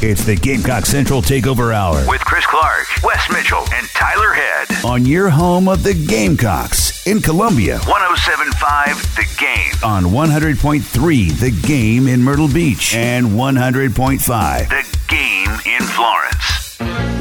It's 0.00 0.24
the 0.24 0.36
Gamecock 0.36 0.86
Central 0.86 1.20
Takeover 1.22 1.74
Hour 1.74 2.04
with 2.08 2.20
Chris 2.24 2.46
Clark, 2.46 2.86
Wes 3.02 3.28
Mitchell, 3.30 3.64
and 3.72 3.86
Tyler 3.88 4.32
Head. 4.32 4.68
on 4.84 5.04
your 5.06 5.28
home 5.28 5.66
of 5.68 5.82
the 5.82 5.94
Gamecocks 5.94 7.06
in 7.06 7.20
Columbia 7.20 7.78
1075 7.80 9.16
The 9.16 9.26
Game. 9.40 9.72
on 9.82 10.04
100.3 10.04 11.40
The 11.40 11.50
Game 11.66 12.06
in 12.06 12.22
Myrtle 12.22 12.48
Beach 12.48 12.94
and 12.94 13.26
100.5 13.28 14.68
The 14.68 14.98
Game 15.08 15.50
in 15.66 15.82
Florence. 15.82 17.17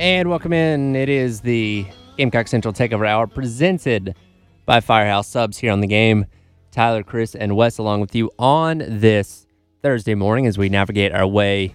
And 0.00 0.30
welcome 0.30 0.54
in. 0.54 0.96
It 0.96 1.10
is 1.10 1.42
the 1.42 1.84
Gamecock 2.16 2.48
Central 2.48 2.72
Takeover 2.72 3.06
Hour 3.06 3.26
presented 3.26 4.16
by 4.64 4.80
Firehouse 4.80 5.28
Subs 5.28 5.58
here 5.58 5.70
on 5.70 5.82
the 5.82 5.86
game. 5.86 6.24
Tyler, 6.70 7.02
Chris, 7.02 7.34
and 7.34 7.54
Wes 7.54 7.76
along 7.76 8.00
with 8.00 8.14
you 8.14 8.30
on 8.38 8.78
this 8.78 9.46
Thursday 9.82 10.14
morning 10.14 10.46
as 10.46 10.56
we 10.56 10.70
navigate 10.70 11.12
our 11.12 11.26
way 11.26 11.74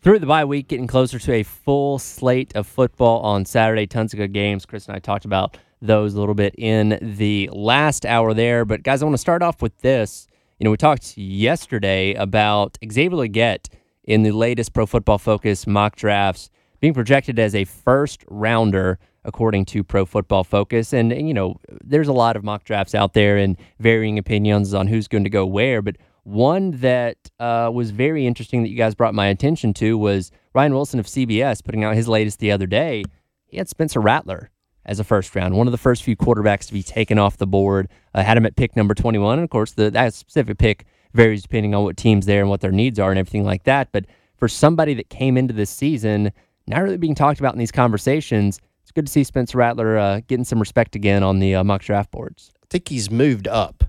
through 0.00 0.20
the 0.20 0.26
bye 0.26 0.46
week, 0.46 0.68
getting 0.68 0.86
closer 0.86 1.18
to 1.18 1.32
a 1.34 1.42
full 1.42 1.98
slate 1.98 2.56
of 2.56 2.66
football 2.66 3.20
on 3.20 3.44
Saturday. 3.44 3.86
Tons 3.86 4.14
of 4.14 4.16
good 4.16 4.32
games. 4.32 4.64
Chris 4.64 4.86
and 4.86 4.96
I 4.96 4.98
talked 4.98 5.26
about 5.26 5.58
those 5.82 6.14
a 6.14 6.18
little 6.18 6.34
bit 6.34 6.54
in 6.56 6.98
the 7.02 7.50
last 7.52 8.06
hour 8.06 8.32
there. 8.32 8.64
But 8.64 8.84
guys, 8.84 9.02
I 9.02 9.04
want 9.04 9.12
to 9.16 9.18
start 9.18 9.42
off 9.42 9.60
with 9.60 9.76
this. 9.82 10.28
You 10.58 10.64
know, 10.64 10.70
we 10.70 10.78
talked 10.78 11.18
yesterday 11.18 12.14
about 12.14 12.78
Xavier 12.90 13.18
Legette 13.18 13.66
in 14.04 14.22
the 14.22 14.32
latest 14.32 14.72
Pro 14.72 14.86
Football 14.86 15.18
Focus 15.18 15.66
mock 15.66 15.96
drafts 15.96 16.48
being 16.80 16.94
projected 16.94 17.38
as 17.38 17.54
a 17.54 17.64
first 17.64 18.24
rounder 18.28 18.98
according 19.24 19.66
to 19.66 19.84
Pro 19.84 20.06
Football 20.06 20.44
Focus. 20.44 20.92
And, 20.92 21.12
and, 21.12 21.28
you 21.28 21.34
know, 21.34 21.56
there's 21.84 22.08
a 22.08 22.12
lot 22.12 22.36
of 22.36 22.44
mock 22.44 22.64
drafts 22.64 22.94
out 22.94 23.12
there 23.12 23.36
and 23.36 23.56
varying 23.78 24.18
opinions 24.18 24.72
on 24.72 24.86
who's 24.86 25.08
going 25.08 25.24
to 25.24 25.30
go 25.30 25.44
where. 25.44 25.82
But 25.82 25.96
one 26.22 26.72
that 26.72 27.16
uh, 27.38 27.70
was 27.72 27.90
very 27.90 28.26
interesting 28.26 28.62
that 28.62 28.70
you 28.70 28.76
guys 28.76 28.94
brought 28.94 29.14
my 29.14 29.26
attention 29.26 29.74
to 29.74 29.98
was 29.98 30.30
Ryan 30.54 30.72
Wilson 30.72 31.00
of 31.00 31.06
CBS 31.06 31.62
putting 31.62 31.84
out 31.84 31.94
his 31.94 32.08
latest 32.08 32.38
the 32.38 32.52
other 32.52 32.66
day. 32.66 33.04
He 33.46 33.58
had 33.58 33.68
Spencer 33.68 34.00
Rattler 34.00 34.50
as 34.86 34.98
a 34.98 35.04
first 35.04 35.34
round, 35.36 35.54
one 35.54 35.68
of 35.68 35.72
the 35.72 35.78
first 35.78 36.02
few 36.02 36.16
quarterbacks 36.16 36.66
to 36.66 36.72
be 36.72 36.82
taken 36.82 37.18
off 37.18 37.36
the 37.36 37.46
board. 37.46 37.88
Uh, 38.14 38.22
had 38.22 38.36
him 38.36 38.46
at 38.46 38.56
pick 38.56 38.74
number 38.76 38.94
21. 38.94 39.38
And 39.38 39.44
of 39.44 39.50
course, 39.50 39.72
the, 39.72 39.90
that 39.90 40.14
specific 40.14 40.58
pick 40.58 40.86
varies 41.12 41.42
depending 41.42 41.74
on 41.74 41.84
what 41.84 41.96
team's 41.96 42.26
there 42.26 42.40
and 42.40 42.48
what 42.48 42.60
their 42.60 42.72
needs 42.72 42.98
are 42.98 43.10
and 43.10 43.18
everything 43.18 43.44
like 43.44 43.64
that. 43.64 43.92
But 43.92 44.06
for 44.36 44.48
somebody 44.48 44.94
that 44.94 45.10
came 45.10 45.36
into 45.36 45.52
this 45.52 45.70
season, 45.70 46.32
not 46.66 46.82
really 46.82 46.98
being 46.98 47.14
talked 47.14 47.40
about 47.40 47.52
in 47.52 47.58
these 47.58 47.72
conversations, 47.72 48.60
it's 48.82 48.92
good 48.92 49.06
to 49.06 49.12
see 49.12 49.24
Spencer 49.24 49.58
Rattler 49.58 49.98
uh, 49.98 50.20
getting 50.26 50.44
some 50.44 50.58
respect 50.58 50.96
again 50.96 51.22
on 51.22 51.38
the 51.38 51.54
uh, 51.54 51.64
mock 51.64 51.82
draft 51.82 52.10
boards. 52.10 52.52
I 52.62 52.66
think 52.70 52.88
he's 52.88 53.10
moved 53.10 53.46
up. 53.46 53.84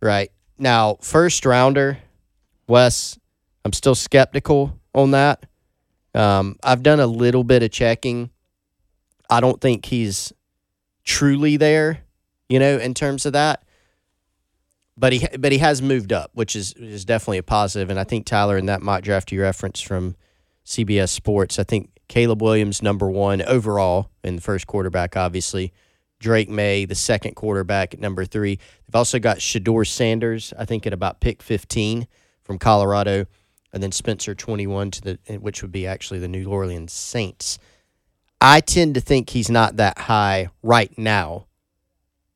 Right. 0.00 0.30
Now, 0.58 0.98
first 1.00 1.46
rounder, 1.46 1.98
Wes, 2.66 3.18
I'm 3.64 3.72
still 3.72 3.94
skeptical 3.94 4.78
on 4.94 5.12
that. 5.12 5.46
Um, 6.14 6.56
I've 6.62 6.82
done 6.82 7.00
a 7.00 7.06
little 7.06 7.44
bit 7.44 7.62
of 7.62 7.70
checking. 7.70 8.30
I 9.30 9.40
don't 9.40 9.60
think 9.60 9.86
he's 9.86 10.32
truly 11.04 11.56
there, 11.56 12.04
you 12.48 12.58
know, 12.58 12.78
in 12.78 12.94
terms 12.94 13.24
of 13.24 13.32
that. 13.32 13.64
But 14.96 15.14
he 15.14 15.26
but 15.38 15.52
he 15.52 15.58
has 15.58 15.80
moved 15.80 16.12
up, 16.12 16.30
which 16.34 16.54
is 16.54 16.74
is 16.74 17.06
definitely 17.06 17.38
a 17.38 17.42
positive. 17.42 17.88
And 17.88 17.98
I 17.98 18.04
think 18.04 18.26
Tyler 18.26 18.58
in 18.58 18.66
that 18.66 18.82
mock 18.82 19.02
draft 19.02 19.32
you 19.32 19.40
referenced 19.40 19.86
from 19.86 20.16
CBS 20.64 21.10
Sports, 21.10 21.58
I 21.58 21.64
think 21.64 21.90
Caleb 22.08 22.42
Williams 22.42 22.82
number 22.82 23.10
one 23.10 23.42
overall 23.42 24.10
in 24.22 24.36
the 24.36 24.42
first 24.42 24.66
quarterback, 24.66 25.16
obviously. 25.16 25.72
Drake 26.18 26.48
Maye, 26.48 26.84
the 26.84 26.94
second 26.94 27.34
quarterback 27.34 27.94
at 27.94 28.00
number 28.00 28.24
three. 28.24 28.56
They've 28.56 28.94
also 28.94 29.18
got 29.18 29.38
Shedeur 29.38 29.86
Sanders, 29.86 30.52
I 30.56 30.64
think, 30.64 30.86
at 30.86 30.92
about 30.92 31.20
pick 31.20 31.42
15 31.42 32.06
from 32.44 32.58
Colorado, 32.58 33.26
and 33.72 33.82
then 33.82 33.92
Spencer 33.92 34.34
21 34.34 34.92
to 34.92 35.00
the, 35.00 35.38
which 35.38 35.62
would 35.62 35.72
be 35.72 35.86
actually 35.86 36.20
the 36.20 36.28
New 36.28 36.48
Orleans 36.48 36.92
Saints. 36.92 37.58
I 38.40 38.60
tend 38.60 38.94
to 38.94 39.00
think 39.00 39.30
he's 39.30 39.50
not 39.50 39.76
that 39.76 39.98
high 39.98 40.48
right 40.62 40.96
now, 40.96 41.46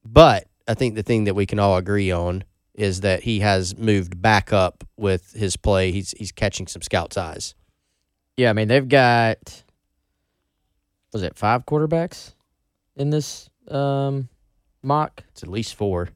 but 0.04 0.48
I 0.68 0.74
think 0.74 0.94
the 0.94 1.02
thing 1.02 1.24
that 1.24 1.34
we 1.34 1.46
can 1.46 1.58
all 1.58 1.76
agree 1.76 2.10
on 2.10 2.44
is 2.74 3.00
that 3.00 3.22
he 3.22 3.40
has 3.40 3.76
moved 3.76 4.20
back 4.20 4.52
up 4.52 4.84
with 4.96 5.32
his 5.32 5.56
play. 5.56 5.92
He's 5.92 6.12
he's 6.12 6.32
catching 6.32 6.66
some 6.66 6.82
scouts' 6.82 7.16
eyes. 7.16 7.54
Yeah, 8.36 8.50
I 8.50 8.52
mean 8.52 8.68
they've 8.68 8.86
got 8.88 9.62
was 11.12 11.22
it 11.22 11.36
five 11.36 11.64
quarterbacks 11.64 12.34
in 12.96 13.10
this 13.10 13.48
um, 13.68 14.28
mock? 14.82 15.22
It's 15.30 15.42
at 15.42 15.48
least 15.48 15.74
four. 15.74 16.08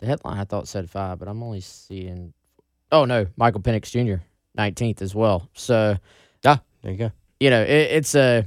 The 0.00 0.06
headline 0.06 0.38
I 0.38 0.44
thought 0.44 0.66
said 0.66 0.90
five, 0.90 1.18
but 1.18 1.28
I'm 1.28 1.42
only 1.42 1.60
seeing. 1.60 2.32
Oh 2.90 3.04
no, 3.04 3.26
Michael 3.36 3.60
Penix 3.60 3.90
Jr. 3.90 4.22
19th 4.58 5.02
as 5.02 5.14
well. 5.14 5.48
So 5.54 5.96
Ah, 6.44 6.60
there 6.82 6.92
you 6.92 6.98
go. 6.98 7.12
you 7.38 7.50
know 7.50 7.62
it, 7.62 7.68
it's 7.68 8.14
a 8.16 8.44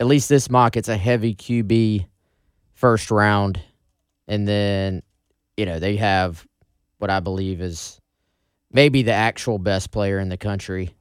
at 0.00 0.06
least 0.06 0.28
this 0.28 0.48
mock 0.48 0.76
it's 0.76 0.88
a 0.88 0.96
heavy 0.96 1.34
QB 1.34 2.06
first 2.72 3.10
round, 3.10 3.60
and 4.26 4.48
then 4.48 5.02
you 5.58 5.66
know 5.66 5.78
they 5.78 5.96
have 5.96 6.46
what 6.98 7.10
I 7.10 7.20
believe 7.20 7.60
is 7.60 8.00
maybe 8.72 9.02
the 9.02 9.12
actual 9.12 9.58
best 9.58 9.90
player 9.90 10.18
in 10.18 10.30
the 10.30 10.38
country, 10.38 10.94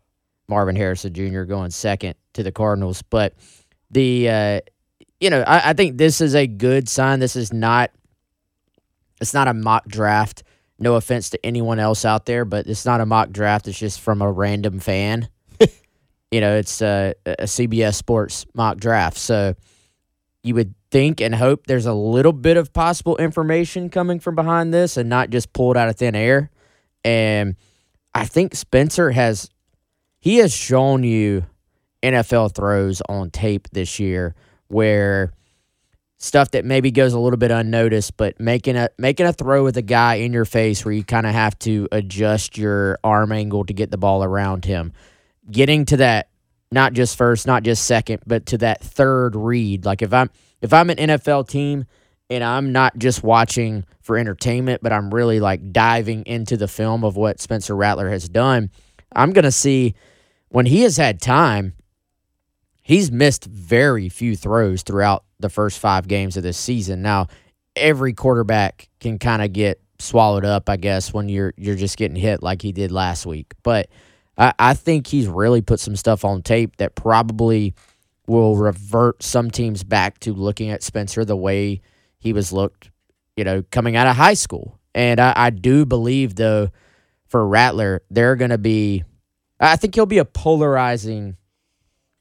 Marvin 0.48 0.76
Harrison 0.76 1.14
Jr. 1.14 1.44
going 1.44 1.72
second 1.72 2.16
to 2.34 2.44
the 2.44 2.52
Cardinals. 2.52 3.02
But 3.02 3.34
the 3.90 4.30
uh, 4.30 4.62
you 5.20 5.30
know 5.30 5.42
I, 5.42 5.72
I 5.72 5.74
think 5.74 5.98
this 5.98 6.22
is 6.22 6.36
a 6.36 6.48
good 6.48 6.90
sign. 6.90 7.20
This 7.20 7.36
is 7.36 7.54
not 7.54 7.92
it's 9.22 9.34
not 9.34 9.48
a 9.48 9.54
mock 9.54 9.88
draft. 9.88 10.44
No 10.80 10.96
offense 10.96 11.30
to 11.30 11.46
anyone 11.46 11.80
else 11.80 12.04
out 12.04 12.26
there, 12.26 12.46
but 12.46 12.68
it's 12.68 12.86
not 12.86 13.00
a 13.00 13.06
mock 13.06 13.30
draft. 13.30 13.68
It's 13.68 13.80
just 13.80 14.02
from 14.02 14.22
a 14.22 14.32
random 14.32 14.80
fan. 14.80 15.30
you 16.32 16.42
know, 16.42 16.58
it's 16.58 16.82
a, 16.82 17.14
a 17.26 17.44
CBS 17.44 17.96
Sports 17.96 18.46
mock 18.54 18.78
draft. 18.78 19.18
So 19.18 19.56
you 20.44 20.56
would 20.56 20.74
think 20.92 21.22
and 21.22 21.34
hope 21.34 21.68
there's 21.68 21.86
a 21.86 21.94
little 21.94 22.34
bit 22.34 22.58
of 22.58 22.74
possible 22.74 23.16
information 23.18 23.90
coming 23.90 24.20
from 24.20 24.36
behind 24.36 24.74
this 24.74 24.98
and 24.98 25.08
not 25.10 25.30
just 25.30 25.54
pulled 25.54 25.78
out 25.78 25.88
of 25.88 25.96
thin 25.96 26.16
air. 26.16 26.52
And 27.06 27.56
I 28.14 28.26
think 28.26 28.56
Spencer 28.56 29.12
has 29.12 29.50
he 30.24 30.38
has 30.38 30.54
shown 30.54 31.04
you 31.04 31.46
NFL 32.02 32.56
throws 32.56 33.02
on 33.10 33.30
tape 33.30 33.68
this 33.74 34.00
year 34.00 34.36
where 34.70 35.34
stuff 36.18 36.52
that 36.52 36.64
maybe 36.64 36.92
goes 36.92 37.12
a 37.12 37.20
little 37.20 37.36
bit 37.36 37.52
unnoticed, 37.52 38.16
but 38.16 38.40
making 38.40 38.78
a 38.78 38.88
making 38.98 39.26
a 39.26 39.34
throw 39.34 39.66
with 39.66 39.76
a 39.76 39.82
guy 39.82 40.16
in 40.16 40.32
your 40.32 40.46
face 40.46 40.86
where 40.86 40.94
you 40.94 41.04
kind 41.04 41.26
of 41.26 41.34
have 41.34 41.60
to 41.60 41.90
adjust 41.92 42.58
your 42.58 42.98
arm 43.04 43.34
angle 43.34 43.66
to 43.66 43.74
get 43.74 43.92
the 43.92 43.98
ball 43.98 44.24
around 44.24 44.64
him. 44.64 44.94
Getting 45.52 45.84
to 45.88 45.98
that 45.98 46.30
not 46.72 46.94
just 46.94 47.18
first, 47.18 47.46
not 47.46 47.64
just 47.64 47.84
second, 47.84 48.24
but 48.26 48.46
to 48.46 48.58
that 48.60 48.80
third 48.80 49.36
read. 49.36 49.84
Like 49.84 50.02
if 50.02 50.14
I'm 50.14 50.30
if 50.62 50.72
I'm 50.72 50.90
an 50.90 51.00
NFL 51.00 51.50
team 51.50 51.84
and 52.30 52.46
I'm 52.46 52.72
not 52.72 52.98
just 52.98 53.24
watching 53.24 53.84
for 54.00 54.18
entertainment, 54.18 54.82
but 54.82 54.94
I'm 54.94 55.14
really 55.14 55.42
like 55.42 55.74
diving 55.74 56.24
into 56.26 56.56
the 56.56 56.70
film 56.70 57.04
of 57.04 57.18
what 57.18 57.42
Spencer 57.42 57.76
Rattler 57.76 58.10
has 58.10 58.30
done, 58.30 58.72
I'm 59.14 59.34
to 59.34 59.52
see 59.52 59.96
when 60.54 60.68
he 60.68 60.82
has 60.84 60.98
had 60.98 61.20
time, 61.20 61.74
he's 62.84 63.12
missed 63.12 63.46
very 63.46 64.08
few 64.08 64.36
throws 64.36 64.84
throughout 64.84 65.26
the 65.40 65.50
first 65.50 65.80
five 65.80 66.08
games 66.08 66.38
of 66.38 66.44
this 66.44 66.58
season. 66.58 67.02
Now, 67.02 67.28
every 67.76 68.14
quarterback 68.14 68.88
can 69.00 69.18
kind 69.18 69.42
of 69.42 69.52
get 69.52 69.82
swallowed 69.98 70.46
up, 70.46 70.70
I 70.70 70.78
guess, 70.78 71.12
when 71.12 71.28
you're 71.28 71.56
you're 71.58 71.76
just 71.76 71.98
getting 71.98 72.16
hit 72.16 72.44
like 72.44 72.62
he 72.62 72.72
did 72.72 72.92
last 72.92 73.26
week. 73.26 73.56
But 73.64 73.90
I, 74.38 74.54
I 74.60 74.74
think 74.76 75.08
he's 75.08 75.28
really 75.28 75.64
put 75.64 75.80
some 75.80 75.96
stuff 75.96 76.24
on 76.24 76.44
tape 76.44 76.78
that 76.78 76.94
probably 76.94 77.74
will 78.28 78.56
revert 78.56 79.24
some 79.24 79.50
teams 79.50 79.84
back 79.84 80.20
to 80.20 80.34
looking 80.34 80.70
at 80.70 80.84
Spencer 80.84 81.26
the 81.26 81.36
way 81.36 81.82
he 82.20 82.32
was 82.32 82.54
looked, 82.54 82.92
you 83.36 83.44
know, 83.44 83.64
coming 83.72 83.96
out 83.96 84.06
of 84.06 84.16
high 84.18 84.36
school. 84.36 84.80
And 84.94 85.20
I, 85.20 85.34
I 85.36 85.50
do 85.50 85.84
believe 85.84 86.36
though, 86.36 86.70
for 87.26 87.48
Rattler, 87.48 88.04
they're 88.12 88.36
gonna 88.36 88.60
be 88.60 89.04
I 89.72 89.76
think 89.76 89.96
he'll 89.96 90.06
be 90.06 90.18
a 90.18 90.26
polarizing 90.26 91.38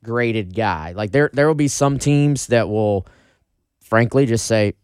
graded 0.04 0.54
guy. 0.54 0.92
Like 0.92 1.12
there 1.12 1.30
there 1.32 1.46
will 1.46 1.54
be 1.54 1.68
some 1.68 1.98
teams 1.98 2.48
that 2.48 2.68
will 2.68 3.06
frankly 3.82 4.26
just 4.26 4.46
say, 4.46 4.74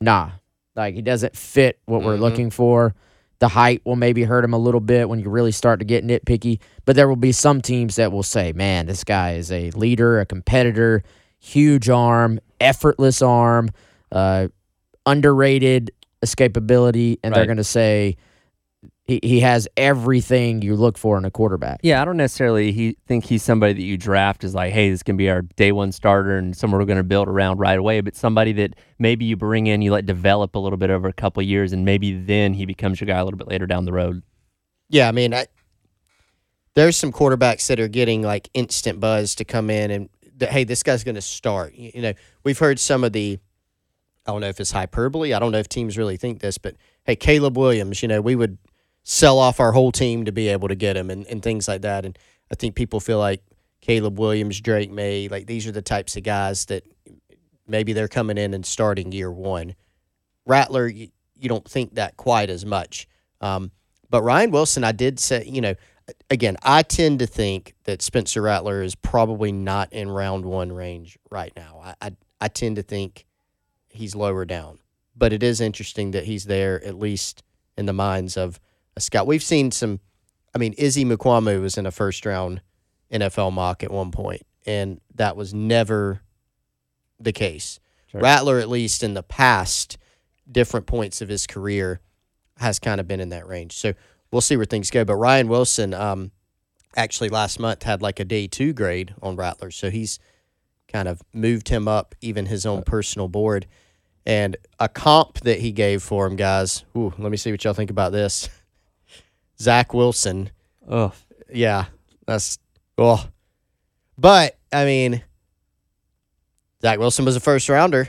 nah. 0.00 0.30
Like 0.76 0.94
he 0.94 1.02
doesn't 1.02 1.36
fit 1.36 1.78
what 1.86 2.02
we're 2.02 2.16
Mhm. 2.16 2.20
looking 2.20 2.50
for. 2.50 2.94
The 3.38 3.48
height 3.48 3.82
will 3.84 3.96
maybe 3.96 4.24
hurt 4.24 4.44
him 4.44 4.52
a 4.54 4.58
little 4.58 4.80
bit 4.80 5.08
when 5.08 5.18
you 5.20 5.28
really 5.28 5.52
start 5.52 5.78
to 5.80 5.84
get 5.84 6.04
nitpicky. 6.04 6.58
But 6.84 6.96
there 6.96 7.08
will 7.08 7.16
be 7.16 7.32
some 7.32 7.60
teams 7.60 7.96
that 7.96 8.10
will 8.10 8.22
say, 8.22 8.52
man, 8.52 8.86
this 8.86 9.04
guy 9.04 9.34
is 9.34 9.52
a 9.52 9.70
leader, 9.72 10.18
a 10.20 10.26
competitor, 10.26 11.02
huge 11.38 11.88
arm, 11.88 12.40
effortless 12.60 13.22
arm, 13.22 13.70
uh, 14.10 14.48
underrated 15.06 15.92
escapability. 16.24 17.18
And 17.22 17.34
they're 17.34 17.46
going 17.46 17.58
to 17.58 17.64
say, 17.64 18.16
he, 19.04 19.20
he 19.22 19.40
has 19.40 19.68
everything 19.76 20.62
you 20.62 20.76
look 20.76 20.96
for 20.96 21.18
in 21.18 21.26
a 21.26 21.30
quarterback. 21.30 21.80
Yeah, 21.82 22.00
I 22.00 22.06
don't 22.06 22.16
necessarily 22.16 22.72
he 22.72 22.96
think 23.06 23.24
he's 23.24 23.42
somebody 23.42 23.74
that 23.74 23.82
you 23.82 23.98
draft 23.98 24.44
is 24.44 24.54
like, 24.54 24.72
hey, 24.72 24.90
this 24.90 25.02
can 25.02 25.18
be 25.18 25.28
our 25.28 25.42
day 25.42 25.72
one 25.72 25.92
starter 25.92 26.38
and 26.38 26.56
someone 26.56 26.80
we're 26.80 26.86
going 26.86 26.96
to 26.96 27.04
build 27.04 27.28
around 27.28 27.58
right 27.58 27.78
away. 27.78 28.00
But 28.00 28.16
somebody 28.16 28.52
that 28.54 28.74
maybe 28.98 29.26
you 29.26 29.36
bring 29.36 29.66
in, 29.66 29.82
you 29.82 29.92
let 29.92 30.06
develop 30.06 30.54
a 30.54 30.58
little 30.58 30.78
bit 30.78 30.88
over 30.88 31.06
a 31.06 31.12
couple 31.12 31.42
of 31.42 31.46
years, 31.46 31.72
and 31.72 31.84
maybe 31.84 32.14
then 32.14 32.54
he 32.54 32.64
becomes 32.64 32.98
your 33.00 33.06
guy 33.06 33.18
a 33.18 33.24
little 33.24 33.38
bit 33.38 33.48
later 33.48 33.66
down 33.66 33.84
the 33.84 33.92
road. 33.92 34.22
Yeah, 34.88 35.08
I 35.08 35.12
mean, 35.12 35.34
I, 35.34 35.46
there's 36.72 36.96
some 36.96 37.12
quarterbacks 37.12 37.66
that 37.66 37.78
are 37.80 37.88
getting 37.88 38.22
like 38.22 38.48
instant 38.54 39.00
buzz 39.00 39.34
to 39.34 39.44
come 39.44 39.68
in 39.68 39.90
and 39.90 40.08
that, 40.38 40.50
hey, 40.50 40.64
this 40.64 40.82
guy's 40.82 41.04
going 41.04 41.14
to 41.14 41.22
start. 41.22 41.74
You, 41.74 41.90
you 41.94 42.02
know, 42.02 42.14
we've 42.42 42.58
heard 42.58 42.78
some 42.78 43.04
of 43.04 43.12
the, 43.12 43.38
I 44.26 44.32
don't 44.32 44.40
know 44.40 44.48
if 44.48 44.60
it's 44.60 44.72
hyperbole. 44.72 45.34
I 45.34 45.38
don't 45.38 45.52
know 45.52 45.58
if 45.58 45.68
teams 45.68 45.98
really 45.98 46.16
think 46.16 46.40
this, 46.40 46.56
but 46.56 46.76
hey, 47.04 47.16
Caleb 47.16 47.58
Williams, 47.58 48.00
you 48.00 48.08
know, 48.08 48.22
we 48.22 48.34
would 48.34 48.56
sell 49.04 49.38
off 49.38 49.60
our 49.60 49.72
whole 49.72 49.92
team 49.92 50.24
to 50.24 50.32
be 50.32 50.48
able 50.48 50.68
to 50.68 50.74
get 50.74 50.96
him 50.96 51.10
and, 51.10 51.26
and 51.26 51.42
things 51.42 51.68
like 51.68 51.82
that. 51.82 52.04
And 52.04 52.18
I 52.50 52.54
think 52.54 52.74
people 52.74 53.00
feel 53.00 53.18
like 53.18 53.42
Caleb 53.80 54.18
Williams, 54.18 54.60
Drake 54.60 54.90
Maye, 54.90 55.28
like 55.28 55.46
these 55.46 55.66
are 55.66 55.72
the 55.72 55.82
types 55.82 56.16
of 56.16 56.22
guys 56.22 56.64
that 56.66 56.84
maybe 57.68 57.92
they're 57.92 58.08
coming 58.08 58.38
in 58.38 58.54
and 58.54 58.64
starting 58.64 59.12
year 59.12 59.30
one. 59.30 59.74
Rattler, 60.46 60.88
you, 60.88 61.08
you 61.38 61.48
don't 61.48 61.68
think 61.68 61.94
that 61.94 62.16
quite 62.16 62.50
as 62.50 62.64
much. 62.64 63.06
Um, 63.40 63.70
but 64.08 64.22
Ryan 64.22 64.50
Wilson, 64.50 64.84
I 64.84 64.92
did 64.92 65.20
say, 65.20 65.44
you 65.44 65.60
know, 65.60 65.74
again, 66.30 66.56
I 66.62 66.82
tend 66.82 67.18
to 67.18 67.26
think 67.26 67.74
that 67.84 68.02
Spencer 68.02 68.42
Rattler 68.42 68.82
is 68.82 68.94
probably 68.94 69.52
not 69.52 69.92
in 69.92 70.10
round 70.10 70.44
one 70.44 70.72
range 70.72 71.18
right 71.30 71.52
now. 71.56 71.80
I, 71.82 71.94
I, 72.00 72.16
I 72.40 72.48
tend 72.48 72.76
to 72.76 72.82
think 72.82 73.26
he's 73.88 74.14
lower 74.14 74.44
down. 74.44 74.78
But 75.16 75.32
it 75.32 75.42
is 75.42 75.60
interesting 75.60 76.10
that 76.12 76.24
he's 76.24 76.44
there, 76.44 76.82
at 76.84 76.98
least 76.98 77.42
in 77.76 77.86
the 77.86 77.92
minds 77.92 78.36
of 78.36 78.58
a 78.96 79.00
scout. 79.00 79.26
We've 79.26 79.42
seen 79.42 79.70
some, 79.70 80.00
I 80.54 80.58
mean, 80.58 80.74
Izzy 80.74 81.04
Mukuamu 81.04 81.60
was 81.60 81.76
in 81.76 81.86
a 81.86 81.90
first 81.90 82.24
round 82.26 82.60
NFL 83.12 83.52
mock 83.52 83.82
at 83.82 83.90
one 83.90 84.10
point, 84.10 84.42
and 84.66 85.00
that 85.14 85.36
was 85.36 85.52
never 85.54 86.20
the 87.20 87.32
case. 87.32 87.80
Sure. 88.06 88.20
Rattler, 88.20 88.58
at 88.58 88.68
least 88.68 89.02
in 89.02 89.14
the 89.14 89.22
past, 89.22 89.98
different 90.50 90.86
points 90.86 91.20
of 91.20 91.28
his 91.28 91.46
career, 91.46 92.00
has 92.58 92.78
kind 92.78 93.00
of 93.00 93.08
been 93.08 93.20
in 93.20 93.30
that 93.30 93.46
range. 93.46 93.72
So 93.72 93.94
we'll 94.30 94.40
see 94.40 94.56
where 94.56 94.66
things 94.66 94.90
go. 94.90 95.04
But 95.04 95.16
Ryan 95.16 95.48
Wilson, 95.48 95.94
um, 95.94 96.30
actually 96.96 97.28
last 97.28 97.58
month 97.58 97.82
had 97.82 98.02
like 98.02 98.20
a 98.20 98.24
day 98.24 98.46
two 98.46 98.72
grade 98.72 99.14
on 99.22 99.36
Rattler, 99.36 99.70
so 99.70 99.90
he's 99.90 100.18
kind 100.88 101.08
of 101.08 101.22
moved 101.32 101.68
him 101.68 101.88
up 101.88 102.14
even 102.20 102.46
his 102.46 102.64
own 102.64 102.82
personal 102.82 103.28
board. 103.28 103.66
And 104.26 104.56
a 104.78 104.88
comp 104.88 105.40
that 105.40 105.60
he 105.60 105.72
gave 105.72 106.02
for 106.02 106.26
him, 106.26 106.36
guys. 106.36 106.84
Ooh, 106.96 107.12
let 107.18 107.30
me 107.30 107.36
see 107.36 107.50
what 107.50 107.62
y'all 107.62 107.74
think 107.74 107.90
about 107.90 108.12
this. 108.12 108.48
Zach 109.60 109.94
Wilson. 109.94 110.50
Oh, 110.88 111.12
Yeah, 111.52 111.86
that's 112.26 112.58
oh. 112.98 113.26
But 114.18 114.58
I 114.72 114.84
mean, 114.84 115.22
Zach 116.82 116.98
Wilson 116.98 117.24
was 117.24 117.36
a 117.36 117.40
first 117.40 117.68
rounder, 117.68 118.08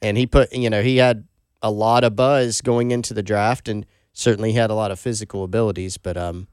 and 0.00 0.16
he 0.16 0.26
put 0.26 0.52
you 0.52 0.70
know 0.70 0.82
he 0.82 0.96
had 0.98 1.26
a 1.62 1.70
lot 1.70 2.04
of 2.04 2.16
buzz 2.16 2.60
going 2.60 2.90
into 2.90 3.14
the 3.14 3.22
draft, 3.22 3.68
and 3.68 3.86
certainly 4.12 4.52
had 4.52 4.70
a 4.70 4.74
lot 4.74 4.90
of 4.90 4.98
physical 5.00 5.44
abilities. 5.44 5.96
But 5.96 6.16
um, 6.16 6.48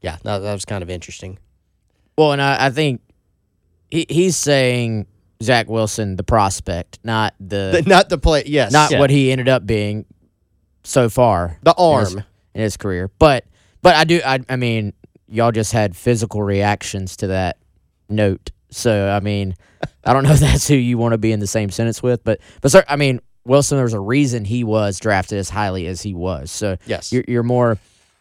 yeah, 0.00 0.18
that, 0.24 0.38
that 0.38 0.52
was 0.52 0.64
kind 0.64 0.82
of 0.82 0.90
interesting. 0.90 1.38
Well, 2.18 2.32
and 2.32 2.42
I, 2.42 2.66
I 2.66 2.70
think 2.70 3.00
he, 3.90 4.06
he's 4.08 4.36
saying 4.36 5.06
Zach 5.42 5.68
Wilson, 5.68 6.16
the 6.16 6.22
prospect, 6.24 6.98
not 7.04 7.34
the, 7.40 7.82
Not 7.86 8.08
the 8.08 8.18
play. 8.18 8.44
Yes, 8.46 8.72
not 8.72 8.90
Yeah. 8.90 9.00
what 9.00 9.10
he 9.10 9.30
ended 9.30 9.48
up 9.48 9.66
being 9.66 10.06
so 10.82 11.08
far 11.08 11.58
the 11.62 11.74
arm. 11.76 12.24
In 12.56 12.62
his 12.62 12.76
career. 12.78 13.10
But 13.18 13.44
but 13.82 13.94
I 13.94 14.04
do 14.04 14.20
I 14.24 14.40
I 14.48 14.56
mean 14.56 14.94
y'all 15.28 15.52
just 15.52 15.72
had 15.72 15.94
physical 15.94 16.42
reactions 16.42 17.16
to 17.18 17.26
that 17.26 17.58
note. 18.08 18.50
So 18.70 19.08
I 19.10 19.20
mean 19.20 19.54
I 20.04 20.12
don't 20.14 20.24
know 20.24 20.32
if 20.32 20.40
that's 20.40 20.66
who 20.66 20.74
you 20.74 20.96
want 20.96 21.12
to 21.12 21.18
be 21.18 21.32
in 21.32 21.40
the 21.40 21.46
same 21.46 21.68
sentence 21.70 22.02
with, 22.02 22.24
but 22.24 22.40
but 22.62 22.70
sir, 22.72 22.82
I 22.88 22.96
mean 22.96 23.20
Wilson, 23.44 23.76
there's 23.76 23.92
a 23.92 24.00
reason 24.00 24.44
he 24.46 24.64
was 24.64 24.98
drafted 24.98 25.38
as 25.38 25.50
highly 25.50 25.86
as 25.86 26.00
he 26.02 26.14
was. 26.14 26.50
So 26.50 26.78
Yes. 26.86 27.12
you're, 27.12 27.24
you're 27.28 27.42
more. 27.44 27.72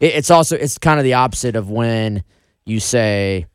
It, 0.01 0.13
it's 0.15 0.29
also 0.29 0.55
it's 0.57 0.77
kind 0.77 0.99
of 0.99 1.03
the 1.05 1.13
opposite 1.13 1.55
of 1.55 1.69
when 1.71 2.23
you 2.65 2.79
say, 2.81 3.45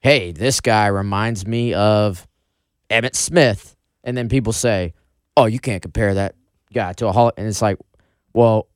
"Hey, 0.00 0.30
this 0.32 0.60
guy 0.60 0.88
reminds 0.88 1.46
me 1.46 1.72
of 1.74 2.28
Emmitt 2.90 3.16
Smith," 3.16 3.74
and 4.04 4.14
then 4.16 4.28
people 4.28 4.52
say, 4.52 4.92
"Oh, 5.36 5.46
you 5.46 5.58
can't 5.58 5.80
compare 5.82 6.12
that 6.14 6.34
guy 6.72 6.92
to 6.94 7.08
a 7.08 7.12
Hall," 7.12 7.32
and 7.36 7.48
it's 7.48 7.62
like, 7.62 7.78
well, 8.34 8.68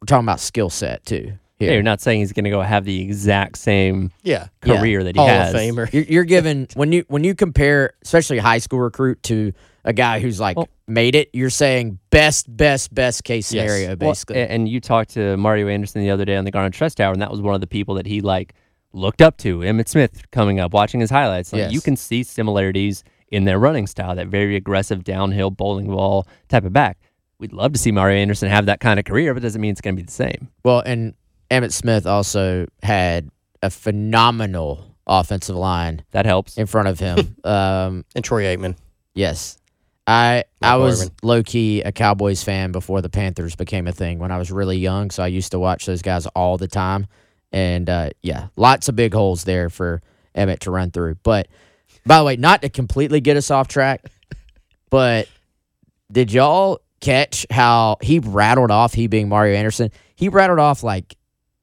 we're 0.00 0.06
talking 0.06 0.24
about 0.24 0.40
skill 0.40 0.70
set 0.70 1.04
too. 1.04 1.32
yeah. 1.58 1.72
You're 1.72 1.82
not 1.82 2.00
saying 2.00 2.20
he's 2.20 2.32
going 2.32 2.44
to 2.44 2.50
go 2.50 2.60
have 2.62 2.84
the 2.84 3.00
exact 3.02 3.58
same 3.58 4.12
Yeah, 4.22 4.48
Yeah. 4.64 4.78
career 4.78 5.02
that 5.04 5.16
he 5.16 5.20
Hall 5.20 5.28
has. 5.28 5.54
of 5.54 5.60
Famer. 5.60 5.92
You're, 5.92 6.04
you're 6.04 6.24
given 6.24 6.68
when 6.74 6.92
you 6.92 7.04
when 7.08 7.24
you 7.24 7.34
compare, 7.34 7.94
especially 8.02 8.38
a 8.38 8.42
high 8.42 8.58
school 8.58 8.78
recruit 8.80 9.22
to 9.24 9.52
a 9.84 9.92
guy 9.92 10.20
who's 10.20 10.38
like 10.38 10.56
Well- 10.56 10.68
made 10.86 11.14
it. 11.14 11.30
You're 11.32 11.50
saying 11.50 11.98
best, 12.10 12.54
best, 12.56 12.94
best 12.94 13.24
case 13.24 13.46
scenario, 13.48 13.88
Well, 13.88 13.96
basically. 14.10 14.36
a- 14.40 14.46
and 14.46 14.68
you 14.68 14.80
talked 14.80 15.10
to 15.10 15.36
Mario 15.36 15.68
Anderson 15.68 16.00
the 16.02 16.10
other 16.10 16.24
day 16.24 16.36
on 16.36 16.44
the 16.44 16.50
Garnet 16.50 16.72
Trust 16.74 16.96
Tower, 16.98 17.12
and 17.12 17.20
that 17.22 17.30
was 17.30 17.40
one 17.40 17.54
of 17.54 17.60
the 17.60 17.66
people 17.66 17.94
that 17.96 18.06
he 18.06 18.20
like 18.20 18.54
looked 18.92 19.20
up 19.20 19.36
to. 19.38 19.58
Emmitt 19.58 19.88
Smith 19.88 20.30
coming 20.30 20.60
up, 20.60 20.72
watching 20.72 21.00
his 21.00 21.10
highlights. 21.10 21.52
Like, 21.52 21.60
Yes. 21.60 21.72
You 21.72 21.80
can 21.80 21.96
see 21.96 22.22
similarities 22.22 23.04
in 23.30 23.44
their 23.44 23.58
running 23.58 23.86
style, 23.86 24.14
that 24.14 24.28
very 24.28 24.56
aggressive 24.56 25.04
downhill 25.04 25.50
bowling 25.50 25.86
ball 25.88 26.26
type 26.48 26.64
of 26.64 26.72
back. 26.72 26.98
We'd 27.40 27.52
love 27.52 27.72
to 27.72 27.78
see 27.78 27.92
Mario 27.92 28.16
Anderson 28.18 28.48
have 28.48 28.66
that 28.66 28.80
kind 28.80 28.98
of 28.98 29.04
career, 29.04 29.32
but 29.32 29.42
it 29.42 29.46
doesn't 29.46 29.60
mean 29.60 29.70
it's 29.72 29.80
going 29.80 29.94
to 29.96 30.02
be 30.02 30.06
the 30.06 30.12
same. 30.12 30.48
Well, 30.64 30.80
and 30.80 31.14
Emmitt 31.50 31.72
Smith 31.72 32.06
also 32.06 32.66
had 32.82 33.30
a 33.62 33.70
phenomenal 33.70 34.84
offensive 35.06 35.56
line 35.56 36.02
That 36.10 36.26
helps. 36.26 36.58
in 36.58 36.66
front 36.66 36.88
of 36.88 36.98
him. 36.98 37.36
um, 37.44 38.04
and 38.14 38.24
Troy 38.24 38.42
Aikman. 38.44 38.76
yes, 39.14 39.58
I 40.06 40.44
I 40.62 40.76
was 40.76 41.00
Harmon. 41.00 41.14
low 41.22 41.42
key 41.42 41.82
a 41.82 41.92
Cowboys 41.92 42.42
fan 42.42 42.72
before 42.72 43.02
the 43.02 43.10
Panthers 43.10 43.54
became 43.54 43.86
a 43.86 43.92
thing 43.92 44.18
when 44.18 44.32
I 44.32 44.38
was 44.38 44.50
really 44.50 44.78
young. 44.78 45.10
So 45.10 45.22
I 45.22 45.26
used 45.26 45.52
to 45.52 45.58
watch 45.58 45.84
those 45.86 46.00
guys 46.02 46.26
all 46.28 46.56
the 46.58 46.66
time, 46.68 47.06
and 47.52 47.88
uh, 47.90 48.10
yeah, 48.22 48.48
lots 48.56 48.88
of 48.88 48.96
big 48.96 49.12
holes 49.14 49.44
there 49.44 49.68
for 49.70 50.00
Emmitt 50.34 50.60
to 50.60 50.70
run 50.70 50.90
through. 50.90 51.16
But 51.22 51.48
by 52.06 52.18
the 52.18 52.24
way, 52.24 52.36
not 52.36 52.62
to 52.62 52.68
completely 52.70 53.20
get 53.20 53.36
us 53.36 53.50
off 53.50 53.68
track, 53.68 54.02
but 54.90 55.28
did 56.10 56.32
y'all 56.32 56.80
catch 57.00 57.46
how 57.50 57.96
he 58.02 58.18
rattled 58.18 58.70
off 58.70 58.94
he 58.94 59.06
being 59.06 59.28
Mario 59.28 59.56
Anderson? 59.56 59.90
He 60.16 60.28
rattled 60.28 60.58
off 60.58 60.82
like 60.82 61.16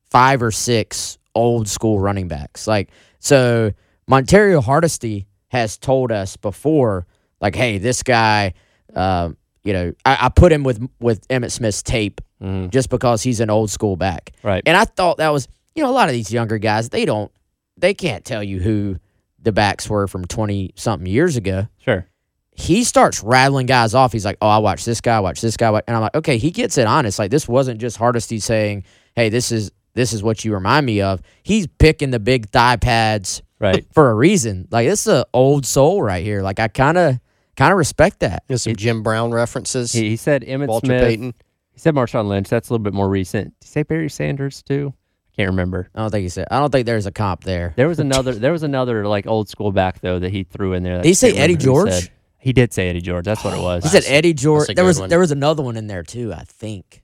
five 0.10 0.42
or 0.42 0.52
six 0.52 1.18
old 1.34 1.68
school 1.68 2.00
running 2.00 2.28
backs. 2.28 2.68
Like 2.68 2.90
so 3.20 3.72
Montario 4.10 4.64
Hardesty 4.64 5.28
has 5.50 5.78
told 5.78 6.12
us 6.12 6.38
before, 6.38 7.06
like, 7.42 7.56
hey, 7.56 7.78
this 7.78 8.04
guy 8.04 8.54
um, 8.96 9.36
you 9.64 9.74
know, 9.74 9.94
I, 10.06 10.18
I 10.22 10.30
put 10.30 10.52
him 10.52 10.64
with 10.64 10.88
with 11.00 11.28
Emmitt 11.28 11.52
Smith's 11.52 11.82
tape 11.84 12.22
Mhm. 12.42 12.70
just 12.70 12.90
because 12.90 13.24
he's 13.24 13.40
an 13.40 13.50
old 13.50 13.72
school 13.72 13.96
back. 13.96 14.32
Right. 14.44 14.62
And 14.66 14.76
I 14.76 14.84
thought 14.84 15.18
that 15.18 15.30
was, 15.30 15.48
you 15.74 15.82
know, 15.84 15.90
a 15.90 15.94
lot 15.94 16.10
of 16.10 16.14
these 16.14 16.32
younger 16.34 16.58
guys, 16.58 16.90
they 16.90 17.06
don't 17.06 17.32
they 17.78 17.94
can't 17.94 18.24
tell 18.26 18.44
you 18.44 18.60
who 18.60 18.98
the 19.42 19.52
backs 19.52 19.90
were 19.90 20.08
from 20.08 20.26
20 20.26 20.72
something 20.76 21.08
years 21.08 21.36
ago 21.38 21.68
Sure. 21.78 22.06
He 22.56 22.84
starts 22.84 23.22
rattling 23.22 23.66
guys 23.66 23.94
off. 23.94 24.12
He's 24.14 24.26
like, 24.26 24.38
"Oh, 24.42 24.48
I 24.48 24.58
watch 24.60 24.86
this 24.86 25.02
guy, 25.02 25.20
watch 25.20 25.42
this 25.42 25.58
guy," 25.58 25.68
and 25.88 25.96
I'm 25.96 26.02
like, 26.02 26.16
"Okay." 26.16 26.38
He 26.38 26.52
gets 26.52 26.78
it 26.78 26.88
honest. 26.88 27.20
Like 27.20 27.30
this 27.32 27.48
wasn't 27.48 27.80
just 27.82 27.98
Hardesty 27.98 28.40
saying, 28.40 28.86
"Hey, 29.16 29.30
this 29.30 29.52
is 29.52 29.72
this 29.94 30.14
is 30.14 30.24
what 30.24 30.46
you 30.46 30.54
remind 30.54 30.86
me 30.86 31.02
of." 31.02 31.22
He's 31.44 31.68
picking 31.68 32.12
the 32.12 32.20
big 32.20 32.50
thigh 32.50 32.78
pads 32.78 33.42
Right. 33.60 33.86
for 33.94 34.10
a 34.10 34.14
reason. 34.14 34.68
Like 34.72 34.88
this 34.88 35.02
is 35.08 35.14
an 35.14 35.24
old 35.34 35.66
soul 35.66 36.02
right 36.02 36.24
here. 36.24 36.42
Like 36.42 36.60
I 36.60 36.68
kind 36.70 36.98
of 36.98 37.20
kind 37.56 37.72
of 37.72 37.78
respect 37.78 38.20
that. 38.22 38.44
There's 38.48 38.64
some 38.64 38.76
Jim 38.76 39.04
Brown 39.04 39.32
references. 39.32 39.92
He, 39.92 40.10
he 40.10 40.16
said 40.18 40.44
Emmitt 40.44 40.68
Walter 40.68 40.88
Smith. 40.88 41.02
Payton. 41.02 41.34
He 41.72 41.80
said 41.80 41.94
Marshawn 41.94 42.28
Lynch. 42.28 42.48
That's 42.50 42.70
a 42.70 42.74
little 42.74 42.84
bit 42.84 42.94
more 42.94 43.10
recent. 43.10 43.54
Did 43.60 43.68
he 43.68 43.72
say 43.72 43.84
Barry 43.84 44.10
Sanders 44.10 44.64
too? 44.64 44.94
I 44.94 45.36
can't 45.36 45.50
remember. 45.50 45.90
I 45.94 46.00
don't 46.00 46.12
think 46.12 46.24
he 46.24 46.30
said. 46.30 46.48
I 46.50 46.60
don't 46.60 46.72
think 46.72 46.86
there's 46.86 47.06
a 47.06 47.12
comp 47.12 47.44
there. 47.44 47.74
There 47.76 47.90
was 47.90 48.00
another. 48.00 48.34
there 48.34 48.54
was 48.54 48.64
another 48.64 49.06
like 49.08 49.28
old 49.28 49.50
school 49.50 49.72
back 49.74 50.00
though 50.00 50.20
that 50.20 50.32
he 50.32 50.44
threw 50.44 50.72
in 50.74 50.84
there. 50.84 50.98
that 50.98 51.04
Did 51.04 51.10
he 51.10 51.14
say 51.14 51.32
Eddie 51.32 51.56
remember 51.56 51.90
who 51.90 51.90
George? 51.90 52.12
Said. 52.46 52.50
He 52.50 52.54
did 52.54 52.74
say 52.74 52.90
Eddie 52.90 53.02
George. 53.02 53.26
That's 53.26 53.44
what 53.44 53.54
it 53.58 53.62
was. 53.62 53.84
He 53.84 53.90
said 53.90 54.04
Eddie 54.08 54.34
George. 54.34 54.68
There 54.74 54.86
was 54.86 55.00
one. 55.00 55.10
there 55.10 55.20
was 55.20 55.32
another 55.32 55.64
one 55.64 55.78
in 55.78 55.88
there 55.88 56.04
too. 56.04 56.34
I 56.34 56.44
think. 56.44 57.02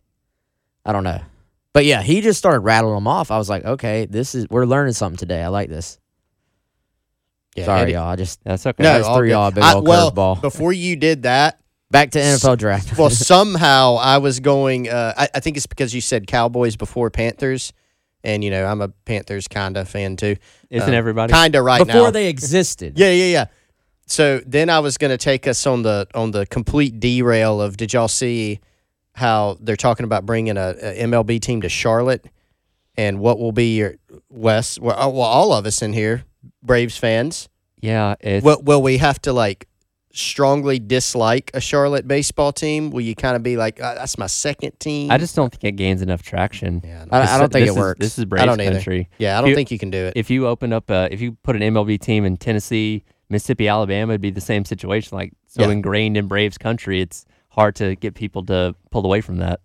I 0.85 0.93
don't 0.93 1.03
know, 1.03 1.21
but 1.73 1.85
yeah, 1.85 2.01
he 2.01 2.21
just 2.21 2.39
started 2.39 2.61
rattling 2.61 2.95
them 2.95 3.07
off. 3.07 3.29
I 3.31 3.37
was 3.37 3.49
like, 3.49 3.65
okay, 3.65 4.05
this 4.05 4.33
is 4.35 4.47
we're 4.49 4.65
learning 4.65 4.93
something 4.93 5.17
today. 5.17 5.41
I 5.43 5.47
like 5.49 5.69
this. 5.69 5.99
Yeah, 7.55 7.65
Sorry, 7.65 7.81
Eddie- 7.81 7.91
y'all. 7.93 8.07
I 8.07 8.15
just 8.15 8.43
That's 8.43 8.65
okay. 8.65 8.81
No, 8.81 8.93
No, 8.93 8.99
just 8.99 9.09
all 9.09 9.17
threw 9.17 9.29
y'all 9.29 9.47
a 9.47 9.51
big 9.51 9.63
I- 9.63 9.73
old 9.73 9.87
well, 9.87 10.11
curveball. 10.11 10.41
Before 10.41 10.71
you 10.71 10.95
did 10.95 11.23
that, 11.23 11.59
back 11.91 12.11
to 12.11 12.19
NFL 12.19 12.57
draft. 12.57 12.97
well, 12.97 13.09
somehow 13.11 13.95
I 13.95 14.19
was 14.19 14.39
going. 14.39 14.89
Uh, 14.89 15.13
I, 15.17 15.29
I 15.35 15.39
think 15.39 15.57
it's 15.57 15.67
because 15.67 15.93
you 15.93 16.01
said 16.01 16.27
Cowboys 16.27 16.75
before 16.77 17.09
Panthers, 17.09 17.73
and 18.23 18.43
you 18.43 18.51
know 18.51 18.65
I'm 18.65 18.81
a 18.81 18.87
Panthers 18.87 19.47
kind 19.47 19.75
of 19.77 19.89
fan 19.89 20.15
too. 20.15 20.37
Isn't 20.69 20.93
everybody? 20.93 21.33
Kind 21.33 21.55
of 21.55 21.65
right 21.65 21.79
now? 21.79 21.83
before 21.85 22.07
now. 22.07 22.11
they 22.11 22.27
existed. 22.27 22.97
yeah, 22.97 23.11
yeah, 23.11 23.25
yeah. 23.25 23.45
So 24.11 24.41
then 24.45 24.69
I 24.69 24.79
was 24.79 24.97
going 24.97 25.11
to 25.11 25.17
take 25.17 25.47
us 25.47 25.65
on 25.65 25.83
the 25.83 26.05
on 26.13 26.31
the 26.31 26.45
complete 26.45 26.99
derail 26.99 27.61
of 27.61 27.77
did 27.77 27.93
y'all 27.93 28.09
see 28.09 28.59
how 29.13 29.57
they're 29.61 29.77
talking 29.77 30.03
about 30.03 30.25
bringing 30.25 30.57
a, 30.57 30.75
a 30.81 31.03
MLB 31.05 31.39
team 31.39 31.61
to 31.61 31.69
Charlotte, 31.69 32.27
and 32.97 33.19
what 33.19 33.39
will 33.39 33.53
be 33.53 33.77
your 33.77 33.95
Wes? 34.29 34.77
Well, 34.77 34.99
uh, 34.99 35.07
well, 35.09 35.21
all 35.21 35.53
of 35.53 35.65
us 35.65 35.81
in 35.81 35.93
here, 35.93 36.25
Braves 36.61 36.97
fans. 36.97 37.47
Yeah, 37.79 38.15
it's 38.19 38.43
Will, 38.43 38.61
will 38.61 38.81
we 38.81 38.97
have 38.97 39.21
to 39.21 39.31
like 39.31 39.69
strongly 40.13 40.77
dislike 40.77 41.49
a 41.53 41.61
Charlotte 41.61 42.05
baseball 42.05 42.51
team? 42.51 42.91
Will 42.91 42.99
you 42.99 43.15
kind 43.15 43.37
of 43.37 43.43
be 43.43 43.55
like, 43.55 43.81
uh, 43.81 43.95
that's 43.95 44.17
my 44.17 44.27
second 44.27 44.77
team? 44.77 45.09
I 45.09 45.17
just 45.19 45.37
don't 45.37 45.51
think 45.53 45.63
it 45.63 45.77
gains 45.77 46.01
enough 46.01 46.21
traction. 46.21 46.81
yeah, 46.83 47.05
I, 47.11 47.35
I 47.35 47.39
don't 47.39 47.49
think 47.49 47.65
it 47.67 47.69
is- 47.69 47.77
works. 47.77 47.99
This 48.01 48.17
is 48.17 48.25
I 48.25 48.27
Braves 48.27 48.45
don't 48.45 48.59
either. 48.59 48.73
country. 48.73 49.09
yeah, 49.19 49.37
I 49.37 49.41
don't 49.41 49.51
You- 49.51 49.55
think 49.55 49.71
you 49.71 49.79
can 49.79 49.89
do 49.89 49.97
it. 50.07 50.13
If 50.17 50.29
you 50.29 50.47
open 50.47 50.73
up, 50.73 50.91
uh, 50.91 51.07
if 51.09 51.21
you 51.21 51.37
put 51.43 51.55
an 51.55 51.61
MLB 51.61 51.97
team 51.97 52.25
in 52.25 52.35
Tennessee, 52.35 53.05
Mississippi, 53.31 53.67
Alabama, 53.67 54.11
it'd 54.13 54.21
be 54.21 54.29
the 54.29 54.41
same 54.41 54.65
situation. 54.65 55.17
Like 55.17 55.33
so 55.47 55.63
Yeah. 55.63 55.69
ingrained 55.71 56.17
in 56.17 56.27
Braves 56.27 56.57
country, 56.57 57.01
it's 57.01 57.25
hard 57.49 57.75
to 57.77 57.95
get 57.95 58.13
people 58.13 58.45
to 58.45 58.75
pull 58.91 59.05
away 59.05 59.21
from 59.21 59.37
that. 59.37 59.61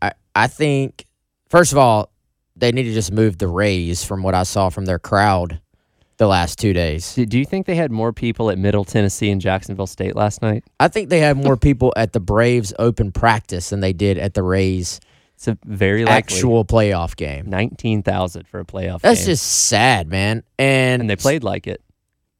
I, 0.00 0.12
I 0.34 0.46
think 0.46 1.04
first 1.50 1.72
of 1.72 1.78
all, 1.78 2.10
they 2.56 2.72
need 2.72 2.84
to 2.84 2.94
just 2.94 3.12
move 3.12 3.38
the 3.38 3.48
Rays 3.48 4.04
from 4.04 4.22
what 4.22 4.34
I 4.34 4.42
saw 4.44 4.68
from 4.70 4.84
their 4.86 4.98
crowd 4.98 5.60
the 6.16 6.26
last 6.26 6.58
two 6.58 6.72
days. 6.72 7.14
Do, 7.14 7.24
do 7.26 7.38
you 7.38 7.44
think 7.44 7.66
they 7.66 7.76
had 7.76 7.92
more 7.92 8.12
people 8.12 8.50
at 8.50 8.58
Middle 8.58 8.84
Tennessee 8.84 9.30
and 9.30 9.40
Jacksonville 9.40 9.86
State 9.86 10.16
last 10.16 10.42
night? 10.42 10.64
I 10.80 10.88
think 10.88 11.08
they 11.10 11.20
had 11.20 11.36
more 11.36 11.56
people 11.56 11.92
at 11.96 12.12
the 12.12 12.18
Braves 12.20 12.72
open 12.78 13.12
practice 13.12 13.70
than 13.70 13.78
they 13.80 13.92
did 13.92 14.18
at 14.18 14.34
the 14.34 14.42
Rays 14.42 14.98
It's 15.36 15.46
a 15.46 15.56
very 15.64 16.04
likely 16.04 16.16
actual 16.16 16.64
playoff 16.64 17.14
game. 17.14 17.48
nineteen 17.48 18.02
thousand 18.02 18.48
for 18.48 18.58
a 18.58 18.64
playoff. 18.64 19.00
That's 19.02 19.20
game. 19.20 19.26
just 19.26 19.46
sad, 19.46 20.08
man. 20.08 20.42
And, 20.58 21.02
and 21.02 21.08
they 21.10 21.14
played 21.14 21.44
like 21.44 21.68
it. 21.68 21.80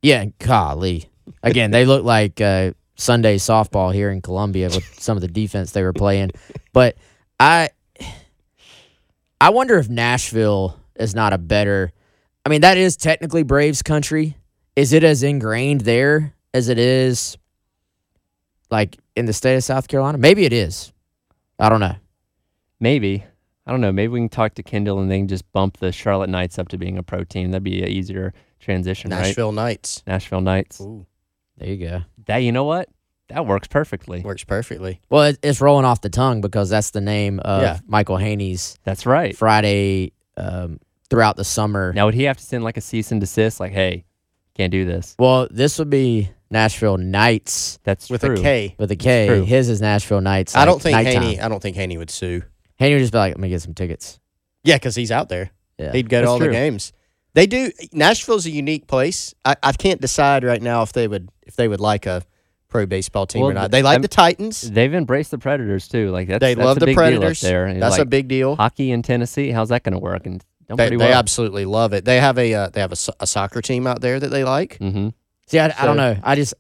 Yeah, 0.03 0.27
golly. 0.39 1.11
Again, 1.43 1.71
they 1.71 1.85
look 1.85 2.05
like 2.05 2.41
uh, 2.41 2.73
Sunday 2.97 3.37
softball 3.37 3.93
here 3.93 4.11
in 4.11 4.23
Columbia 4.23 4.69
with 4.69 4.85
some 5.01 5.17
of 5.17 5.21
the 5.21 5.29
defense 5.29 5.73
they 5.73 5.83
were 5.83 5.93
playing. 5.93 6.31
But 6.73 6.97
I, 7.39 7.71
I 9.41 9.51
wonder 9.51 9.79
if 9.79 9.89
Nashville 9.89 10.79
is 10.97 11.15
not 11.15 11.33
a 11.33 11.39
better. 11.39 11.93
I 12.45 12.49
mean, 12.49 12.63
that 12.63 12.79
is 12.79 12.97
technically 12.97 13.43
Braves 13.43 13.83
country. 13.83 14.37
Is 14.77 14.93
it 14.93 15.05
as 15.05 15.23
ingrained 15.23 15.83
there 15.83 16.35
as 16.55 16.69
it 16.69 16.79
is, 16.79 17.37
like 18.71 18.97
in 19.17 19.27
the 19.27 19.33
state 19.33 19.57
of 19.57 19.65
South 19.65 19.89
Carolina? 19.89 20.19
Maybe 20.19 20.45
it 20.45 20.53
is. 20.53 20.93
I 21.59 21.69
don't 21.69 21.81
know. 21.81 21.97
Maybe. 22.79 23.25
I 23.67 23.71
don't 23.73 23.81
know. 23.81 23.93
Maybe 23.93 24.13
we 24.13 24.21
can 24.21 24.29
talk 24.29 24.55
to 24.55 24.63
Kendall 24.63 25.01
and 25.01 25.11
they 25.11 25.19
can 25.19 25.29
just 25.29 25.51
bump 25.53 25.79
the 25.79 25.93
Charlotte 25.93 26.31
Knights 26.31 26.59
up 26.59 26.69
to 26.69 26.79
being 26.79 26.97
a 26.97 27.03
pro 27.03 27.25
team. 27.25 27.51
That'd 27.51 27.65
be 27.65 27.83
easier 27.85 28.33
transition, 28.61 29.11
right? 29.11 29.23
Nashville 29.23 29.53
Knights. 29.53 30.03
Nashville 30.07 30.41
Knights. 30.41 30.81
Ooh, 30.81 31.07
There 31.57 31.69
you 31.69 31.77
go. 31.89 32.03
That 32.27 32.39
you 32.39 32.53
know 32.53 32.65
what? 32.65 32.89
That 33.29 33.45
works 33.47 33.69
perfectly. 33.69 34.21
works 34.23 34.45
perfectly. 34.45 35.01
Well, 35.11 35.25
it, 35.25 35.39
it's 35.43 35.61
rolling 35.61 35.85
off 35.85 36.01
the 36.01 36.09
tongue 36.09 36.41
because 36.41 36.71
that's 36.71 36.91
the 36.93 37.01
name 37.03 37.41
of 37.41 37.63
Yeah. 37.63 37.79
Michael 37.87 38.17
Haney's 38.17 38.79
That's 38.85 39.05
right. 39.05 39.37
Friday 39.37 40.13
um, 40.39 40.81
throughout 41.11 41.37
the 41.37 41.45
summer. 41.45 41.93
Now 41.93 42.07
would 42.07 42.15
he 42.15 42.23
have 42.25 42.39
to 42.39 42.45
send 42.45 42.65
like 42.65 42.77
a 42.79 42.81
cease 42.81 43.13
and 43.13 43.21
desist? 43.21 43.61
Like, 43.61 43.73
hey, 43.73 44.05
can't 44.55 44.71
do 44.73 44.85
this. 44.87 45.15
Well, 45.19 45.47
this 45.51 45.79
would 45.79 45.91
be 45.91 46.31
Nashville 46.51 46.97
Knights 46.97 47.79
That's 47.85 48.09
With 48.09 48.23
true. 48.23 48.35
a 48.35 48.41
K. 48.41 48.75
with 48.79 48.91
a 48.91 48.97
K. 48.97 49.27
true. 49.27 49.45
His 49.45 49.69
is 49.69 49.83
Nashville 49.83 50.23
Knights. 50.23 50.57
I 50.57 50.65
don't 50.65 50.81
think 50.81 50.95
nighttime. 50.95 51.23
Haney. 51.23 51.41
I 51.41 51.49
don't 51.49 51.61
think 51.61 51.77
Haney 51.77 51.99
would 51.99 52.11
sue. 52.11 52.43
Haney 52.77 52.95
would 52.95 53.01
just 53.01 53.13
be 53.13 53.19
like, 53.19 53.33
"Let 53.33 53.41
me 53.41 53.51
get 53.51 53.61
some 53.61 53.75
tickets." 53.75 54.19
Yeah, 54.65 54.77
because 54.77 54.95
he's 54.95 55.11
out 55.13 55.29
there. 55.29 55.51
Yeah. 55.79 55.93
He'd 55.93 56.09
go 56.09 56.23
to 56.23 56.29
all 56.29 56.39
true. 56.39 56.47
the 56.47 56.53
games. 56.53 56.93
They 57.35 57.47
do. 57.47 57.71
Nashville's 57.93 58.47
a 58.47 58.51
unique 58.51 58.87
place. 58.87 59.35
I, 59.45 59.57
I 59.63 59.73
can't 59.73 60.01
decide 60.01 60.45
right 60.45 60.63
now 60.63 60.83
if 60.83 60.93
they 60.93 61.07
would 61.09 61.29
if 61.47 61.57
they 61.57 61.69
would 61.69 61.81
like 61.81 62.07
a 62.07 62.23
pro 62.69 62.85
baseball 62.87 63.27
team 63.27 63.43
Well, 63.43 63.51
or 63.51 63.55
not. 63.55 63.71
They 63.71 63.83
like 63.83 63.93
I'm- 63.95 64.03
the 64.03 64.09
Titans. 64.09 64.71
They've 64.71 64.93
embraced 64.93 65.31
the 65.31 65.39
Predators 65.39 65.89
too. 65.89 66.11
Like 66.11 66.29
that's 66.29 66.41
They 66.41 66.55
that's 66.55 66.65
love 66.67 66.77
a 66.79 66.81
the 66.81 66.87
big 66.87 66.97
Predators. 66.97 67.41
there. 67.41 67.67
And, 67.67 67.81
That's 67.83 67.99
a 67.99 68.05
big 68.05 68.29
deal. 68.29 68.57
hockey 68.57 68.91
in 68.91 69.03
Tennessee. 69.03 69.51
How's 69.51 69.69
that 69.71 69.83
going 69.85 69.93
to 69.95 69.99
work? 69.99 70.27
And 70.27 70.45
done 70.67 70.77
They, 70.77 70.89
pretty 70.89 70.97
they 70.97 71.13
absolutely 71.13 71.65
love 71.65 71.93
it. 71.93 72.05
They 72.05 72.21
have 72.21 72.39
a 72.39 72.53
uh, 72.55 72.69
they 72.71 72.81
have 72.81 72.93
a, 72.93 72.97
a 73.21 73.27
soccer 73.27 73.63
team 73.63 73.87
out 73.87 74.01
there 74.01 74.19
that 74.21 74.29
they 74.29 74.45
like. 74.45 74.79
mm-hmm. 74.79 75.09
See, 75.47 75.59
I, 75.59 75.73
I 75.79 75.87
don't 75.87 75.97
know. 75.97 76.17
I 76.23 76.35
just 76.35 76.53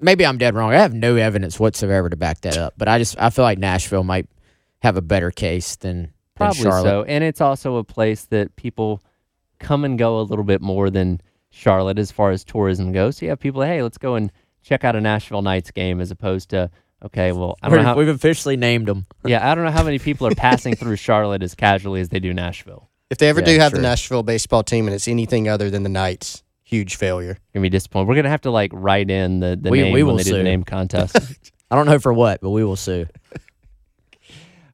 maybe 0.00 0.26
I'm 0.26 0.38
dead 0.38 0.54
wrong. 0.56 0.72
I 0.72 0.78
have 0.78 0.92
no 0.94 1.14
evidence 1.16 1.60
whatsoever 1.60 2.08
to 2.08 2.16
back 2.16 2.40
that 2.42 2.56
up. 2.56 2.74
But 2.76 2.88
I 2.88 2.98
just 2.98 3.16
I 3.20 3.30
feel 3.30 3.44
like 3.44 3.58
Nashville 3.58 4.02
might 4.04 4.26
have 4.82 4.96
a 4.96 5.02
better 5.02 5.30
case 5.30 5.76
than, 5.76 5.96
than 6.02 6.12
Probably 6.36 6.62
Charlotte. 6.62 6.88
so. 6.88 7.04
And 7.04 7.22
it's 7.22 7.40
also 7.40 7.76
a 7.76 7.84
place 7.84 8.24
that 8.26 8.56
people 8.56 9.02
come 9.64 9.84
and 9.84 9.98
go 9.98 10.20
a 10.20 10.22
little 10.22 10.44
bit 10.44 10.60
more 10.60 10.90
than 10.90 11.20
Charlotte 11.50 11.98
as 11.98 12.10
far 12.12 12.30
as 12.30 12.44
tourism 12.44 12.92
goes. 12.92 13.16
So 13.16 13.26
you 13.26 13.30
have 13.30 13.40
people, 13.40 13.62
hey, 13.62 13.82
let's 13.82 13.98
go 13.98 14.14
and 14.14 14.30
check 14.62 14.84
out 14.84 14.94
a 14.96 15.00
Nashville 15.00 15.42
Knights 15.42 15.70
game 15.70 16.00
as 16.00 16.10
opposed 16.10 16.50
to, 16.50 16.70
okay, 17.04 17.32
well, 17.32 17.56
I 17.62 17.68
don't 17.68 17.78
We're- 17.78 17.84
how, 17.84 17.96
We've 17.96 18.08
officially 18.08 18.56
named 18.56 18.86
them. 18.86 19.06
yeah, 19.24 19.50
I 19.50 19.54
don't 19.54 19.64
know 19.64 19.70
how 19.70 19.82
many 19.84 19.98
people 19.98 20.26
are 20.26 20.34
passing 20.34 20.74
through 20.76 20.96
Charlotte 20.96 21.42
as 21.42 21.54
casually 21.54 22.00
as 22.00 22.08
they 22.10 22.20
do 22.20 22.32
Nashville. 22.34 22.88
If 23.10 23.18
they 23.18 23.28
ever 23.28 23.40
Yeah, 23.40 23.46
do 23.46 23.58
have 23.58 23.72
true. 23.72 23.78
the 23.80 23.82
Nashville 23.82 24.22
baseball 24.22 24.62
team 24.62 24.86
and 24.86 24.94
it's 24.94 25.06
anything 25.08 25.48
other 25.48 25.70
than 25.70 25.82
the 25.82 25.88
Knights, 25.90 26.42
huge 26.64 26.96
failure. 26.96 27.38
Gonna 27.52 27.62
be 27.62 27.68
disappointed. 27.70 28.08
We're 28.08 28.16
gonna 28.16 28.30
have 28.30 28.40
to 28.42 28.50
like 28.50 28.70
write 28.74 29.10
in 29.10 29.40
the, 29.40 29.56
the 29.60 29.70
We- 29.70 29.82
name 29.82 29.92
we 29.92 30.02
when 30.02 30.12
will 30.12 30.16
they 30.16 30.24
do 30.24 30.30
the 30.32 30.36
sue. 30.38 30.42
name 30.42 30.64
contest. 30.64 31.16
I 31.70 31.76
don't 31.76 31.86
know 31.86 31.98
for 31.98 32.12
what, 32.12 32.40
but 32.40 32.50
we 32.50 32.64
will 32.64 32.76
sue. 32.76 33.06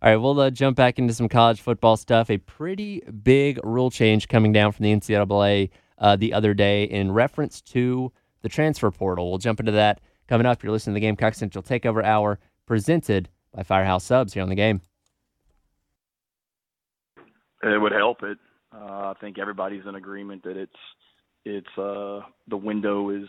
All 0.02 0.10
right, 0.10 0.16
we'll 0.16 0.40
uh, 0.40 0.48
jump 0.50 0.78
back 0.78 0.98
into 0.98 1.12
some 1.12 1.28
college 1.28 1.60
football 1.60 1.94
stuff. 1.98 2.30
A 2.30 2.38
pretty 2.38 3.00
big 3.00 3.60
rule 3.62 3.90
change 3.90 4.28
coming 4.28 4.50
down 4.50 4.72
from 4.72 4.84
the 4.84 4.94
NCAA 4.94 5.68
uh, 5.98 6.16
the 6.16 6.32
other 6.32 6.54
day 6.54 6.84
in 6.84 7.12
reference 7.12 7.60
to 7.60 8.10
the 8.40 8.48
transfer 8.48 8.90
portal. 8.90 9.28
We'll 9.28 9.38
jump 9.38 9.60
into 9.60 9.72
that 9.72 10.00
coming 10.26 10.46
up. 10.46 10.56
If 10.56 10.64
you're 10.64 10.72
listening 10.72 10.94
to 10.94 11.00
the 11.00 11.06
Gamecock 11.06 11.34
Central 11.34 11.62
Takeover 11.62 12.02
Hour 12.02 12.38
presented 12.64 13.28
by 13.54 13.62
Firehouse 13.62 14.04
Subs 14.04 14.32
here 14.32 14.42
on 14.42 14.48
the 14.48 14.54
game. 14.54 14.80
It 17.62 17.78
would 17.78 17.92
help 17.92 18.22
it. 18.22 18.38
Uh, 18.74 19.12
I 19.12 19.14
think 19.20 19.38
everybody's 19.38 19.84
in 19.86 19.96
agreement 19.96 20.44
that 20.44 20.56
it's 20.56 20.72
it's 21.44 21.78
uh, 21.78 22.20
the 22.48 22.56
window 22.56 23.10
is 23.10 23.28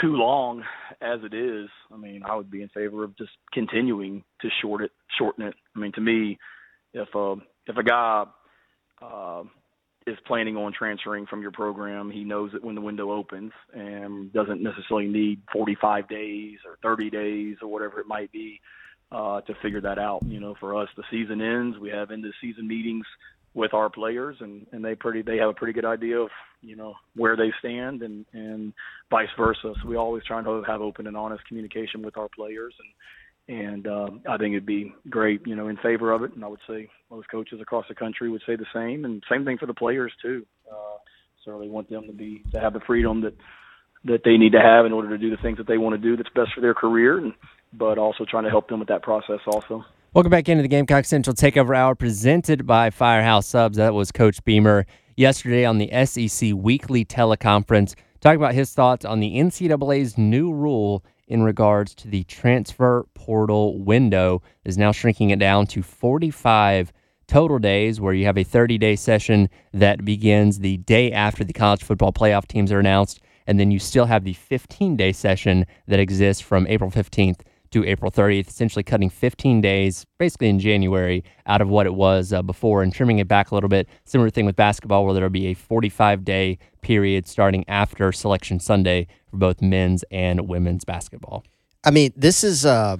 too 0.00 0.14
long 0.16 0.62
as 1.00 1.20
it 1.22 1.34
is. 1.34 1.68
I 1.92 1.96
mean, 1.96 2.22
I 2.24 2.34
would 2.34 2.50
be 2.50 2.62
in 2.62 2.68
favor 2.68 3.04
of 3.04 3.16
just 3.16 3.30
continuing 3.52 4.24
to 4.40 4.48
short 4.60 4.82
it, 4.82 4.90
shorten 5.18 5.46
it. 5.46 5.54
I 5.74 5.78
mean, 5.78 5.92
to 5.92 6.00
me, 6.00 6.38
if 6.92 7.08
a 7.14 7.36
if 7.66 7.76
a 7.76 7.82
guy 7.82 8.24
uh, 9.02 9.42
is 10.06 10.16
planning 10.26 10.56
on 10.56 10.72
transferring 10.72 11.26
from 11.26 11.42
your 11.42 11.50
program, 11.50 12.10
he 12.10 12.24
knows 12.24 12.52
that 12.52 12.64
when 12.64 12.74
the 12.74 12.80
window 12.80 13.10
opens 13.10 13.52
and 13.74 14.32
doesn't 14.32 14.62
necessarily 14.62 15.08
need 15.08 15.42
45 15.52 16.08
days 16.08 16.58
or 16.64 16.78
30 16.82 17.10
days 17.10 17.56
or 17.60 17.68
whatever 17.68 18.00
it 18.00 18.06
might 18.06 18.30
be 18.30 18.60
uh, 19.10 19.40
to 19.42 19.54
figure 19.62 19.80
that 19.80 19.98
out. 19.98 20.20
You 20.26 20.40
know, 20.40 20.54
for 20.60 20.80
us, 20.80 20.88
the 20.96 21.04
season 21.10 21.40
ends. 21.40 21.78
We 21.78 21.90
have 21.90 22.10
end 22.10 22.24
of 22.24 22.32
season 22.40 22.68
meetings 22.68 23.06
with 23.54 23.74
our 23.74 23.90
players, 23.90 24.36
and 24.40 24.66
and 24.72 24.84
they 24.84 24.94
pretty 24.94 25.22
they 25.22 25.38
have 25.38 25.48
a 25.48 25.54
pretty 25.54 25.72
good 25.72 25.84
idea 25.84 26.18
of 26.18 26.28
you 26.66 26.76
know 26.76 26.94
where 27.14 27.36
they 27.36 27.52
stand, 27.58 28.02
and 28.02 28.26
and 28.32 28.72
vice 29.10 29.28
versa. 29.38 29.74
So 29.80 29.88
we 29.88 29.96
always 29.96 30.24
try 30.24 30.42
to 30.42 30.62
have 30.66 30.80
open 30.80 31.06
and 31.06 31.16
honest 31.16 31.46
communication 31.46 32.02
with 32.02 32.16
our 32.16 32.28
players, 32.28 32.74
and 32.78 32.92
and 33.48 33.86
um, 33.86 34.20
I 34.28 34.36
think 34.36 34.52
it'd 34.52 34.66
be 34.66 34.92
great, 35.08 35.46
you 35.46 35.54
know, 35.54 35.68
in 35.68 35.76
favor 35.76 36.12
of 36.12 36.22
it. 36.24 36.34
And 36.34 36.44
I 36.44 36.48
would 36.48 36.60
say 36.68 36.88
most 37.10 37.30
coaches 37.30 37.60
across 37.60 37.86
the 37.88 37.94
country 37.94 38.28
would 38.28 38.42
say 38.46 38.56
the 38.56 38.66
same, 38.74 39.04
and 39.04 39.22
same 39.30 39.44
thing 39.44 39.58
for 39.58 39.66
the 39.66 39.74
players 39.74 40.12
too. 40.20 40.44
Uh, 40.70 40.98
certainly 41.44 41.68
want 41.68 41.88
them 41.88 42.06
to 42.06 42.12
be 42.12 42.42
to 42.52 42.60
have 42.60 42.72
the 42.72 42.80
freedom 42.80 43.20
that 43.22 43.34
that 44.04 44.22
they 44.24 44.36
need 44.36 44.52
to 44.52 44.60
have 44.60 44.86
in 44.86 44.92
order 44.92 45.08
to 45.08 45.18
do 45.18 45.30
the 45.30 45.40
things 45.42 45.58
that 45.58 45.66
they 45.66 45.78
want 45.78 45.94
to 45.94 45.98
do 45.98 46.16
that's 46.16 46.28
best 46.30 46.52
for 46.54 46.60
their 46.60 46.74
career, 46.74 47.18
and 47.18 47.32
but 47.72 47.98
also 47.98 48.24
trying 48.24 48.44
to 48.44 48.50
help 48.50 48.68
them 48.68 48.80
with 48.80 48.88
that 48.88 49.02
process 49.02 49.40
also. 49.46 49.84
Welcome 50.14 50.30
back 50.30 50.48
into 50.48 50.62
the 50.62 50.68
Gamecock 50.68 51.04
Central 51.04 51.34
Takeover 51.34 51.76
Hour 51.76 51.94
presented 51.94 52.66
by 52.66 52.90
Firehouse 52.90 53.46
Subs. 53.46 53.76
That 53.76 53.92
was 53.92 54.10
Coach 54.10 54.42
Beamer 54.44 54.86
yesterday 55.16 55.64
on 55.64 55.78
the 55.78 55.90
SEC 56.04 56.52
Weekly 56.54 57.04
Teleconference, 57.04 57.94
talking 58.20 58.40
about 58.40 58.54
his 58.54 58.72
thoughts 58.72 59.04
on 59.04 59.20
the 59.20 59.36
NCAA's 59.36 60.18
new 60.18 60.52
rule 60.52 61.02
in 61.26 61.42
regards 61.42 61.94
to 61.94 62.08
the 62.08 62.22
transfer 62.24 63.06
portal 63.14 63.82
window 63.82 64.42
is 64.64 64.78
now 64.78 64.92
shrinking 64.92 65.30
it 65.30 65.38
down 65.38 65.66
to 65.66 65.82
45 65.82 66.92
total 67.26 67.58
days 67.58 68.00
where 68.00 68.14
you 68.14 68.26
have 68.26 68.38
a 68.38 68.44
30 68.44 68.78
day 68.78 68.94
session 68.94 69.48
that 69.72 70.04
begins 70.04 70.60
the 70.60 70.76
day 70.76 71.10
after 71.10 71.42
the 71.42 71.52
college 71.52 71.82
football 71.82 72.12
playoff 72.12 72.46
teams 72.46 72.70
are 72.70 72.78
announced 72.78 73.18
and 73.48 73.58
then 73.58 73.72
you 73.72 73.80
still 73.80 74.06
have 74.06 74.22
the 74.22 74.34
15 74.34 74.96
day 74.96 75.10
session 75.10 75.66
that 75.88 75.98
exists 75.98 76.40
from 76.40 76.68
April 76.68 76.90
15th 76.90 77.40
April 77.84 78.10
30th, 78.10 78.48
essentially 78.48 78.82
cutting 78.82 79.10
15 79.10 79.60
days, 79.60 80.06
basically 80.18 80.48
in 80.48 80.58
January, 80.58 81.24
out 81.46 81.60
of 81.60 81.68
what 81.68 81.86
it 81.86 81.94
was 81.94 82.32
uh, 82.32 82.42
before 82.42 82.82
and 82.82 82.94
trimming 82.94 83.18
it 83.18 83.28
back 83.28 83.50
a 83.50 83.54
little 83.54 83.68
bit. 83.68 83.88
Similar 84.04 84.30
thing 84.30 84.46
with 84.46 84.56
basketball, 84.56 85.04
where 85.04 85.14
there'll 85.14 85.30
be 85.30 85.46
a 85.46 85.54
45 85.54 86.24
day 86.24 86.58
period 86.80 87.26
starting 87.26 87.64
after 87.68 88.12
Selection 88.12 88.60
Sunday 88.60 89.06
for 89.30 89.36
both 89.36 89.60
men's 89.60 90.04
and 90.10 90.48
women's 90.48 90.84
basketball. 90.84 91.44
I 91.84 91.90
mean, 91.90 92.12
this 92.16 92.42
is 92.44 92.64
uh, 92.64 92.96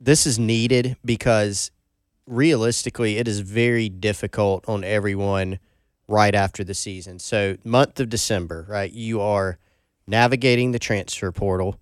this 0.00 0.26
is 0.26 0.38
needed 0.38 0.96
because 1.04 1.70
realistically, 2.26 3.18
it 3.18 3.28
is 3.28 3.40
very 3.40 3.88
difficult 3.88 4.68
on 4.68 4.84
everyone 4.84 5.58
right 6.08 6.34
after 6.34 6.64
the 6.64 6.74
season. 6.74 7.18
So, 7.18 7.56
month 7.64 8.00
of 8.00 8.08
December, 8.08 8.66
right? 8.68 8.92
You 8.92 9.20
are 9.20 9.58
navigating 10.06 10.72
the 10.72 10.78
transfer 10.78 11.32
portal. 11.32 11.80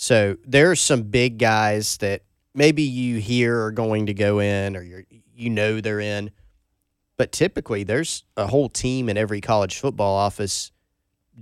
So 0.00 0.36
there 0.46 0.70
are 0.70 0.76
some 0.76 1.02
big 1.02 1.38
guys 1.38 1.96
that 1.96 2.22
maybe 2.54 2.84
you 2.84 3.18
hear 3.18 3.64
are 3.64 3.72
going 3.72 4.06
to 4.06 4.14
go 4.14 4.38
in 4.38 4.76
or 4.76 4.82
you 4.82 5.04
you 5.34 5.50
know 5.50 5.80
they're 5.80 5.98
in, 5.98 6.30
but 7.16 7.32
typically 7.32 7.82
there's 7.82 8.22
a 8.36 8.46
whole 8.46 8.68
team 8.68 9.08
in 9.08 9.16
every 9.16 9.40
college 9.40 9.76
football 9.80 10.14
office 10.14 10.70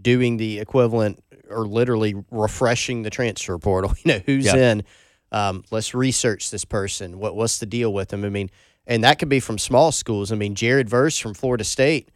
doing 0.00 0.38
the 0.38 0.58
equivalent 0.58 1.22
or 1.50 1.66
literally 1.66 2.14
refreshing 2.30 3.02
the 3.02 3.10
transfer 3.10 3.58
portal. 3.58 3.92
You 4.04 4.12
know 4.14 4.20
who's 4.24 4.46
Yeah. 4.46 4.56
in. 4.56 4.84
Um, 5.32 5.62
let's 5.70 5.94
research 5.94 6.50
this 6.50 6.64
person. 6.64 7.18
What 7.18 7.36
what's 7.36 7.58
the 7.58 7.66
deal 7.66 7.92
with 7.92 8.08
them? 8.08 8.24
I 8.24 8.30
mean, 8.30 8.48
and 8.86 9.04
that 9.04 9.18
could 9.18 9.28
be 9.28 9.38
from 9.40 9.58
small 9.58 9.92
schools. 9.92 10.32
I 10.32 10.34
mean, 10.34 10.54
Jared 10.54 10.88
Verse 10.88 11.18
from 11.18 11.34
Florida 11.34 11.62
State 11.64 12.08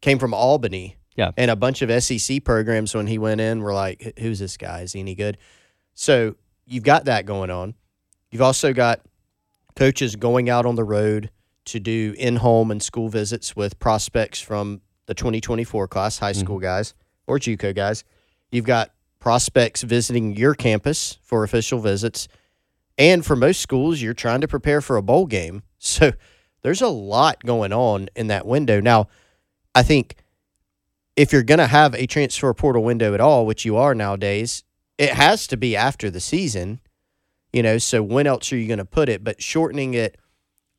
came 0.00 0.18
from 0.18 0.32
Albany. 0.32 0.96
Yeah. 1.18 1.32
And 1.36 1.50
a 1.50 1.56
bunch 1.56 1.82
of 1.82 2.02
SEC 2.02 2.44
programs 2.44 2.94
when 2.94 3.08
he 3.08 3.18
went 3.18 3.40
in 3.40 3.60
were 3.60 3.74
like, 3.74 4.14
who's 4.20 4.38
this 4.38 4.56
guy? 4.56 4.82
Is 4.82 4.92
he 4.92 5.00
any 5.00 5.16
good? 5.16 5.36
So 5.94 6.36
you've 6.64 6.84
got 6.84 7.06
that 7.06 7.26
going 7.26 7.50
on. 7.50 7.74
You've 8.30 8.42
also 8.42 8.72
got 8.72 9.00
coaches 9.74 10.14
going 10.14 10.48
out 10.48 10.64
on 10.64 10.76
the 10.76 10.84
road 10.84 11.30
to 11.66 11.80
do 11.80 12.14
in 12.16 12.36
home 12.36 12.70
and 12.70 12.80
school 12.80 13.08
visits 13.08 13.56
with 13.56 13.80
prospects 13.80 14.40
from 14.40 14.80
the 15.06 15.14
2024 15.14 15.88
class, 15.88 16.18
high 16.18 16.30
mm-hmm. 16.30 16.40
school 16.40 16.60
guys 16.60 16.94
or 17.26 17.40
JUCO 17.40 17.74
guys. 17.74 18.04
You've 18.52 18.64
got 18.64 18.92
prospects 19.18 19.82
visiting 19.82 20.36
your 20.36 20.54
campus 20.54 21.18
for 21.22 21.42
official 21.42 21.80
visits. 21.80 22.28
And 22.96 23.26
for 23.26 23.34
most 23.34 23.60
schools, 23.60 24.00
you're 24.00 24.14
trying 24.14 24.40
to 24.42 24.48
prepare 24.48 24.80
for 24.80 24.96
a 24.96 25.02
bowl 25.02 25.26
game. 25.26 25.62
So 25.80 26.10
there's 26.62 26.82
a 26.82 26.88
lot 26.88 27.44
going 27.44 27.72
on 27.72 28.08
in 28.16 28.26
that 28.26 28.44
window. 28.44 28.80
Now, 28.80 29.06
I 29.76 29.84
think 29.84 30.16
if 31.18 31.32
you're 31.32 31.42
going 31.42 31.58
to 31.58 31.66
have 31.66 31.96
a 31.96 32.06
transfer 32.06 32.54
portal 32.54 32.84
window 32.84 33.12
at 33.12 33.20
all, 33.20 33.44
which 33.44 33.64
you 33.64 33.76
are 33.76 33.92
nowadays, 33.92 34.62
it 34.98 35.10
has 35.10 35.48
to 35.48 35.56
be 35.56 35.74
after 35.74 36.10
the 36.10 36.20
season. 36.20 36.78
You 37.52 37.64
know, 37.64 37.78
so 37.78 38.04
when 38.04 38.28
else 38.28 38.52
are 38.52 38.56
you 38.56 38.68
going 38.68 38.78
to 38.78 38.84
put 38.84 39.08
it? 39.08 39.24
But 39.24 39.42
shortening 39.42 39.94
it, 39.94 40.16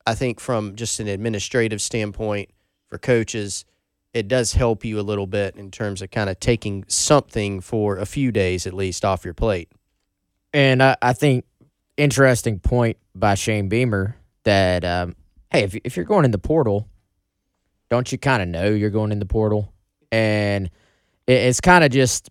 I 0.06 0.14
think 0.14 0.40
from 0.40 0.76
just 0.76 0.98
an 0.98 1.08
administrative 1.08 1.82
standpoint 1.82 2.48
for 2.88 2.96
coaches, 2.96 3.66
it 4.14 4.28
does 4.28 4.54
help 4.54 4.82
you 4.82 4.98
a 4.98 5.02
little 5.02 5.26
bit 5.26 5.56
in 5.56 5.70
terms 5.70 6.00
of 6.00 6.10
kind 6.10 6.30
of 6.30 6.40
taking 6.40 6.86
something 6.88 7.60
for 7.60 7.98
a 7.98 8.06
few 8.06 8.32
days 8.32 8.66
at 8.66 8.72
least 8.72 9.04
off 9.04 9.26
your 9.26 9.34
plate. 9.34 9.70
And 10.54 10.82
I, 10.82 10.96
I 11.02 11.12
think 11.12 11.44
interesting 11.98 12.60
point 12.60 12.96
by 13.14 13.34
Shane 13.34 13.68
Beamer 13.68 14.16
that 14.44 14.86
um, 14.86 15.16
hey, 15.50 15.64
if 15.64 15.76
if 15.84 15.96
you're 15.96 16.06
going 16.06 16.24
in 16.24 16.30
the 16.30 16.38
portal, 16.38 16.88
don't 17.90 18.10
you 18.10 18.16
kind 18.16 18.40
of 18.40 18.48
know 18.48 18.70
you're 18.70 18.88
going 18.88 19.12
in 19.12 19.18
the 19.18 19.26
portal? 19.26 19.70
And 20.12 20.70
it's 21.26 21.60
kind 21.60 21.84
of 21.84 21.90
just 21.90 22.30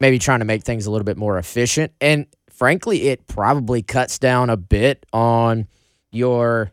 maybe 0.00 0.18
trying 0.18 0.38
to 0.40 0.44
make 0.44 0.62
things 0.62 0.86
a 0.86 0.90
little 0.90 1.04
bit 1.04 1.16
more 1.16 1.38
efficient. 1.38 1.92
And 2.00 2.26
frankly, 2.50 3.08
it 3.08 3.26
probably 3.26 3.82
cuts 3.82 4.18
down 4.18 4.50
a 4.50 4.56
bit 4.56 5.04
on 5.12 5.66
your. 6.10 6.70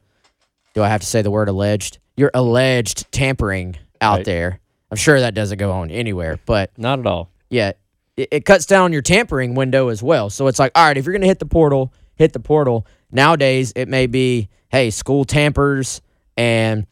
Do 0.74 0.84
I 0.84 0.90
have 0.90 1.02
to 1.02 1.08
say 1.08 1.22
the 1.22 1.32
word 1.32 1.50
alleged? 1.50 1.98
Your 2.16 2.30
alleged 2.34 3.12
tampering 3.12 3.78
out 4.00 4.18
Right. 4.18 4.26
there. 4.26 4.60
I'm 4.92 4.98
sure 4.98 5.20
that 5.20 5.34
doesn't 5.34 5.58
go 5.58 5.72
on 5.72 5.90
anywhere, 5.92 6.40
but 6.46 6.72
Not 6.78 7.00
at 7.00 7.08
all. 7.08 7.30
yeah, 7.50 7.72
it, 8.16 8.28
it 8.32 8.46
cuts 8.46 8.66
down 8.66 8.94
your 8.94 9.02
tampering 9.02 9.54
window 9.56 9.90
as 9.90 10.02
well. 10.04 10.30
So 10.30 10.48
it's 10.48 10.60
like, 10.60 10.72
all 10.76 10.86
right, 10.86 10.96
if 10.98 11.06
you're 11.06 11.14
going 11.14 11.22
to 11.24 11.28
hit 11.28 11.40
the 11.40 11.46
portal, 11.48 11.92
hit 12.16 12.32
the 12.34 12.40
portal. 12.40 12.86
Nowadays, 13.12 13.74
it 13.76 13.88
may 13.88 14.06
be, 14.08 14.50
hey, 14.70 14.90
school 14.92 15.26
tampers 15.26 16.02
and 16.38 16.86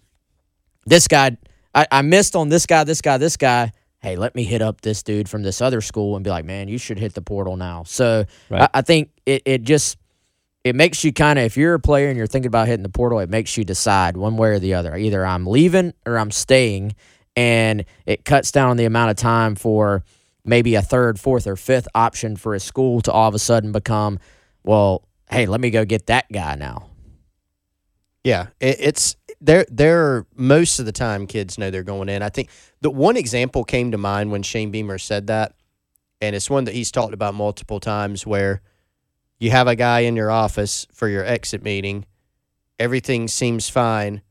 this 0.85 1.07
guy, 1.07 1.37
I, 1.75 1.85
I 1.91 2.01
missed 2.01 2.35
on 2.35 2.49
this 2.49 2.65
guy, 2.65 2.83
this 2.85 3.01
guy, 3.01 3.17
this 3.17 3.37
guy. 3.37 3.71
Hey, 3.99 4.15
let 4.15 4.35
me 4.35 4.43
hit 4.43 4.61
up 4.61 4.81
this 4.81 5.03
dude 5.03 5.27
from 5.27 5.43
this 5.43 5.61
other 5.61 5.81
school 5.81 6.15
and 6.15 6.23
be 6.23 6.29
like, 6.29 6.45
man, 6.45 6.67
you 6.67 6.77
should 6.77 6.97
hit 6.97 7.13
the 7.13 7.21
portal 7.21 7.57
now. 7.57 7.83
So 7.83 8.25
Right. 8.49 8.63
I, 8.63 8.69
I 8.75 8.81
think 8.81 9.09
it, 9.25 9.41
it 9.45 9.63
just 9.63 9.97
it 10.63 10.75
makes 10.75 11.03
you 11.03 11.11
kind 11.13 11.37
of 11.37 11.45
if 11.45 11.57
you're 11.57 11.75
a 11.75 11.79
player 11.79 12.07
and 12.07 12.17
you're 12.17 12.27
thinking 12.27 12.47
about 12.47 12.67
hitting 12.67 12.83
the 12.83 12.89
portal, 12.89 13.19
it 13.19 13.29
makes 13.29 13.57
you 13.57 13.63
decide 13.63 14.15
one 14.17 14.37
way 14.37 14.49
or 14.49 14.59
the 14.59 14.73
other. 14.73 14.95
Either 14.95 15.25
I'm 15.25 15.45
leaving 15.45 15.93
or 16.05 16.17
I'm 16.17 16.31
staying, 16.31 16.95
and 17.35 17.85
it 18.05 18.25
cuts 18.25 18.51
down 18.51 18.77
the 18.77 18.85
amount 18.85 19.11
of 19.11 19.17
time 19.17 19.55
for 19.55 20.03
maybe 20.43 20.75
a 20.75 20.81
third, 20.81 21.19
fourth, 21.19 21.45
or 21.47 21.55
fifth 21.55 21.87
option 21.93 22.35
for 22.35 22.55
a 22.55 22.59
school 22.59 23.01
to 23.01 23.11
all 23.11 23.27
of 23.27 23.35
a 23.35 23.39
sudden 23.39 23.71
become, 23.71 24.19
well, 24.63 25.03
hey, 25.29 25.45
let 25.45 25.59
me 25.59 25.69
go 25.69 25.83
get 25.85 26.05
that 26.07 26.31
guy 26.31 26.55
now. 26.55 26.89
Yeah, 28.23 28.47
it, 28.59 28.77
it's 28.79 29.15
there. 29.45 29.65
There, 29.69 30.25
most 30.35 30.79
of 30.79 30.85
the 30.85 30.91
time, 30.91 31.27
kids 31.27 31.57
know 31.57 31.69
they're 31.69 31.83
going 31.83 32.09
in. 32.09 32.21
I 32.21 32.29
think 32.29 32.49
the 32.81 32.89
one 32.89 33.17
example 33.17 33.63
came 33.63 33.91
to 33.91 33.97
mind 33.97 34.31
when 34.31 34.43
Shane 34.43 34.71
Beamer 34.71 34.97
said 34.97 35.27
that, 35.27 35.53
and 36.21 36.35
it's 36.35 36.49
one 36.49 36.65
that 36.65 36.73
he's 36.73 36.91
talked 36.91 37.13
about 37.13 37.33
multiple 37.33 37.79
times. 37.79 38.25
Where 38.25 38.61
you 39.39 39.51
have 39.51 39.67
a 39.67 39.75
guy 39.75 40.01
in 40.01 40.15
your 40.15 40.31
office 40.31 40.87
for 40.93 41.07
your 41.07 41.23
exit 41.23 41.63
meeting, 41.63 42.05
everything 42.79 43.27
seems 43.27 43.69
fine. 43.69 44.21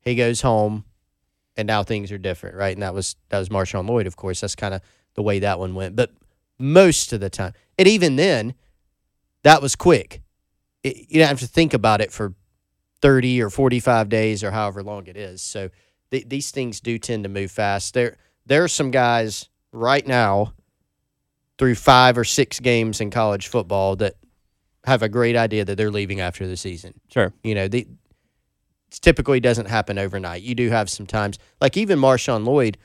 He 0.00 0.14
goes 0.14 0.42
home, 0.42 0.84
and 1.56 1.66
now 1.66 1.82
things 1.82 2.12
are 2.12 2.18
different, 2.18 2.56
right? 2.56 2.74
And 2.74 2.82
that 2.82 2.94
was 2.94 3.16
that 3.28 3.38
was 3.38 3.48
Marshawn 3.48 3.88
Lloyd, 3.88 4.06
of 4.06 4.16
course. 4.16 4.40
That's 4.40 4.54
kind 4.54 4.74
of 4.74 4.82
the 5.14 5.22
way 5.22 5.38
that 5.38 5.58
one 5.58 5.74
went. 5.74 5.96
But 5.96 6.10
most 6.58 7.12
of 7.12 7.20
the 7.20 7.30
time, 7.30 7.52
and 7.78 7.88
even 7.88 8.16
then, 8.16 8.54
that 9.42 9.62
was 9.62 9.76
quick. 9.76 10.22
It, 10.82 11.10
you 11.10 11.20
don't 11.20 11.28
have 11.28 11.40
to 11.40 11.46
think 11.46 11.74
about 11.74 12.00
it 12.00 12.12
for 12.12 12.34
30 13.04 13.42
or 13.42 13.50
45 13.50 14.08
days 14.08 14.42
or 14.42 14.50
however 14.50 14.82
long 14.82 15.06
it 15.06 15.16
is. 15.18 15.42
So 15.42 15.68
th- 16.10 16.26
these 16.26 16.50
things 16.50 16.80
do 16.80 16.98
tend 16.98 17.24
to 17.24 17.28
move 17.28 17.50
fast. 17.50 17.92
There 17.92 18.16
there 18.46 18.64
are 18.64 18.68
some 18.68 18.90
guys 18.90 19.50
right 19.72 20.06
now 20.06 20.54
through 21.58 21.74
5 21.74 22.16
or 22.16 22.24
6 22.24 22.60
games 22.60 23.02
in 23.02 23.10
college 23.10 23.48
football 23.48 23.94
that 23.96 24.14
have 24.84 25.02
a 25.02 25.10
great 25.10 25.36
idea 25.36 25.66
that 25.66 25.76
they're 25.76 25.90
leaving 25.90 26.20
after 26.20 26.46
the 26.46 26.56
season. 26.56 26.94
Sure. 27.10 27.30
You 27.42 27.54
know, 27.54 27.68
the 27.68 27.86
it 28.90 29.00
typically 29.02 29.38
doesn't 29.38 29.66
happen 29.66 29.98
overnight. 29.98 30.40
You 30.42 30.54
do 30.54 30.70
have 30.70 30.88
some 30.88 31.06
times 31.06 31.38
like 31.60 31.76
even 31.76 31.98
Marshawn 31.98 32.46
Lloyd 32.46 32.78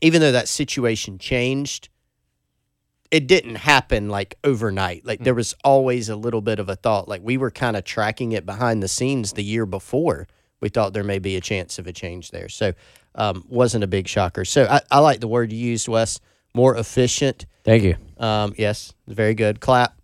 even 0.00 0.22
though 0.22 0.32
that 0.32 0.48
situation 0.48 1.18
changed 1.18 1.90
it 3.12 3.26
didn't 3.26 3.56
happen 3.56 4.08
like 4.08 4.38
overnight. 4.42 5.04
Like 5.04 5.22
there 5.22 5.34
was 5.34 5.54
always 5.62 6.08
a 6.08 6.16
little 6.16 6.40
bit 6.40 6.58
of 6.58 6.70
a 6.70 6.74
thought. 6.74 7.08
Like 7.08 7.20
we 7.22 7.36
were 7.36 7.50
kind 7.50 7.76
of 7.76 7.84
tracking 7.84 8.32
it 8.32 8.46
behind 8.46 8.82
the 8.82 8.88
scenes 8.88 9.34
the 9.34 9.44
year 9.44 9.66
before. 9.66 10.26
We 10.62 10.70
thought 10.70 10.94
there 10.94 11.04
may 11.04 11.18
be 11.18 11.36
a 11.36 11.40
chance 11.42 11.78
of 11.78 11.86
a 11.86 11.92
change 11.92 12.30
there. 12.30 12.48
So 12.48 12.72
um, 13.14 13.44
wasn't 13.48 13.84
a 13.84 13.86
big 13.86 14.08
shocker. 14.08 14.46
So 14.46 14.64
I, 14.64 14.80
I 14.90 15.00
like 15.00 15.20
the 15.20 15.28
word 15.28 15.52
you 15.52 15.58
used, 15.58 15.88
Wes. 15.88 16.20
More 16.54 16.74
efficient. 16.74 17.44
Thank 17.64 17.82
you. 17.82 17.96
Um, 18.16 18.54
yes, 18.56 18.94
very 19.06 19.34
good. 19.34 19.60
Clap. 19.60 19.94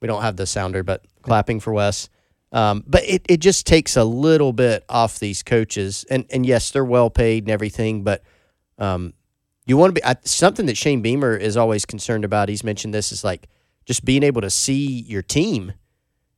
We 0.00 0.08
don't 0.08 0.22
have 0.22 0.36
the 0.36 0.46
sounder, 0.46 0.82
but 0.82 1.04
clapping 1.22 1.60
for 1.60 1.72
Wes. 1.72 2.08
Um, 2.50 2.82
but 2.84 3.04
it, 3.04 3.24
it 3.28 3.36
just 3.38 3.64
takes 3.64 3.96
a 3.96 4.04
little 4.04 4.52
bit 4.52 4.84
off 4.88 5.20
these 5.20 5.44
coaches. 5.44 6.04
And, 6.10 6.26
and 6.30 6.44
yes, 6.44 6.72
they're 6.72 6.84
well 6.84 7.10
paid 7.10 7.44
and 7.44 7.50
everything, 7.50 8.02
but 8.02 8.24
um, 8.76 9.12
you 9.66 9.76
want 9.76 9.94
to 9.94 10.00
be 10.00 10.04
I, 10.04 10.16
something 10.24 10.66
that 10.66 10.76
Shane 10.76 11.02
Beamer 11.02 11.36
is 11.36 11.56
always 11.56 11.84
concerned 11.84 12.24
about. 12.24 12.48
He's 12.48 12.64
mentioned 12.64 12.94
this 12.94 13.12
is 13.12 13.24
like 13.24 13.48
just 13.84 14.04
being 14.04 14.22
able 14.22 14.40
to 14.40 14.50
see 14.50 15.02
your 15.02 15.22
team, 15.22 15.72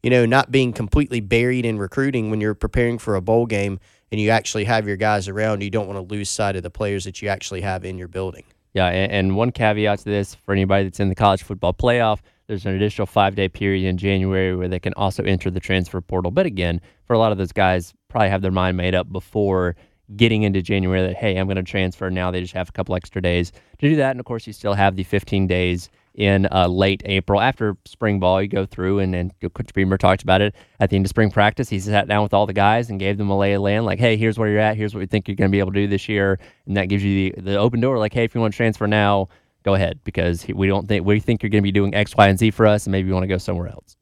you 0.02 0.10
know, 0.10 0.26
not 0.26 0.50
being 0.50 0.72
completely 0.72 1.20
buried 1.20 1.64
in 1.64 1.78
recruiting 1.78 2.30
when 2.30 2.40
you're 2.40 2.54
preparing 2.54 2.98
for 2.98 3.14
a 3.14 3.20
bowl 3.20 3.46
game 3.46 3.78
and 4.10 4.20
you 4.20 4.30
actually 4.30 4.64
have 4.64 4.86
your 4.86 4.96
guys 4.96 5.28
around. 5.28 5.62
You 5.62 5.70
don't 5.70 5.86
want 5.86 5.98
to 5.98 6.14
lose 6.14 6.30
sight 6.30 6.56
of 6.56 6.62
the 6.62 6.70
players 6.70 7.04
that 7.04 7.20
you 7.20 7.28
actually 7.28 7.60
have 7.60 7.84
in 7.84 7.98
your 7.98 8.08
building. 8.08 8.44
Yeah, 8.74 8.86
and, 8.86 9.12
and 9.12 9.36
one 9.36 9.52
caveat 9.52 10.00
to 10.00 10.04
this 10.04 10.34
for 10.34 10.52
anybody 10.52 10.84
that's 10.84 11.00
in 11.00 11.08
the 11.08 11.14
college 11.14 11.42
football 11.42 11.74
playoff, 11.74 12.20
there's 12.46 12.64
an 12.64 12.74
additional 12.74 13.06
five 13.06 13.34
day 13.34 13.48
period 13.48 13.86
in 13.86 13.98
January 13.98 14.56
where 14.56 14.68
they 14.68 14.80
can 14.80 14.94
also 14.94 15.22
enter 15.22 15.50
the 15.50 15.60
transfer 15.60 16.00
portal. 16.00 16.30
But 16.30 16.46
again, 16.46 16.80
for 17.06 17.12
a 17.12 17.18
lot 17.18 17.32
of 17.32 17.38
those 17.38 17.52
guys, 17.52 17.92
probably 18.08 18.30
have 18.30 18.40
their 18.40 18.50
mind 18.50 18.76
made 18.76 18.94
up 18.94 19.10
before 19.12 19.76
getting 20.16 20.42
into 20.42 20.62
January 20.62 21.02
that, 21.08 21.16
hey, 21.16 21.36
I'm 21.36 21.46
going 21.46 21.56
to 21.56 21.62
transfer. 21.62 22.10
Now 22.10 22.30
they 22.30 22.40
just 22.40 22.54
have 22.54 22.68
a 22.68 22.72
couple 22.72 22.94
extra 22.94 23.20
days 23.20 23.52
to 23.78 23.88
do 23.88 23.96
that. 23.96 24.12
And 24.12 24.20
of 24.20 24.26
course, 24.26 24.46
you 24.46 24.52
still 24.52 24.74
have 24.74 24.96
the 24.96 25.04
15 25.04 25.46
days 25.46 25.90
in 26.14 26.48
uh, 26.50 26.66
late 26.66 27.02
April 27.04 27.40
after 27.40 27.76
spring 27.84 28.18
ball. 28.18 28.42
You 28.42 28.48
go 28.48 28.66
through, 28.66 28.98
and, 28.98 29.14
then 29.14 29.32
Coach 29.40 29.72
Beamer 29.72 29.98
talked 29.98 30.22
about 30.22 30.40
it 30.40 30.54
at 30.80 30.90
the 30.90 30.96
end 30.96 31.06
of 31.06 31.10
spring 31.10 31.30
practice. 31.30 31.68
He 31.68 31.78
sat 31.78 32.08
down 32.08 32.22
with 32.22 32.34
all 32.34 32.46
the 32.46 32.52
guys 32.52 32.90
and 32.90 32.98
gave 32.98 33.18
them 33.18 33.30
a 33.30 33.38
lay 33.38 33.52
of 33.52 33.62
land, 33.62 33.84
like, 33.84 34.00
hey, 34.00 34.16
here's 34.16 34.38
where 34.38 34.48
you're 34.48 34.58
at. 34.58 34.76
Here's 34.76 34.94
what 34.94 35.00
we 35.00 35.06
think 35.06 35.28
you're 35.28 35.36
going 35.36 35.50
to 35.50 35.52
be 35.52 35.60
able 35.60 35.72
to 35.72 35.80
do 35.80 35.86
this 35.86 36.08
year. 36.08 36.38
And 36.66 36.76
that 36.76 36.88
gives 36.88 37.04
you 37.04 37.32
the, 37.32 37.42
the 37.42 37.56
open 37.56 37.80
door, 37.80 37.98
like, 37.98 38.12
hey, 38.12 38.24
if 38.24 38.34
you 38.34 38.40
want 38.40 38.52
to 38.52 38.56
transfer 38.56 38.86
now, 38.86 39.28
go 39.62 39.74
ahead 39.74 40.00
because 40.04 40.46
we 40.48 40.66
don't 40.66 40.88
think 40.88 41.04
we 41.04 41.20
think 41.20 41.42
you're 41.42 41.50
going 41.50 41.62
to 41.62 41.66
be 41.66 41.72
doing 41.72 41.94
X, 41.94 42.16
Y, 42.16 42.28
and 42.28 42.38
Z 42.38 42.50
for 42.52 42.66
us, 42.66 42.86
and 42.86 42.92
maybe 42.92 43.08
you 43.08 43.14
want 43.14 43.24
to 43.24 43.28
go 43.28 43.38
somewhere 43.38 43.68
else. 43.68 43.96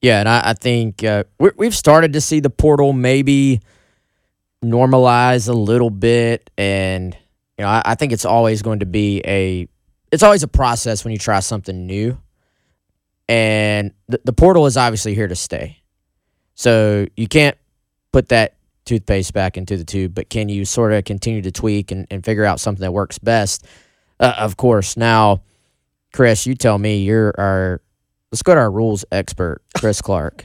Yeah, 0.00 0.20
and 0.20 0.28
I, 0.28 0.50
I 0.50 0.52
think 0.54 1.02
uh, 1.02 1.24
we 1.38 1.50
we've 1.56 1.74
started 1.74 2.12
to 2.12 2.20
see 2.20 2.40
the 2.40 2.50
portal 2.50 2.92
maybe 2.92 3.60
normalize 4.64 5.48
a 5.48 5.52
little 5.52 5.90
bit, 5.90 6.50
and 6.58 7.16
you 7.58 7.64
know, 7.64 7.68
I, 7.70 7.82
I 7.84 7.94
think 7.94 8.12
it's 8.12 8.24
always 8.24 8.62
going 8.62 8.80
to 8.80 8.86
be 8.86 9.22
a 9.24 9.68
it's 10.10 10.22
always 10.22 10.42
a 10.42 10.48
process 10.48 11.04
when 11.04 11.12
you 11.12 11.18
try 11.18 11.40
something 11.40 11.86
new, 11.86 12.18
and 13.28 13.92
the, 14.08 14.20
the 14.24 14.32
portal 14.32 14.66
is 14.66 14.76
obviously 14.76 15.14
here 15.14 15.28
to 15.28 15.36
stay. 15.36 15.78
So 16.54 17.06
you 17.16 17.26
can't 17.26 17.56
put 18.12 18.28
that 18.28 18.54
toothpaste 18.84 19.32
back 19.32 19.56
into 19.56 19.76
the 19.76 19.84
tube, 19.84 20.14
but 20.14 20.30
can 20.30 20.48
you 20.48 20.64
sort 20.64 20.92
of 20.92 21.04
continue 21.04 21.42
to 21.42 21.50
tweak 21.50 21.90
and, 21.90 22.06
and 22.10 22.24
figure 22.24 22.44
out 22.44 22.60
something 22.60 22.82
that 22.82 22.92
works 22.92 23.18
best? 23.18 23.66
Uh, 24.20 24.34
of 24.38 24.56
course. 24.56 24.96
Now, 24.96 25.42
Chris, 26.12 26.46
you 26.46 26.54
tell 26.54 26.78
me 26.78 26.98
you're 26.98 27.34
our 27.38 27.80
let's 28.30 28.42
go 28.42 28.54
to 28.54 28.60
our 28.60 28.70
rules 28.70 29.04
expert, 29.10 29.62
Chris 29.76 30.00
Clark. 30.00 30.44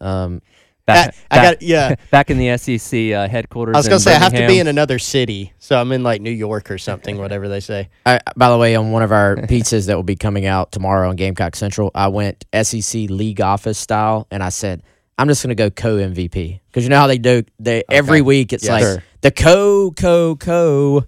Um, 0.00 0.42
Back, 0.86 1.14
I 1.30 1.36
back- 1.36 1.42
got 1.60 1.62
yeah. 1.62 1.94
back 2.10 2.30
in 2.30 2.36
the 2.36 2.58
SEC 2.58 3.12
uh, 3.12 3.26
headquarters. 3.28 3.74
I 3.74 3.78
was 3.78 3.86
gonna 3.86 3.96
in 3.96 4.00
say 4.00 4.14
I 4.14 4.18
have 4.18 4.34
to 4.34 4.46
be 4.46 4.58
in 4.58 4.66
another 4.66 4.98
city, 4.98 5.52
so 5.58 5.80
I'm 5.80 5.90
in 5.92 6.02
like 6.02 6.20
New 6.20 6.30
York 6.30 6.70
or 6.70 6.76
something, 6.76 7.16
whatever 7.16 7.48
they 7.48 7.60
say. 7.60 7.88
I, 8.04 8.20
by 8.36 8.50
the 8.50 8.58
way, 8.58 8.76
on 8.76 8.90
one 8.92 9.02
of 9.02 9.10
our 9.10 9.36
pizzas 9.48 9.86
that 9.86 9.96
will 9.96 10.02
be 10.02 10.16
coming 10.16 10.44
out 10.44 10.72
tomorrow 10.72 11.08
on 11.08 11.16
Gamecock 11.16 11.56
Central, 11.56 11.90
I 11.94 12.08
went 12.08 12.44
SEC 12.62 13.08
league 13.08 13.40
office 13.40 13.78
style, 13.78 14.26
and 14.30 14.42
I 14.42 14.50
said 14.50 14.82
I'm 15.16 15.26
just 15.28 15.42
gonna 15.42 15.54
go 15.54 15.70
co 15.70 15.96
MVP 15.96 16.60
because 16.66 16.84
you 16.84 16.90
know 16.90 16.98
how 16.98 17.06
they 17.06 17.18
do. 17.18 17.44
They 17.58 17.82
every 17.90 18.20
week 18.20 18.52
it's 18.52 18.66
Yeah, 18.66 18.72
like 18.74 18.82
sure. 18.82 19.02
the 19.22 19.30
co 19.30 19.90
co 19.92 20.36
co 20.36 21.04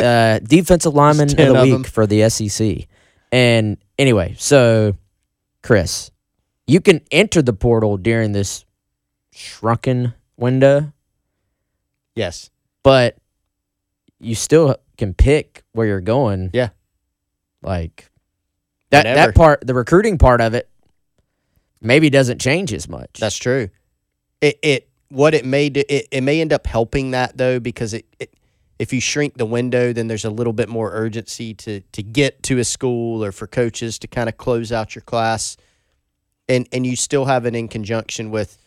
uh, 0.00 0.38
defensive 0.42 0.94
lineman 0.94 1.30
of 1.30 1.36
the 1.36 1.54
of 1.54 1.62
week 1.62 1.72
them. 1.72 1.84
for 1.84 2.08
the 2.08 2.28
SEC. 2.28 2.88
And 3.30 3.76
anyway, 4.00 4.34
so 4.38 4.96
Chris, 5.62 6.10
you 6.66 6.80
can 6.80 7.00
enter 7.12 7.40
the 7.40 7.52
portal 7.52 7.96
during 7.96 8.32
this 8.32 8.64
shrunken 9.36 10.14
window, 10.36 10.92
Yes. 12.14 12.50
but 12.82 13.16
you 14.18 14.34
still 14.34 14.76
can 14.96 15.12
pick 15.14 15.62
where 15.72 15.86
you're 15.86 16.00
going. 16.00 16.50
Yeah. 16.52 16.70
Like 17.62 18.10
that 18.90 19.00
Whatever. 19.06 19.16
that 19.16 19.34
part 19.34 19.66
the 19.66 19.74
recruiting 19.74 20.18
part 20.18 20.40
of 20.40 20.54
it 20.54 20.68
maybe 21.80 22.08
doesn't 22.10 22.40
change 22.40 22.72
as 22.72 22.88
much. 22.88 23.10
That's 23.20 23.36
true. 23.36 23.68
It 24.40 24.58
it 24.62 24.88
what 25.08 25.34
it 25.34 25.44
may 25.44 25.68
do 25.68 25.82
it, 25.88 26.06
it 26.10 26.20
may 26.22 26.40
end 26.40 26.52
up 26.52 26.66
helping 26.66 27.10
that 27.10 27.36
though 27.36 27.60
because 27.60 27.92
it, 27.94 28.06
it 28.18 28.32
if 28.78 28.92
you 28.92 29.00
shrink 29.00 29.36
the 29.36 29.46
window 29.46 29.92
then 29.92 30.06
there's 30.06 30.24
a 30.24 30.30
little 30.30 30.52
bit 30.52 30.68
more 30.68 30.90
urgency 30.92 31.54
to 31.54 31.80
to 31.92 32.02
get 32.02 32.42
to 32.44 32.58
a 32.58 32.64
school 32.64 33.24
or 33.24 33.32
for 33.32 33.46
coaches 33.46 33.98
to 34.00 34.06
kind 34.06 34.28
of 34.28 34.36
close 34.36 34.70
out 34.72 34.94
your 34.94 35.02
class 35.02 35.56
and 36.48 36.68
and 36.72 36.86
you 36.86 36.94
still 36.96 37.24
have 37.26 37.46
it 37.46 37.54
in 37.54 37.68
conjunction 37.68 38.30
with 38.30 38.58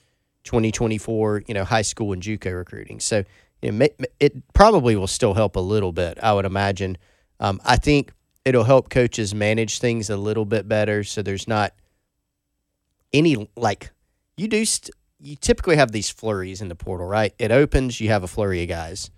2024 0.43 1.43
you 1.47 1.53
know 1.53 1.63
high 1.63 1.81
school 1.81 2.13
and 2.13 2.21
JUCO 2.21 2.55
recruiting 2.55 2.99
so 2.99 3.23
it 3.61 3.73
may, 3.73 3.89
it 4.19 4.53
probably 4.53 4.95
will 4.95 5.07
still 5.07 5.33
help 5.33 5.55
a 5.55 5.59
little 5.59 5.91
bit 5.91 6.17
I 6.21 6.33
would 6.33 6.45
imagine 6.45 6.97
um, 7.39 7.59
I 7.65 7.77
think 7.77 8.11
it'll 8.45 8.63
help 8.63 8.89
coaches 8.89 9.35
manage 9.35 9.79
things 9.79 10.09
a 10.09 10.17
little 10.17 10.45
bit 10.45 10.67
better 10.67 11.03
so 11.03 11.21
there's 11.21 11.47
not 11.47 11.73
any 13.13 13.49
like 13.55 13.91
you 14.37 14.47
do 14.47 14.63
st- 14.65 14.95
you 15.19 15.35
typically 15.35 15.75
have 15.75 15.91
these 15.91 16.09
flurries 16.09 16.61
in 16.61 16.69
the 16.69 16.75
portal, 16.75 17.05
right? 17.05 17.33
It 17.37 17.51
opens, 17.51 17.99
you 17.99 18.09
have 18.09 18.23
a 18.23 18.27
flurry 18.27 18.63
of 18.63 18.69
guys. 18.69 19.11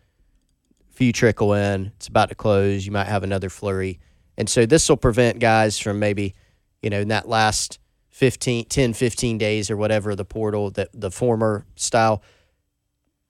A 0.89 0.93
few 0.93 1.13
trickle 1.13 1.53
in, 1.53 1.91
it's 1.95 2.07
about 2.07 2.29
to 2.29 2.35
close, 2.35 2.85
you 2.85 2.91
might 2.91 3.07
have 3.07 3.23
another 3.23 3.49
flurry. 3.49 3.99
And 4.37 4.49
so 4.49 4.65
this 4.65 4.89
will 4.89 4.97
prevent 4.97 5.39
guys 5.39 5.77
from 5.77 5.99
maybe, 5.99 6.33
you 6.81 6.89
know, 6.89 6.99
in 6.99 7.09
that 7.09 7.27
last 7.27 7.79
15 8.21 8.65
10 8.65 8.93
15 8.93 9.39
days 9.39 9.71
or 9.71 9.75
whatever 9.75 10.15
the 10.15 10.23
portal 10.23 10.69
that 10.69 10.89
the 10.93 11.09
former 11.09 11.65
style 11.75 12.21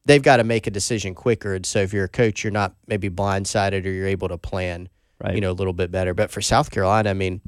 they've 0.03 0.21
got 0.21 0.37
to 0.37 0.43
make 0.43 0.67
a 0.67 0.69
decision 0.69 1.15
quicker 1.15 1.55
and 1.55 1.65
so 1.65 1.79
if 1.79 1.93
you're 1.93 2.03
a 2.03 2.09
coach 2.09 2.43
you're 2.43 2.51
not 2.51 2.75
maybe 2.87 3.09
blindsided 3.09 3.85
or 3.85 3.89
you're 3.89 4.05
able 4.07 4.27
to 4.27 4.37
plan 4.37 4.89
Right. 5.23 5.33
you 5.35 5.39
know 5.39 5.51
a 5.51 5.53
little 5.53 5.71
bit 5.71 5.91
better 5.91 6.13
but 6.13 6.29
for 6.29 6.41
South 6.41 6.71
Carolina 6.71 7.09
I 7.09 7.13
mean 7.13 7.39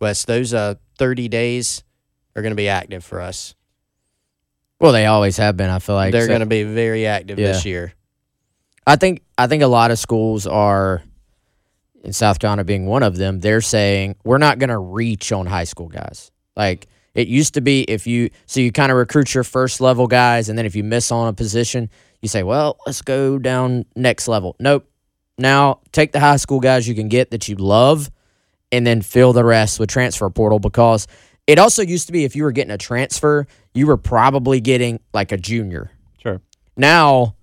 Wes 0.00 0.24
those 0.24 0.54
uh 0.54 0.76
30 0.96 1.28
days 1.28 1.84
are 2.34 2.40
going 2.40 2.52
to 2.52 2.56
be 2.56 2.68
active 2.68 3.04
for 3.04 3.20
us 3.20 3.54
well, 4.80 4.92
they 4.92 5.06
always 5.06 5.36
have 5.38 5.56
been. 5.56 5.70
I 5.70 5.80
feel 5.80 5.96
like 5.96 6.12
they're 6.12 6.22
So- 6.22 6.28
going 6.28 6.40
to 6.40 6.46
be 6.46 6.62
very 6.62 7.04
active 7.04 7.36
this 7.36 7.64
year. 7.66 7.92
I 8.86 8.94
think 8.96 9.22
I 9.36 9.46
think 9.48 9.62
a 9.62 9.66
lot 9.66 9.90
of 9.90 9.98
schools 9.98 10.46
are 10.46 11.02
in 12.04 12.12
South 12.12 12.38
Carolina 12.38 12.62
being 12.64 12.86
one 12.86 13.02
of 13.02 13.16
them. 13.16 13.40
They're 13.40 13.60
saying 13.60 14.14
we're 14.24 14.38
not 14.38 14.58
going 14.60 14.70
to 14.70 14.78
reach 14.78 15.32
on 15.32 15.46
high 15.46 15.64
school 15.64 15.88
guys. 15.88 16.30
Like 16.58 16.88
it 17.14 17.28
used 17.28 17.54
to 17.54 17.60
be 17.60 17.82
if 17.82 18.06
you 18.06 18.30
so 18.46 18.60
you 18.60 18.72
kind 18.72 18.92
of 18.92 18.98
recruit 18.98 19.32
your 19.32 19.44
first 19.44 19.80
level 19.80 20.06
guys 20.06 20.48
and 20.48 20.58
then 20.58 20.66
if 20.66 20.76
you 20.76 20.84
miss 20.84 21.10
on 21.10 21.28
a 21.28 21.32
position, 21.32 21.88
you 22.20 22.28
say, 22.28 22.42
"Well, 22.42 22.78
let's 22.84 23.00
go 23.00 23.38
down 23.38 23.86
next 23.96 24.28
level." 24.28 24.56
Nope. 24.58 24.86
Now, 25.38 25.80
take 25.92 26.12
the 26.12 26.20
high 26.20 26.36
school 26.36 26.58
guys 26.58 26.88
you 26.88 26.94
can 26.94 27.08
get 27.08 27.30
that 27.30 27.48
you 27.48 27.54
love 27.54 28.10
and 28.72 28.86
then 28.86 29.00
fill 29.02 29.32
the 29.32 29.44
rest 29.44 29.78
with 29.78 29.88
transfer 29.88 30.28
portal 30.28 30.58
because 30.58 31.06
it 31.46 31.58
also 31.58 31.82
used 31.82 32.08
to 32.08 32.12
be 32.12 32.24
if 32.24 32.36
you 32.36 32.42
were 32.42 32.52
getting 32.52 32.72
a 32.72 32.78
transfer, 32.78 33.46
you 33.72 33.86
were 33.86 33.96
probably 33.96 34.60
getting 34.60 35.00
like 35.14 35.32
a 35.32 35.36
junior. 35.36 35.90
Sure. 36.20 36.40
Now, 36.76 37.36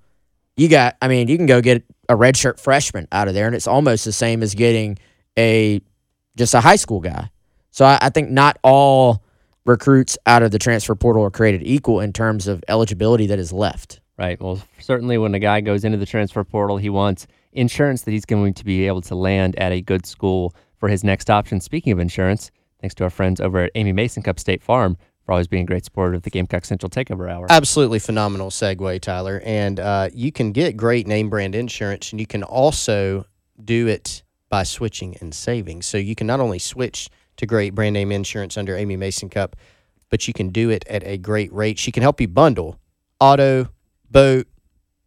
you 0.58 0.69
got, 0.69 0.95
I 1.01 1.08
mean, 1.08 1.28
you 1.28 1.38
can 1.38 1.47
go 1.47 1.62
get 1.62 1.84
a 2.08 2.15
redshirt 2.15 2.60
freshman 2.60 3.08
out 3.12 3.28
of 3.28 3.34
there, 3.34 3.47
and 3.47 3.56
it's 3.56 3.67
almost 3.67 4.06
the 4.06 4.12
same 4.12 4.43
as 4.43 4.54
getting 4.54 4.97
a 5.38 5.82
just 6.36 6.54
a 6.54 6.62
high 6.62 6.75
school 6.75 6.99
guy. 6.99 7.30
So 7.76 7.84
I, 7.84 8.00
I 8.02 8.10
think 8.10 8.30
not 8.30 8.58
all 8.64 9.22
recruits 9.66 10.18
out 10.26 10.44
of 10.44 10.52
the 10.52 10.60
transfer 10.60 10.96
portal 10.96 11.24
are 11.24 11.30
created 11.30 11.62
equal 11.66 12.00
in 12.00 12.14
terms 12.14 12.48
of 12.48 12.64
eligibility 12.70 13.28
that 13.28 13.38
is 13.38 13.52
left. 13.52 14.00
Right. 14.18 14.42
Well, 14.42 14.62
certainly 14.80 15.18
when 15.18 15.36
a 15.36 15.40
guy 15.40 15.60
goes 15.60 15.84
into 15.84 15.98
the 15.98 16.06
transfer 16.06 16.46
portal, 16.46 16.78
he 16.78 16.90
wants 16.90 17.28
insurance 17.52 18.04
that 18.04 18.12
he's 18.12 18.24
going 18.24 18.54
to 18.54 18.64
be 18.64 18.88
able 18.88 19.02
to 19.02 19.16
land 19.16 19.60
at 19.60 19.74
a 19.74 19.82
good 19.82 20.06
school 20.06 20.56
for 20.78 20.88
his 20.88 21.04
next 21.04 21.30
option. 21.30 21.60
Speaking 21.60 21.92
of 21.92 22.00
insurance, 22.00 22.50
thanks 22.80 22.96
to 22.96 23.04
our 23.04 23.10
friends 23.10 23.42
over 23.42 23.64
at 23.64 23.72
Amy 23.76 23.92
Masincupp 23.92 24.40
State 24.40 24.64
Farm 24.64 24.96
for 25.26 25.34
always 25.34 25.50
being 25.50 25.64
a 25.64 25.66
great 25.66 25.84
supporter 25.84 26.14
of 26.14 26.22
the 26.22 26.30
Gamecock 26.30 26.64
Central 26.64 26.90
Takeover 26.90 27.30
Hour. 27.30 27.48
Absolutely 27.50 28.00
phenomenal 28.00 28.52
segue, 28.52 29.02
Tyler. 29.02 29.42
And 29.44 29.82
uh, 29.82 30.08
you 30.14 30.32
can 30.32 30.54
get 30.54 30.78
great 30.78 31.08
name 31.08 31.30
brand 31.30 31.56
insurance, 31.56 32.12
and 32.12 32.22
you 32.22 32.28
can 32.28 32.42
also 32.42 33.26
do 33.62 33.88
it 33.88 34.24
by 34.48 34.64
switching 34.64 35.18
and 35.20 35.36
saving. 35.36 35.82
So 35.82 35.98
you 35.98 36.16
can 36.16 36.26
not 36.26 36.40
only 36.40 36.60
switch 36.60 37.10
to 37.38 37.45
great 37.45 37.76
brand 37.76 37.93
name 37.93 38.12
insurance 38.12 38.58
under 38.58 38.76
Amy 38.76 38.98
Masincupp, 38.98 39.54
but 40.10 40.28
you 40.28 40.34
can 40.34 40.50
do 40.50 40.69
it 40.69 40.86
at 40.88 41.04
a 41.06 41.17
great 41.17 41.52
rate. 41.54 41.80
She 41.80 41.91
can 41.91 42.04
help 42.04 42.21
you 42.21 42.28
bundle 42.28 42.80
auto, 43.19 43.69
boat, 44.10 44.48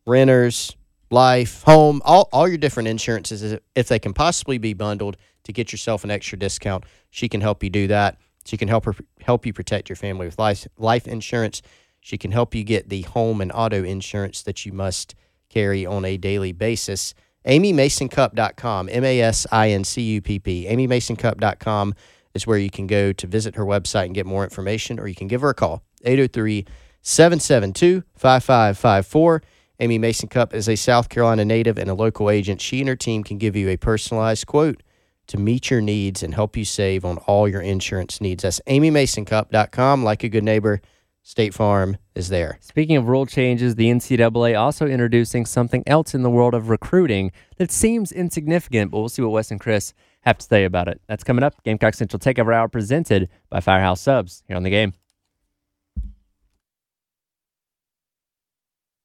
renters, 0.06 0.76
life, 1.10 1.62
home, 1.62 2.02
all, 2.04 2.28
all 2.32 2.48
your 2.48 2.58
different 2.58 2.88
insurances. 2.88 3.58
If 3.74 3.88
they 3.88 3.98
can 3.98 4.12
possibly 4.12 4.58
be 4.58 4.74
bundled 4.74 5.16
to 5.44 5.52
get 5.52 5.72
yourself 5.72 6.04
an 6.04 6.10
extra 6.10 6.38
discount, 6.38 6.84
she 7.10 7.28
can 7.28 7.40
help 7.40 7.62
you 7.62 7.70
do 7.70 7.86
that. 7.88 8.18
She 8.44 8.56
can 8.56 8.68
help 8.68 8.86
her 8.86 8.94
help 9.20 9.44
you 9.44 9.52
protect 9.52 9.88
your 9.88 9.96
family 9.96 10.26
with 10.26 10.38
life 10.38 10.66
life 10.78 11.06
insurance. 11.06 11.60
She 12.00 12.16
can 12.16 12.30
help 12.30 12.54
you 12.54 12.64
get 12.64 12.88
the 12.88 13.02
home 13.02 13.40
and 13.40 13.52
auto 13.52 13.84
insurance 13.84 14.42
that 14.42 14.64
you 14.64 14.72
must 14.72 15.14
carry 15.50 15.84
on 15.84 16.04
a 16.04 16.16
daily 16.16 16.52
basis. 16.52 17.14
AmyMasincupp.com, 17.46 18.88
M 18.90 19.04
A 19.04 19.20
S 19.20 19.46
I 19.52 19.70
N 19.70 19.84
C 19.84 20.02
U 20.02 20.22
P 20.22 20.38
P. 20.38 20.66
AmyMasincupp.com 20.66 21.94
is 22.34 22.46
where 22.46 22.58
you 22.58 22.70
can 22.70 22.86
go 22.86 23.12
to 23.12 23.26
visit 23.26 23.56
her 23.56 23.64
website 23.64 24.06
and 24.06 24.14
get 24.14 24.26
more 24.26 24.44
information, 24.44 24.98
or 24.98 25.08
you 25.08 25.14
can 25.14 25.28
give 25.28 25.40
her 25.40 25.50
a 25.50 25.54
call, 25.54 25.82
803 26.04 26.66
772 27.02 28.02
5554. 28.14 29.42
Amy 29.80 29.98
Masincupp 29.98 30.52
is 30.52 30.68
a 30.68 30.76
South 30.76 31.08
Carolina 31.08 31.44
native 31.44 31.78
and 31.78 31.88
a 31.88 31.94
local 31.94 32.30
agent. 32.30 32.60
She 32.60 32.80
and 32.80 32.88
her 32.88 32.96
team 32.96 33.22
can 33.22 33.38
give 33.38 33.54
you 33.54 33.68
a 33.68 33.76
personalized 33.76 34.46
quote 34.46 34.82
to 35.28 35.38
meet 35.38 35.70
your 35.70 35.80
needs 35.80 36.22
and 36.22 36.34
help 36.34 36.56
you 36.56 36.64
save 36.64 37.04
on 37.04 37.18
all 37.18 37.48
your 37.48 37.60
insurance 37.60 38.20
needs. 38.20 38.42
That's 38.42 38.60
AmyMasincupp.com. 38.66 40.02
Like 40.02 40.24
a 40.24 40.28
good 40.28 40.42
neighbor, 40.42 40.80
State 41.22 41.54
Farm 41.54 41.98
is 42.14 42.28
there. 42.28 42.58
Speaking 42.60 42.96
of 42.96 43.08
rule 43.08 43.26
changes, 43.26 43.74
the 43.76 43.90
NCAA 43.90 44.58
also 44.58 44.86
introducing 44.86 45.46
something 45.46 45.84
else 45.86 46.14
in 46.14 46.22
the 46.22 46.30
world 46.30 46.54
of 46.54 46.70
recruiting 46.70 47.30
that 47.58 47.70
seems 47.70 48.10
insignificant, 48.10 48.90
but 48.90 48.98
we'll 48.98 49.08
see 49.10 49.22
what 49.22 49.32
Wes 49.32 49.50
and 49.50 49.60
Chris 49.60 49.92
have 50.22 50.38
to 50.38 50.46
say 50.46 50.64
about 50.64 50.88
it. 50.88 51.00
That's 51.06 51.24
coming 51.24 51.42
up. 51.42 51.62
Gamecock 51.64 51.94
Central 51.94 52.20
Takeover 52.20 52.54
Hour 52.54 52.68
presented 52.68 53.28
by 53.50 53.60
Firehouse 53.60 54.00
Subs 54.00 54.42
here 54.46 54.56
on 54.56 54.62
the 54.62 54.70
game. 54.70 54.92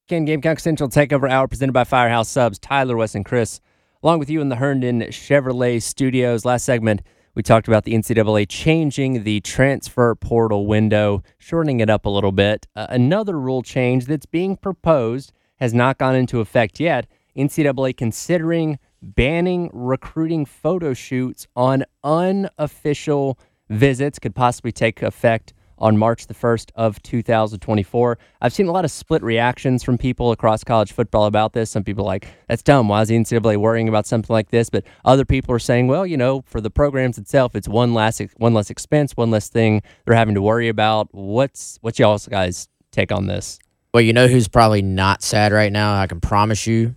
Again, 0.08 0.26
Gamecock 0.26 0.60
Central 0.60 0.90
Takeover 0.90 1.30
Hour 1.30 1.48
presented 1.48 1.72
by 1.72 1.86
Firehouse 1.86 2.30
Subs. 2.30 2.60
Tyler, 2.60 2.98
Wes, 2.98 3.16
and 3.16 3.24
Chris, 3.24 3.62
along 4.04 4.20
with 4.20 4.30
you 4.30 4.42
in 4.42 4.50
the 4.50 4.58
Herndon 4.58 5.00
Chevrolet 5.04 5.82
studios. 5.82 6.44
Last 6.44 6.66
segment, 6.66 7.02
we 7.36 7.42
talked 7.42 7.68
about 7.68 7.86
the 7.86 7.94
NCAA 7.94 8.48
changing 8.50 9.24
the 9.24 9.40
transfer 9.42 10.14
portal 10.14 10.68
window, 10.68 11.24
shortening 11.38 11.80
it 11.80 11.90
up 11.90 12.06
a 12.06 12.10
little 12.10 12.34
bit. 12.34 12.68
Uh, 12.76 12.88
another 12.90 13.40
rule 13.40 13.64
change 13.64 14.06
that's 14.06 14.26
being 14.26 14.58
proposed 14.58 15.32
has 15.56 15.74
not 15.74 15.98
gone 15.98 16.16
into 16.16 16.42
effect 16.42 16.80
yet. 16.80 17.08
NCAA 17.38 17.96
considering 17.96 18.78
banning 19.04 19.70
recruiting 19.74 20.46
photo 20.46 20.94
shoots 20.94 21.48
on 21.56 21.84
unofficial 22.04 23.38
visits 23.70 24.20
could 24.20 24.34
possibly 24.34 24.72
take 24.72 25.02
effect 25.02 25.54
on 25.78 25.98
March 25.98 26.28
the 26.28 26.34
1st 26.34 26.72
of 26.76 27.02
2024. 27.04 28.18
I've 28.42 28.54
seen 28.54 28.68
a 28.68 28.72
lot 28.72 28.86
of 28.86 28.92
split 28.92 29.22
reactions 29.22 29.84
from 29.84 29.98
people 29.98 30.32
across 30.32 30.64
college 30.64 30.94
football 30.94 31.26
about 31.26 31.52
this. 31.54 31.70
Some 31.72 31.84
people 31.84 32.06
like, 32.06 32.28
that's 32.48 32.64
dumb. 32.64 32.88
Why 32.88 33.02
is 33.02 33.10
the 33.10 33.16
NCAA 33.16 33.58
worrying 33.58 33.90
about 33.90 34.06
something 34.06 34.34
like 34.34 34.50
this? 34.50 34.70
But 34.70 34.86
other 35.04 35.26
people 35.26 35.54
are 35.54 35.60
saying, 35.60 35.88
well, 35.88 36.06
you 36.06 36.16
know, 36.16 36.44
for 36.46 36.62
the 36.62 36.70
programs 36.70 37.18
itself, 37.18 37.56
it's 37.56 37.68
one 37.68 37.94
less 37.94 38.22
one 38.38 38.54
less 38.54 38.70
expense, 38.70 39.14
one 39.18 39.32
less 39.32 39.50
thing 39.50 39.82
they're 40.06 40.16
having 40.16 40.36
to 40.36 40.42
worry 40.42 40.70
about. 40.70 41.10
What's 41.12 41.78
what's 41.82 42.00
y'all's 42.00 42.28
guys 42.28 42.70
take 42.92 43.12
on 43.12 43.28
this? 43.28 43.60
Well, 43.94 44.02
you 44.02 44.14
know 44.14 44.28
who's 44.28 44.48
probably 44.48 44.82
not 44.82 45.22
sad 45.22 45.52
right 45.52 45.72
now? 45.72 46.00
I 46.00 46.08
can 46.08 46.22
promise 46.22 46.66
you 46.66 46.96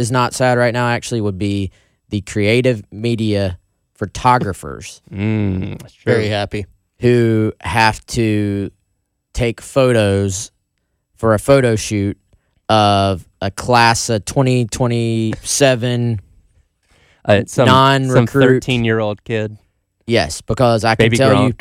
is 0.00 0.10
not 0.10 0.34
sad 0.34 0.58
right 0.58 0.72
now, 0.74 0.88
actually, 0.88 1.20
would 1.20 1.38
be 1.38 1.70
the 2.08 2.20
creative 2.22 2.82
media 2.90 3.58
photographers. 3.94 5.00
Mm. 5.12 5.80
Very 6.04 6.28
happy. 6.28 6.66
who 7.00 7.52
have 7.60 8.04
to 8.06 8.70
take 9.32 9.60
photos 9.60 10.50
for 11.16 11.34
a 11.34 11.38
photo 11.38 11.76
shoot 11.76 12.18
of 12.68 13.28
a 13.40 13.50
class 13.50 14.08
of 14.10 14.24
2027 14.24 16.20
Uh, 17.24 17.36
some 17.46 17.46
some 17.46 17.66
Non-recruit. 17.66 18.42
thirteen 18.44 18.84
year 18.84 18.98
old 18.98 19.22
kid, 19.24 19.58
yes 20.06 20.40
because 20.40 20.84
i 20.84 20.94
can 20.94 21.04
baby 21.04 21.16
tell 21.18 21.44
you 21.46 21.54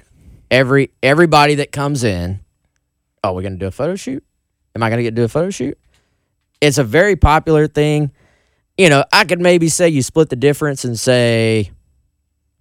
every 0.49 0.91
everybody 1.03 1.55
that 1.55 1.71
comes 1.73 2.03
in 2.05 2.39
oh 3.23 3.33
we're 3.33 3.41
gonna 3.43 3.57
do 3.57 3.67
a 3.67 3.71
photo 3.71 3.95
shoot 3.95 4.23
am 4.75 4.81
i 4.83 4.89
gonna 4.89 5.01
get 5.03 5.11
to 5.11 5.15
do 5.17 5.23
a 5.25 5.27
photo 5.27 5.49
shoot 5.49 5.77
it's 6.61 6.77
a 6.77 6.83
very 6.83 7.15
popular 7.17 7.67
thing 7.67 8.11
you 8.79 8.89
know 8.89 9.03
i 9.13 9.23
could 9.25 9.39
maybe 9.39 9.69
say 9.69 9.87
you 9.89 10.01
split 10.01 10.29
the 10.29 10.35
difference 10.35 10.85
and 10.85 10.97
say 10.99 11.69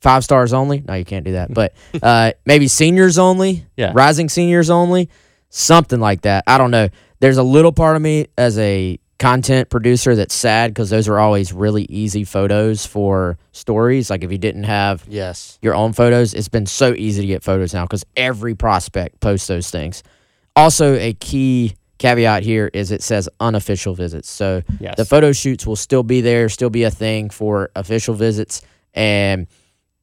five 0.00 0.22
stars 0.24 0.52
only 0.52 0.82
no 0.86 0.94
you 0.94 1.04
can't 1.04 1.24
do 1.24 1.32
that 1.32 1.52
but 1.52 1.72
uh, 2.02 2.32
maybe 2.44 2.68
seniors 2.68 3.18
only 3.18 3.64
Yeah. 3.76 3.92
rising 3.94 4.28
seniors 4.28 4.68
only 4.70 5.08
something 5.48 6.00
like 6.00 6.22
that 6.22 6.44
i 6.46 6.58
don't 6.58 6.70
know 6.70 6.88
there's 7.20 7.38
a 7.38 7.42
little 7.42 7.72
part 7.72 7.96
of 7.96 8.02
me 8.02 8.26
as 8.36 8.58
a 8.58 8.98
content 9.18 9.68
producer 9.68 10.14
that's 10.14 10.34
sad 10.34 10.70
because 10.72 10.90
those 10.90 11.08
are 11.08 11.18
always 11.18 11.52
really 11.52 11.84
easy 11.90 12.22
photos 12.22 12.86
for 12.86 13.36
stories 13.50 14.10
like 14.10 14.22
if 14.22 14.30
you 14.30 14.38
didn't 14.38 14.62
have 14.64 15.04
Yes. 15.08 15.58
your 15.60 15.74
own 15.74 15.92
photos. 15.92 16.34
It's 16.34 16.48
been 16.48 16.66
so 16.66 16.94
easy 16.94 17.22
to 17.22 17.26
get 17.26 17.42
photos 17.42 17.74
now 17.74 17.82
because 17.84 18.04
every 18.16 18.54
prospect 18.54 19.18
posts 19.18 19.48
those 19.48 19.70
things. 19.72 20.04
Also, 20.54 20.94
a 20.94 21.14
key 21.14 21.74
caveat 21.98 22.42
here 22.42 22.70
is 22.72 22.90
it 22.90 23.02
says 23.02 23.28
unofficial 23.40 23.94
visits. 23.94 24.30
So 24.30 24.62
Yes. 24.80 24.96
the 24.96 25.04
photo 25.04 25.32
shoots 25.32 25.66
will 25.66 25.76
still 25.76 26.02
be 26.02 26.20
there, 26.20 26.48
still 26.48 26.70
be 26.70 26.84
a 26.84 26.90
thing 26.90 27.30
for 27.30 27.70
official 27.76 28.14
visits. 28.14 28.62
And, 28.94 29.46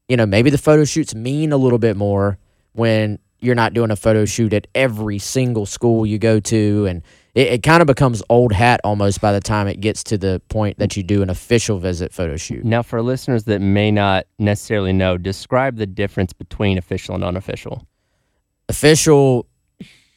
you 0.07 0.17
know, 0.17 0.25
maybe 0.25 0.49
the 0.49 0.57
photo 0.57 0.83
shoots 0.85 1.15
mean 1.15 1.51
a 1.51 1.57
little 1.57 1.79
bit 1.79 1.97
more 1.97 2.37
when 2.73 3.19
you're 3.39 3.55
not 3.55 3.73
doing 3.73 3.91
a 3.91 3.95
photo 3.95 4.25
shoot 4.25 4.53
at 4.53 4.67
every 4.75 5.19
single 5.19 5.65
school 5.65 6.05
you 6.05 6.17
go 6.17 6.39
to. 6.39 6.85
And 6.87 7.03
it, 7.35 7.47
it 7.47 7.63
kind 7.63 7.81
of 7.81 7.87
becomes 7.87 8.23
old 8.29 8.51
hat 8.53 8.81
almost 8.83 9.21
by 9.21 9.31
the 9.33 9.39
time 9.41 9.67
it 9.67 9.79
gets 9.81 10.03
to 10.05 10.17
the 10.17 10.41
point 10.49 10.77
that 10.79 10.95
you 10.97 11.03
do 11.03 11.21
an 11.21 11.29
official 11.29 11.77
visit 11.79 12.13
photo 12.13 12.37
shoot. 12.37 12.63
Now, 12.65 12.81
for 12.81 13.01
listeners 13.01 13.43
that 13.45 13.59
may 13.61 13.91
not 13.91 14.25
necessarily 14.39 14.93
know, 14.93 15.17
describe 15.17 15.75
the 15.77 15.85
difference 15.85 16.33
between 16.33 16.77
official 16.77 17.13
and 17.15 17.23
unofficial. 17.23 17.85
official 18.69 19.47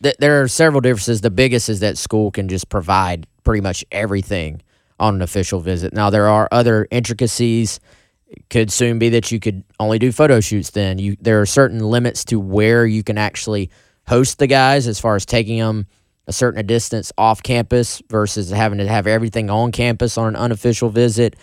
th- 0.03 0.17
there 0.19 0.43
are 0.43 0.49
several 0.49 0.81
differences. 0.81 1.21
The 1.21 1.31
biggest 1.31 1.69
is 1.69 1.81
that 1.81 1.99
school 1.99 2.31
can 2.31 2.49
just 2.49 2.69
provide 2.69 3.27
pretty 3.45 3.61
much 3.61 3.85
everything 3.91 4.63
on 5.01 5.17
an 5.17 5.23
official 5.23 5.61
visit. 5.61 5.93
Now 5.93 6.11
there 6.11 6.29
are 6.29 6.49
other 6.51 6.87
intricacies. 6.91 7.81
It 8.27 8.49
could 8.51 8.71
soon 8.71 8.99
be 8.99 9.09
that 9.11 9.31
you 9.31 9.41
could 9.41 9.65
only 9.81 9.99
do 9.99 10.13
photo 10.13 10.41
shoots 10.41 10.71
then. 10.71 10.99
You 10.99 11.17
there 11.21 11.41
are 11.41 11.47
certain 11.47 11.81
limits 11.81 12.25
to 12.27 12.39
where 12.41 12.87
you 12.87 13.03
can 13.03 13.19
actually 13.19 13.71
host 14.07 14.39
the 14.39 14.47
guys 14.47 14.87
as 14.87 15.01
far 15.01 15.17
as 15.17 15.25
taking 15.25 15.59
them 15.59 15.87
a 16.27 16.33
certain 16.33 16.67
distance 16.67 17.11
off 17.17 17.43
campus 17.43 18.03
versus 18.11 18.51
having 18.51 18.79
to 18.79 18.87
have 18.87 19.07
everything 19.07 19.49
on 19.49 19.73
campus 19.73 20.19
on 20.19 20.29
an 20.29 20.37
unofficial 20.37 20.91
visit. 20.91 21.37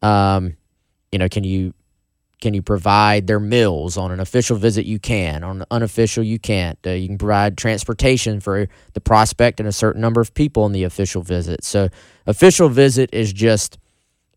Um, 0.00 0.56
you 1.10 1.18
know 1.18 1.28
can 1.28 1.44
you 1.44 1.74
can 2.42 2.54
you 2.54 2.60
provide 2.60 3.28
their 3.28 3.38
meals 3.38 3.96
on 3.96 4.10
an 4.10 4.18
official 4.18 4.56
visit? 4.56 4.84
You 4.84 4.98
can. 4.98 5.44
On 5.44 5.60
an 5.60 5.66
unofficial, 5.70 6.24
you 6.24 6.40
can't. 6.40 6.76
Uh, 6.84 6.90
you 6.90 7.06
can 7.06 7.16
provide 7.16 7.56
transportation 7.56 8.40
for 8.40 8.66
the 8.94 9.00
prospect 9.00 9.60
and 9.60 9.68
a 9.68 9.72
certain 9.72 10.00
number 10.00 10.20
of 10.20 10.34
people 10.34 10.64
on 10.64 10.72
the 10.72 10.82
official 10.82 11.22
visit. 11.22 11.64
So, 11.64 11.88
official 12.26 12.68
visit 12.68 13.10
is 13.12 13.32
just 13.32 13.78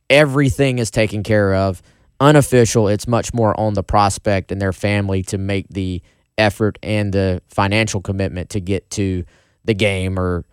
everything 0.09 0.77
is 0.77 0.91
taken 0.91 1.23
care 1.23 1.55
of. 1.55 1.81
Unofficial, 2.19 2.87
it's 2.87 3.07
much 3.07 3.33
more 3.33 3.59
on 3.59 3.73
the 3.73 3.83
prospect 3.83 4.51
and 4.51 4.61
their 4.61 4.71
family 4.71 5.23
to 5.23 5.39
make 5.39 5.67
the 5.69 6.01
effort 6.37 6.77
and 6.83 7.11
the 7.11 7.41
financial 7.47 8.01
commitment 8.01 8.51
to 8.51 8.61
get 8.61 8.89
to 8.91 9.25
the 9.65 9.73
game 9.73 10.19
or 10.19 10.45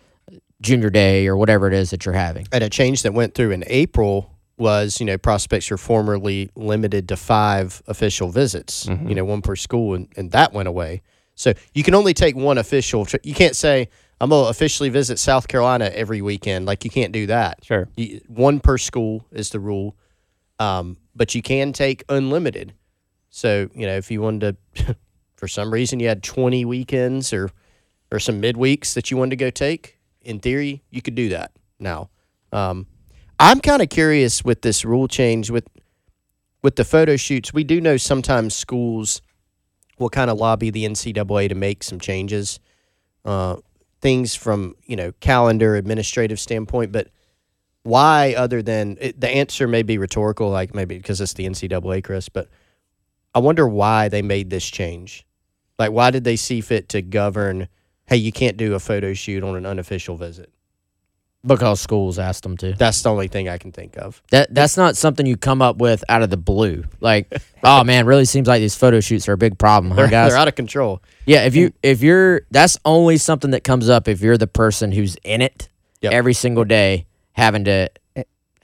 junior 0.63 0.89
day 0.89 1.27
or 1.27 1.37
whatever 1.37 1.67
it 1.67 1.75
is 1.75 1.91
that 1.91 2.07
you're 2.07 2.15
having. 2.15 2.49
And 2.51 2.65
a 2.65 2.71
change 2.71 3.03
that 3.03 3.13
went 3.13 3.35
through 3.35 3.51
in 3.51 3.63
April 3.67 4.32
was, 4.63 5.01
you 5.01 5.07
know, 5.07 5.19
prospects 5.19 5.71
were 5.71 5.77
formerly 5.77 6.51
limited 6.57 7.09
to 7.09 7.17
five 7.17 7.83
official 7.87 8.31
visits, 8.31 8.87
you 9.09 9.15
know, 9.15 9.25
one 9.25 9.43
per 9.43 9.57
school, 9.57 9.95
and, 9.95 10.09
and 10.17 10.31
that 10.31 10.53
went 10.53 10.69
away. 10.69 11.03
So 11.35 11.53
you 11.75 11.83
can 11.83 11.95
only 11.95 12.15
take 12.15 12.37
one 12.37 12.57
official. 12.59 13.05
Tri- 13.05 13.21
you 13.25 13.35
can't 13.35 13.57
say, 13.57 13.89
I'm 14.21 14.31
going 14.31 14.45
to 14.45 14.51
officially 14.51 14.89
visit 14.89 15.19
South 15.19 15.49
Carolina 15.49 15.91
every 15.93 16.23
weekend. 16.23 16.65
Like, 16.65 16.85
you 16.85 16.91
can't 16.91 17.13
do 17.13 17.27
that. 17.27 17.65
Sure. 17.65 17.89
You, 17.97 18.21
one 18.29 18.61
per 18.61 18.79
school 18.79 19.27
is 19.33 19.51
the 19.51 19.59
rule, 19.59 19.97
um, 20.59 20.97
but 21.15 21.35
you 21.35 21.43
can 21.43 21.73
take 21.73 22.05
unlimited. 22.09 22.75
So, 23.31 23.69
you 23.75 23.87
know, 23.87 23.97
if 23.97 24.11
you 24.11 24.23
wanted 24.23 24.57
to, 24.77 24.97
for 25.37 25.49
some 25.49 25.73
reason, 25.73 25.99
you 26.01 26.09
had 26.09 26.23
20 26.23 26.65
weekends 26.65 27.33
or, 27.33 27.51
or 28.13 28.21
some 28.21 28.41
midweeks 28.41 28.95
that 28.95 29.11
you 29.11 29.17
wanted 29.17 29.31
to 29.31 29.37
go 29.37 29.51
take, 29.51 29.99
in 30.21 30.39
theory, 30.39 30.85
you 30.91 31.03
could 31.03 31.17
do 31.17 31.31
that 31.31 31.51
now. 31.81 32.11
Um, 32.53 32.87
I'm 33.43 33.59
kind 33.59 33.83
of 33.83 33.89
curious 33.89 34.45
with 34.45 34.63
this 34.63 34.85
rule 34.85 35.09
change 35.09 35.51
with 35.51 35.67
with 36.63 36.77
the 36.77 36.85
photo 36.85 37.17
shoots. 37.17 37.53
We 37.53 37.65
do 37.65 37.81
know 37.81 37.97
sometimes 37.97 38.55
schools 38.55 39.21
will 39.99 40.11
kind 40.11 40.31
of 40.31 40.39
lobby 40.39 40.71
the 40.71 40.85
NCAA 40.85 41.49
to 41.49 41.57
make 41.57 41.83
some 41.83 41.99
changes, 41.99 42.61
uh, 43.25 43.57
things 44.01 44.37
from 44.37 44.77
you 44.85 44.95
know 44.95 45.11
calendar 45.19 45.75
administrative 45.75 46.39
standpoint. 46.39 46.93
But 46.93 47.09
why, 47.83 48.33
other 48.39 48.63
than 48.63 48.97
it, 49.01 49.21
the 49.21 49.29
answer 49.29 49.67
may 49.67 49.83
be 49.83 49.99
rhetorical, 49.99 50.49
like 50.49 50.73
maybe 50.73 50.97
because 50.97 51.21
it's 51.21 51.35
the 51.35 51.45
NCAA, 51.45 52.05
Chris. 52.05 52.29
But 52.29 52.47
I 53.35 53.41
wonder 53.41 53.67
why 53.67 54.09
they 54.09 54.23
made 54.23 54.51
this 54.51 54.71
change. 54.71 55.27
Like, 55.81 55.91
why 55.91 56.13
did 56.13 56.23
they 56.23 56.37
see 56.37 56.61
fit 56.61 56.89
to 56.91 57.03
govern? 57.03 57.67
Hey, 58.07 58.19
you 58.19 58.31
can't 58.31 58.57
do 58.57 58.75
a 58.75 58.79
photo 58.79 59.15
shoot 59.15 59.43
on 59.43 59.57
an 59.57 59.67
unofficial 59.67 60.17
visit. 60.17 60.53
Because 61.45 61.81
schools 61.81 62.19
asked 62.21 62.45
them 62.45 62.57
to. 62.59 62.73
That's 62.75 63.03
the 63.03 63.11
only 63.11 63.27
thing 63.27 63.49
I 63.49 63.59
can 63.59 63.73
think 63.73 63.97
of. 63.99 64.23
That 64.31 64.55
that's 64.55 64.77
not 64.77 64.97
something 64.97 65.27
you 65.27 65.37
come 65.37 65.61
up 65.61 65.79
with 65.79 66.05
out 66.09 66.23
of 66.23 66.31
the 66.31 66.37
blue. 66.37 66.85
Like, 67.01 67.33
oh 67.65 67.83
man, 67.83 68.07
really 68.07 68.25
seems 68.27 68.47
like 68.47 68.61
these 68.61 68.77
photo 68.77 69.01
shoots 69.01 69.29
are 69.29 69.33
a 69.33 69.37
big 69.37 69.59
problem, 69.59 69.91
huh, 69.91 69.97
They're, 70.03 70.09
guys? 70.09 70.31
they're 70.31 70.39
out 70.41 70.47
of 70.49 70.55
control. 70.55 71.03
yeah, 71.27 71.45
if 71.45 71.57
you 71.57 71.73
if 71.83 72.01
you're 72.03 72.43
that's 72.53 72.79
only 72.85 73.17
something 73.17 73.51
that 73.51 73.65
comes 73.65 73.89
up 73.89 74.07
if 74.07 74.21
you're 74.21 74.39
the 74.39 74.47
person 74.47 74.93
who's 74.93 75.17
in 75.25 75.43
it 75.43 75.69
Yep. 76.01 76.13
every 76.13 76.35
single 76.35 76.65
day, 76.65 77.07
having 77.33 77.65
to 77.65 77.89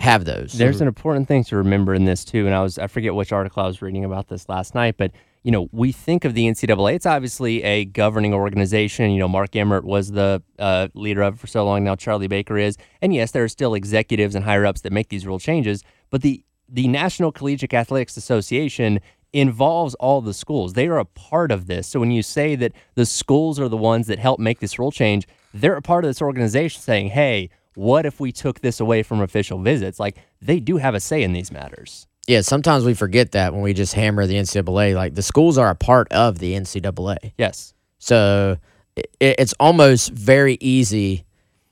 have 0.01 0.25
those. 0.25 0.53
There's 0.53 0.81
an 0.81 0.87
important 0.89 1.27
thing 1.29 1.43
to 1.45 1.57
remember 1.57 1.95
in 1.95 2.05
this 2.05 2.25
too, 2.25 2.47
and 2.47 2.55
I 2.55 2.63
was 2.63 2.79
I 2.79 2.87
forget 2.87 3.15
which 3.15 3.33
article 3.33 3.63
I 3.63 3.67
was 3.67 3.83
reading 3.83 4.05
about 4.05 4.29
this 4.29 4.49
last 4.49 4.75
night, 4.77 4.95
but 4.97 5.11
you 5.43 5.51
know 5.51 5.69
we 5.73 5.93
think 5.93 6.25
of 6.25 6.35
the 6.35 6.47
NCAA. 6.47 6.95
It's 6.95 7.07
obviously 7.07 7.63
a 7.63 7.85
governing 7.85 8.35
organization. 8.35 9.11
You 9.11 9.19
know, 9.19 9.29
Mark 9.29 9.55
Emmert 9.57 9.85
was 9.85 10.13
the 10.13 10.43
uh, 10.59 10.89
leader 10.95 11.23
of 11.23 11.35
it 11.35 11.41
for 11.41 11.47
so 11.47 11.65
long. 11.65 11.85
Now 11.85 11.97
Charlie 11.97 12.29
Baker 12.29 12.59
is, 12.59 12.77
and 13.01 13.15
yes, 13.15 13.31
there 13.31 13.45
are 13.45 13.49
still 13.49 13.75
executives 13.75 14.35
and 14.35 14.45
higher 14.45 14.67
ups 14.67 14.83
that 14.83 14.93
make 14.93 15.09
these 15.09 15.27
rule 15.27 15.39
changes. 15.39 15.83
But 16.11 16.23
the 16.23 16.45
the 16.69 16.89
National 16.89 17.33
Collegiate 17.33 17.73
Athletics 17.73 18.17
Association 18.17 19.01
involves 19.33 19.95
all 19.97 20.21
the 20.21 20.35
schools. 20.35 20.73
They 20.73 20.89
are 20.89 20.99
a 20.99 21.05
part 21.05 21.51
of 21.51 21.67
this. 21.67 21.87
So 21.87 22.01
when 22.01 22.11
you 22.11 22.23
say 22.23 22.55
that 22.57 22.73
the 22.95 23.07
schools 23.07 23.61
are 23.61 23.69
the 23.69 23.77
ones 23.77 24.07
that 24.07 24.19
help 24.19 24.41
make 24.41 24.61
this 24.61 24.79
rule 24.79 24.91
change, 24.91 25.27
they're 25.53 25.77
a 25.77 25.83
part 25.83 26.05
of 26.05 26.09
this 26.09 26.23
organization 26.23 26.81
saying, 26.81 27.09
"Hey, 27.11 27.51
what 27.75 28.07
if 28.07 28.21
we 28.21 28.33
took 28.33 28.61
this 28.61 28.81
away 28.81 29.03
from 29.03 29.21
official 29.21 29.59
visits?" 29.59 30.01
Like 30.01 30.17
they 30.41 30.61
do 30.61 30.79
have 30.79 30.95
a 30.95 31.01
say 31.01 31.23
in 31.23 31.33
these 31.33 31.53
matters. 31.53 32.07
Yeah, 32.29 32.43
sometimes 32.43 32.85
we 32.85 32.93
forget 32.93 33.33
that 33.33 33.55
when 33.55 33.63
we 33.63 33.73
just 33.73 33.95
hammer 33.95 34.27
the 34.27 34.35
NCAA. 34.35 34.95
Like 34.95 35.15
the 35.15 35.23
schools 35.23 35.57
are 35.57 35.71
a 35.71 35.75
part 35.75 36.13
of 36.13 36.39
the 36.39 36.53
NCAA. 36.53 37.33
Yes. 37.39 37.73
So 37.99 38.59
it, 38.95 39.11
it's 39.19 39.55
almost 39.59 40.13
very 40.13 40.59
easy 40.61 41.25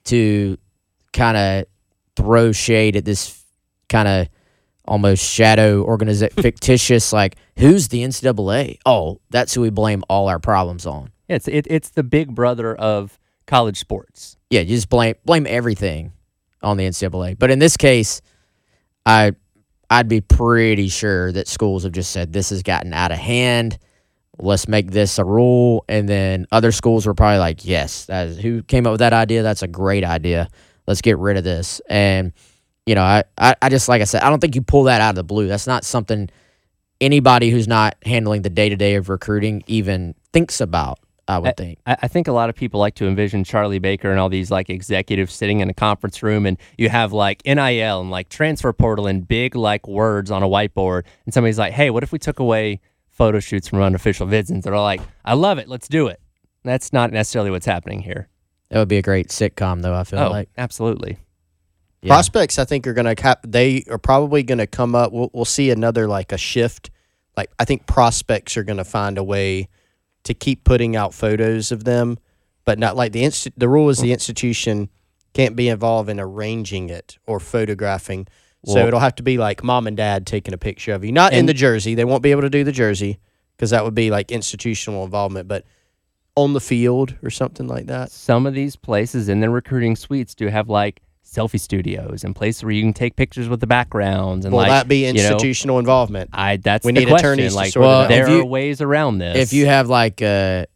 to 0.04 0.56
kind 1.12 1.36
of 1.36 1.66
throw 2.16 2.52
shade 2.52 2.96
at 2.96 3.04
this 3.04 3.44
kind 3.90 4.08
of 4.08 4.28
almost 4.86 5.22
shadow 5.22 5.84
organiza- 5.84 6.32
fictitious 6.42 7.12
like 7.12 7.36
who's 7.58 7.88
the 7.88 8.02
NCAA? 8.02 8.78
Oh, 8.86 9.20
that's 9.28 9.52
who 9.52 9.60
we 9.60 9.68
blame 9.68 10.04
all 10.08 10.26
our 10.28 10.38
problems 10.38 10.86
on. 10.86 11.12
It's 11.28 11.48
it, 11.48 11.66
it's 11.68 11.90
the 11.90 12.02
big 12.02 12.34
brother 12.34 12.74
of 12.74 13.18
college 13.46 13.78
sports. 13.78 14.38
Yeah, 14.48 14.62
you 14.62 14.74
just 14.74 14.88
blame 14.88 15.16
blame 15.26 15.46
everything 15.46 16.12
on 16.62 16.78
the 16.78 16.84
NCAA. 16.84 17.38
But 17.38 17.50
in 17.50 17.58
this 17.58 17.76
case, 17.76 18.22
I 19.04 19.32
I'd 19.90 20.08
be 20.08 20.20
pretty 20.20 20.88
sure 20.88 21.32
that 21.32 21.48
schools 21.48 21.84
have 21.84 21.92
just 21.92 22.10
said 22.10 22.32
this 22.32 22.50
has 22.50 22.62
gotten 22.62 22.92
out 22.92 23.12
of 23.12 23.18
hand. 23.18 23.78
Let's 24.38 24.68
make 24.68 24.90
this 24.90 25.18
a 25.18 25.24
rule, 25.24 25.84
and 25.88 26.08
then 26.08 26.46
other 26.52 26.72
schools 26.72 27.06
were 27.06 27.14
probably 27.14 27.38
like, 27.38 27.64
"Yes, 27.64 28.06
who 28.40 28.62
came 28.64 28.86
up 28.86 28.92
with 28.92 29.00
that 29.00 29.12
idea? 29.14 29.42
That's 29.42 29.62
a 29.62 29.68
great 29.68 30.04
idea. 30.04 30.48
Let's 30.86 31.00
get 31.00 31.16
rid 31.18 31.36
of 31.36 31.44
this." 31.44 31.80
And 31.88 32.32
you 32.84 32.94
know, 32.94 33.02
I, 33.02 33.24
I 33.38 33.54
I 33.62 33.68
just 33.68 33.88
like 33.88 34.02
I 34.02 34.04
said, 34.04 34.22
I 34.22 34.28
don't 34.28 34.40
think 34.40 34.54
you 34.54 34.62
pull 34.62 34.84
that 34.84 35.00
out 35.00 35.10
of 35.10 35.16
the 35.16 35.24
blue. 35.24 35.46
That's 35.46 35.66
not 35.66 35.84
something 35.84 36.28
anybody 37.00 37.50
who's 37.50 37.68
not 37.68 37.96
handling 38.04 38.42
the 38.42 38.50
day 38.50 38.68
to 38.68 38.76
day 38.76 38.96
of 38.96 39.08
recruiting 39.08 39.62
even 39.66 40.14
thinks 40.32 40.60
about. 40.60 40.98
I 41.28 41.38
would 41.38 41.56
think. 41.56 41.78
I, 41.86 41.96
I 42.02 42.08
think 42.08 42.28
a 42.28 42.32
lot 42.32 42.48
of 42.48 42.54
people 42.54 42.78
like 42.78 42.94
to 42.96 43.06
envision 43.06 43.42
Charlie 43.42 43.78
Baker 43.78 44.10
and 44.10 44.20
all 44.20 44.28
these 44.28 44.50
like 44.50 44.70
executives 44.70 45.34
sitting 45.34 45.60
in 45.60 45.68
a 45.68 45.74
conference 45.74 46.22
room, 46.22 46.46
and 46.46 46.56
you 46.78 46.88
have 46.88 47.12
like 47.12 47.42
NIL 47.44 48.00
and 48.00 48.10
like 48.10 48.28
transfer 48.28 48.72
portal 48.72 49.06
and 49.06 49.26
big 49.26 49.56
like 49.56 49.88
words 49.88 50.30
on 50.30 50.42
a 50.42 50.48
whiteboard, 50.48 51.04
and 51.24 51.34
somebody's 51.34 51.58
like, 51.58 51.72
"Hey, 51.72 51.90
what 51.90 52.02
if 52.02 52.12
we 52.12 52.18
took 52.18 52.38
away 52.38 52.80
photo 53.10 53.40
shoots 53.40 53.68
from 53.68 53.80
unofficial 53.80 54.26
vids, 54.26 54.50
and 54.50 54.62
they're 54.62 54.78
like, 54.78 55.00
"I 55.24 55.34
love 55.34 55.58
it, 55.58 55.68
let's 55.68 55.88
do 55.88 56.06
it." 56.06 56.20
That's 56.64 56.92
not 56.92 57.12
necessarily 57.12 57.50
what's 57.50 57.66
happening 57.66 58.02
here. 58.02 58.28
That 58.70 58.78
would 58.78 58.88
be 58.88 58.98
a 58.98 59.02
great 59.02 59.28
sitcom, 59.28 59.82
though. 59.82 59.94
I 59.94 60.04
feel 60.04 60.18
oh, 60.20 60.30
like 60.30 60.48
absolutely. 60.58 61.18
Yeah. 62.02 62.14
Prospects, 62.14 62.58
I 62.58 62.64
think, 62.64 62.86
are 62.86 62.92
going 62.92 63.06
to 63.06 63.14
cap. 63.14 63.40
They 63.46 63.84
are 63.90 63.98
probably 63.98 64.42
going 64.42 64.58
to 64.58 64.66
come 64.66 64.94
up. 64.94 65.12
We'll, 65.12 65.30
we'll 65.32 65.44
see 65.44 65.70
another 65.70 66.06
like 66.06 66.30
a 66.32 66.38
shift. 66.38 66.90
Like 67.36 67.50
I 67.58 67.64
think 67.64 67.86
prospects 67.86 68.56
are 68.56 68.64
going 68.64 68.76
to 68.76 68.84
find 68.84 69.18
a 69.18 69.24
way 69.24 69.68
to 70.26 70.34
keep 70.34 70.64
putting 70.64 70.94
out 70.94 71.14
photos 71.14 71.72
of 71.72 71.84
them, 71.84 72.18
but 72.64 72.78
not 72.78 72.96
like 72.96 73.12
the 73.12 73.24
inst- 73.24 73.58
The 73.58 73.68
rule 73.68 73.88
is 73.88 73.98
the 73.98 74.12
institution 74.12 74.88
can't 75.34 75.56
be 75.56 75.68
involved 75.68 76.08
in 76.08 76.18
arranging 76.20 76.88
it 76.90 77.18
or 77.26 77.40
photographing. 77.40 78.26
So 78.64 78.74
Well- 78.74 78.88
it'll 78.88 79.00
have 79.00 79.14
to 79.16 79.22
be 79.22 79.38
like 79.38 79.62
mom 79.62 79.86
and 79.86 79.96
dad 79.96 80.26
taking 80.26 80.52
a 80.54 80.58
picture 80.58 80.92
of 80.92 81.04
you, 81.04 81.12
not 81.12 81.32
in 81.32 81.46
the 81.46 81.54
jersey. 81.54 81.94
They 81.94 82.04
won't 82.04 82.22
be 82.22 82.30
able 82.32 82.42
to 82.42 82.50
do 82.50 82.64
the 82.64 82.72
jersey 82.72 83.18
because 83.56 83.70
that 83.70 83.84
would 83.84 83.94
be 83.94 84.10
like 84.10 84.30
institutional 84.32 85.04
involvement, 85.04 85.46
but 85.48 85.64
on 86.34 86.52
the 86.52 86.60
field 86.60 87.14
or 87.22 87.30
something 87.30 87.66
like 87.66 87.86
that. 87.86 88.10
Some 88.10 88.46
of 88.46 88.52
these 88.54 88.76
places 88.76 89.28
in 89.28 89.40
their 89.40 89.50
recruiting 89.50 89.96
suites 89.96 90.34
do 90.34 90.48
have 90.48 90.68
like 90.68 91.00
selfie 91.36 91.60
studios 91.60 92.24
and 92.24 92.34
places 92.34 92.62
where 92.64 92.72
you 92.72 92.82
can 92.82 92.92
take 92.92 93.16
pictures 93.16 93.48
with 93.48 93.60
the 93.60 93.66
backgrounds 93.66 94.44
and 94.46 94.52
Will 94.52 94.60
like 94.60 94.68
that 94.70 94.88
be 94.88 95.06
you 95.06 95.12
know, 95.12 95.20
institutional 95.20 95.78
involvement? 95.78 96.30
I 96.32 96.56
that's 96.56 96.84
We 96.84 96.92
the 96.92 97.00
need 97.00 97.08
question. 97.08 97.26
attorneys 97.30 97.52
to 97.52 97.56
like 97.56 97.72
sort 97.72 98.06
it 98.06 98.08
there 98.08 98.28
you- 98.30 98.40
are 98.40 98.44
ways 98.44 98.80
around 98.80 99.18
this. 99.18 99.36
if 99.36 99.52
you 99.52 99.66
have 99.66 99.88
like 99.88 100.22
a 100.22 100.66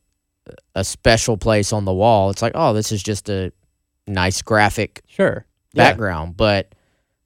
a 0.75 0.85
special 0.85 1.37
place 1.37 1.73
on 1.73 1.85
the 1.85 1.93
wall, 1.95 2.31
it's 2.31 2.43
like, 2.43 2.53
oh, 2.57 2.73
this 2.73 2.91
is 2.93 3.03
just 3.03 3.29
a 3.29 3.53
nice 4.07 4.43
graphic 4.43 5.03
sure, 5.07 5.47
Yeah. 5.75 5.91
background, 5.91 6.37
but 6.37 6.75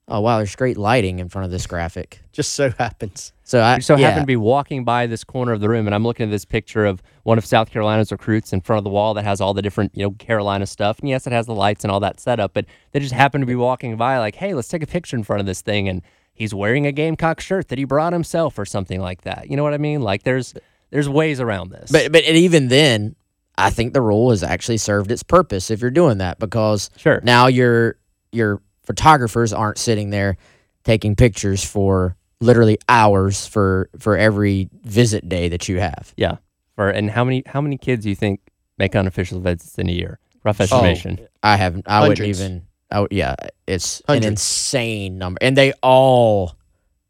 oh 0.07 0.19
wow, 0.21 0.37
there's 0.37 0.55
great 0.55 0.77
lighting 0.77 1.19
in 1.19 1.29
front 1.29 1.45
of 1.45 1.51
this 1.51 1.65
graphic. 1.67 2.21
Just 2.31 2.53
so 2.53 2.69
happens. 2.77 3.33
So 3.45 3.59
I 3.59 3.75
you 3.75 3.81
so 3.81 3.95
yeah, 3.95 4.07
happen 4.07 4.23
to 4.23 4.27
be 4.27 4.35
walking 4.35 4.83
by 4.83 5.05
this 5.05 5.23
corner 5.23 5.51
of 5.51 5.61
the 5.61 5.69
room, 5.69 5.85
and 5.85 5.93
I'm 5.93 6.03
looking 6.03 6.25
at 6.25 6.31
this 6.31 6.45
picture 6.45 6.83
of 6.83 7.03
one 7.23 7.37
of 7.37 7.45
South 7.45 7.69
Carolina's 7.69 8.11
recruits 8.11 8.51
in 8.51 8.59
front 8.59 8.79
of 8.79 8.83
the 8.83 8.89
wall 8.89 9.13
that 9.13 9.23
has 9.23 9.39
all 9.39 9.53
the 9.53 9.61
different, 9.61 9.91
you 9.95 10.03
know, 10.03 10.11
Carolina 10.11 10.65
stuff. 10.65 10.97
And 10.99 11.07
yes, 11.07 11.27
it 11.27 11.31
has 11.31 11.45
the 11.45 11.53
lights 11.53 11.83
and 11.83 11.91
all 11.91 11.99
that 11.99 12.19
setup, 12.19 12.55
but 12.55 12.65
they 12.91 12.99
just 12.99 13.13
happen 13.13 13.41
to 13.41 13.47
be 13.47 13.53
walking 13.53 13.97
by, 13.97 14.17
like, 14.17 14.33
hey, 14.33 14.55
let's 14.55 14.67
take 14.67 14.81
a 14.81 14.87
picture 14.87 15.15
in 15.15 15.23
front 15.23 15.41
of 15.41 15.45
this 15.45 15.61
thing, 15.61 15.87
and 15.87 16.01
he's 16.33 16.55
wearing 16.55 16.87
a 16.87 16.91
Gamecock 16.91 17.39
shirt 17.39 17.67
that 17.67 17.77
he 17.77 17.83
brought 17.83 18.13
himself 18.13 18.57
or 18.57 18.65
something 18.65 18.99
like 18.99 19.21
that. 19.21 19.47
You 19.47 19.57
know 19.57 19.63
what 19.63 19.75
I 19.75 19.77
mean? 19.77 20.01
Like, 20.01 20.23
there's 20.23 20.55
there's 20.89 21.07
ways 21.07 21.39
around 21.39 21.69
this. 21.69 21.91
But 21.91 22.11
but 22.11 22.23
even 22.23 22.69
then, 22.69 23.15
I 23.59 23.69
think 23.69 23.93
the 23.93 24.01
rule 24.01 24.31
has 24.31 24.41
actually 24.41 24.77
served 24.77 25.11
its 25.11 25.21
purpose 25.21 25.69
if 25.69 25.81
you're 25.81 25.91
doing 25.91 26.17
that 26.17 26.39
because 26.39 26.89
sure, 26.97 27.21
now 27.23 27.45
your 27.45 27.97
your 28.31 28.63
photographers 28.83 29.53
aren't 29.53 29.77
sitting 29.77 30.09
there 30.09 30.37
taking 30.83 31.15
pictures 31.15 31.63
for 31.63 32.15
literally 32.45 32.77
hours 32.87 33.45
for 33.47 33.89
for 33.99 34.17
every 34.17 34.69
visit 34.83 35.27
day 35.27 35.49
that 35.49 35.67
you 35.69 35.79
have. 35.79 36.13
yeah. 36.17 36.37
For 36.75 36.89
and 36.89 37.09
how 37.09 37.23
many 37.23 37.43
how 37.45 37.61
many 37.61 37.77
kids 37.77 38.03
do 38.03 38.09
you 38.09 38.15
think 38.15 38.39
make 38.77 38.95
unofficial 38.95 39.39
visits 39.39 39.77
in 39.77 39.89
a 39.89 39.93
year? 39.93 40.19
Rough 40.43 40.59
Oh. 40.61 40.63
estimation. 40.65 41.27
I 41.41 41.55
haven't. 41.57 41.85
I 41.87 42.07
wouldn't 42.07 42.27
even. 42.27 42.67
I 42.91 42.99
would, 42.99 43.11
yeah, 43.11 43.35
it's 43.65 44.01
Hundreds. 44.07 44.25
an 44.25 44.31
insane 44.33 45.17
number, 45.17 45.39
and 45.41 45.57
they 45.57 45.73
all 45.81 46.55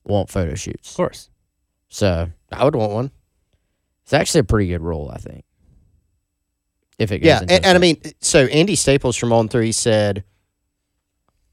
want 0.05 0.29
photo 0.29 0.55
shoots. 0.55 0.91
Of 0.91 0.95
course. 0.97 1.29
So 1.89 2.29
I 2.51 2.63
would 2.63 2.75
want 2.75 2.91
one. 2.93 3.11
it's 4.03 4.13
actually 4.13 4.39
a 4.41 4.43
pretty 4.45 4.67
good 4.69 4.81
rule, 4.81 5.11
I 5.13 5.17
think. 5.17 5.43
If 6.97 7.11
it 7.11 7.19
goes 7.19 7.27
Yeah, 7.27 7.39
and, 7.41 7.51
and 7.65 7.75
I 7.75 7.77
mean, 7.77 7.99
so 8.21 8.45
Andy 8.45 8.75
Staples 8.75 9.17
from 9.17 9.33
On 9.33 9.49
Three 9.49 9.71
said 9.73 10.23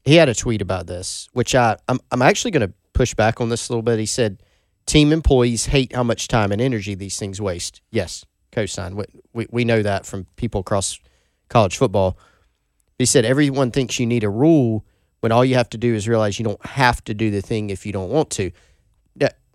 he 0.05 0.15
had 0.15 0.29
a 0.29 0.33
tweet 0.35 0.61
about 0.61 0.87
this, 0.87 1.27
which 1.33 1.53
I 1.55 1.75
I'm 1.89 1.99
I'm 2.11 2.21
actually 2.21 2.51
going 2.51 2.67
to 2.69 2.73
push 2.93 3.13
back 3.13 3.41
on 3.41 3.49
this 3.49 3.67
a 3.67 3.71
little 3.71 3.83
bit. 3.83 3.99
He 3.99 4.05
said, 4.05 4.41
"Team 4.85 5.11
employees 5.11 5.67
hate 5.67 5.95
how 5.95 6.03
much 6.03 6.27
time 6.27 6.51
and 6.51 6.61
energy 6.61 6.95
these 6.95 7.17
things 7.17 7.41
waste." 7.41 7.81
Yes, 7.91 8.25
cosign. 8.51 8.93
We 8.93 9.05
we, 9.33 9.47
we 9.51 9.65
know 9.65 9.81
that 9.81 10.05
from 10.05 10.27
people 10.35 10.61
across 10.61 10.99
college 11.49 11.77
football. 11.77 12.17
He 12.97 13.05
said 13.05 13.25
everyone 13.25 13.71
thinks 13.71 13.99
you 13.99 14.05
need 14.05 14.23
a 14.23 14.29
rule 14.29 14.85
when 15.19 15.31
all 15.31 15.43
you 15.43 15.55
have 15.55 15.69
to 15.69 15.77
do 15.77 15.93
is 15.93 16.07
realize 16.07 16.39
you 16.39 16.45
don't 16.45 16.65
have 16.65 17.03
to 17.05 17.13
do 17.13 17.31
the 17.31 17.41
thing 17.41 17.69
if 17.69 17.85
you 17.85 17.91
don't 17.91 18.09
want 18.09 18.29
to. 18.31 18.51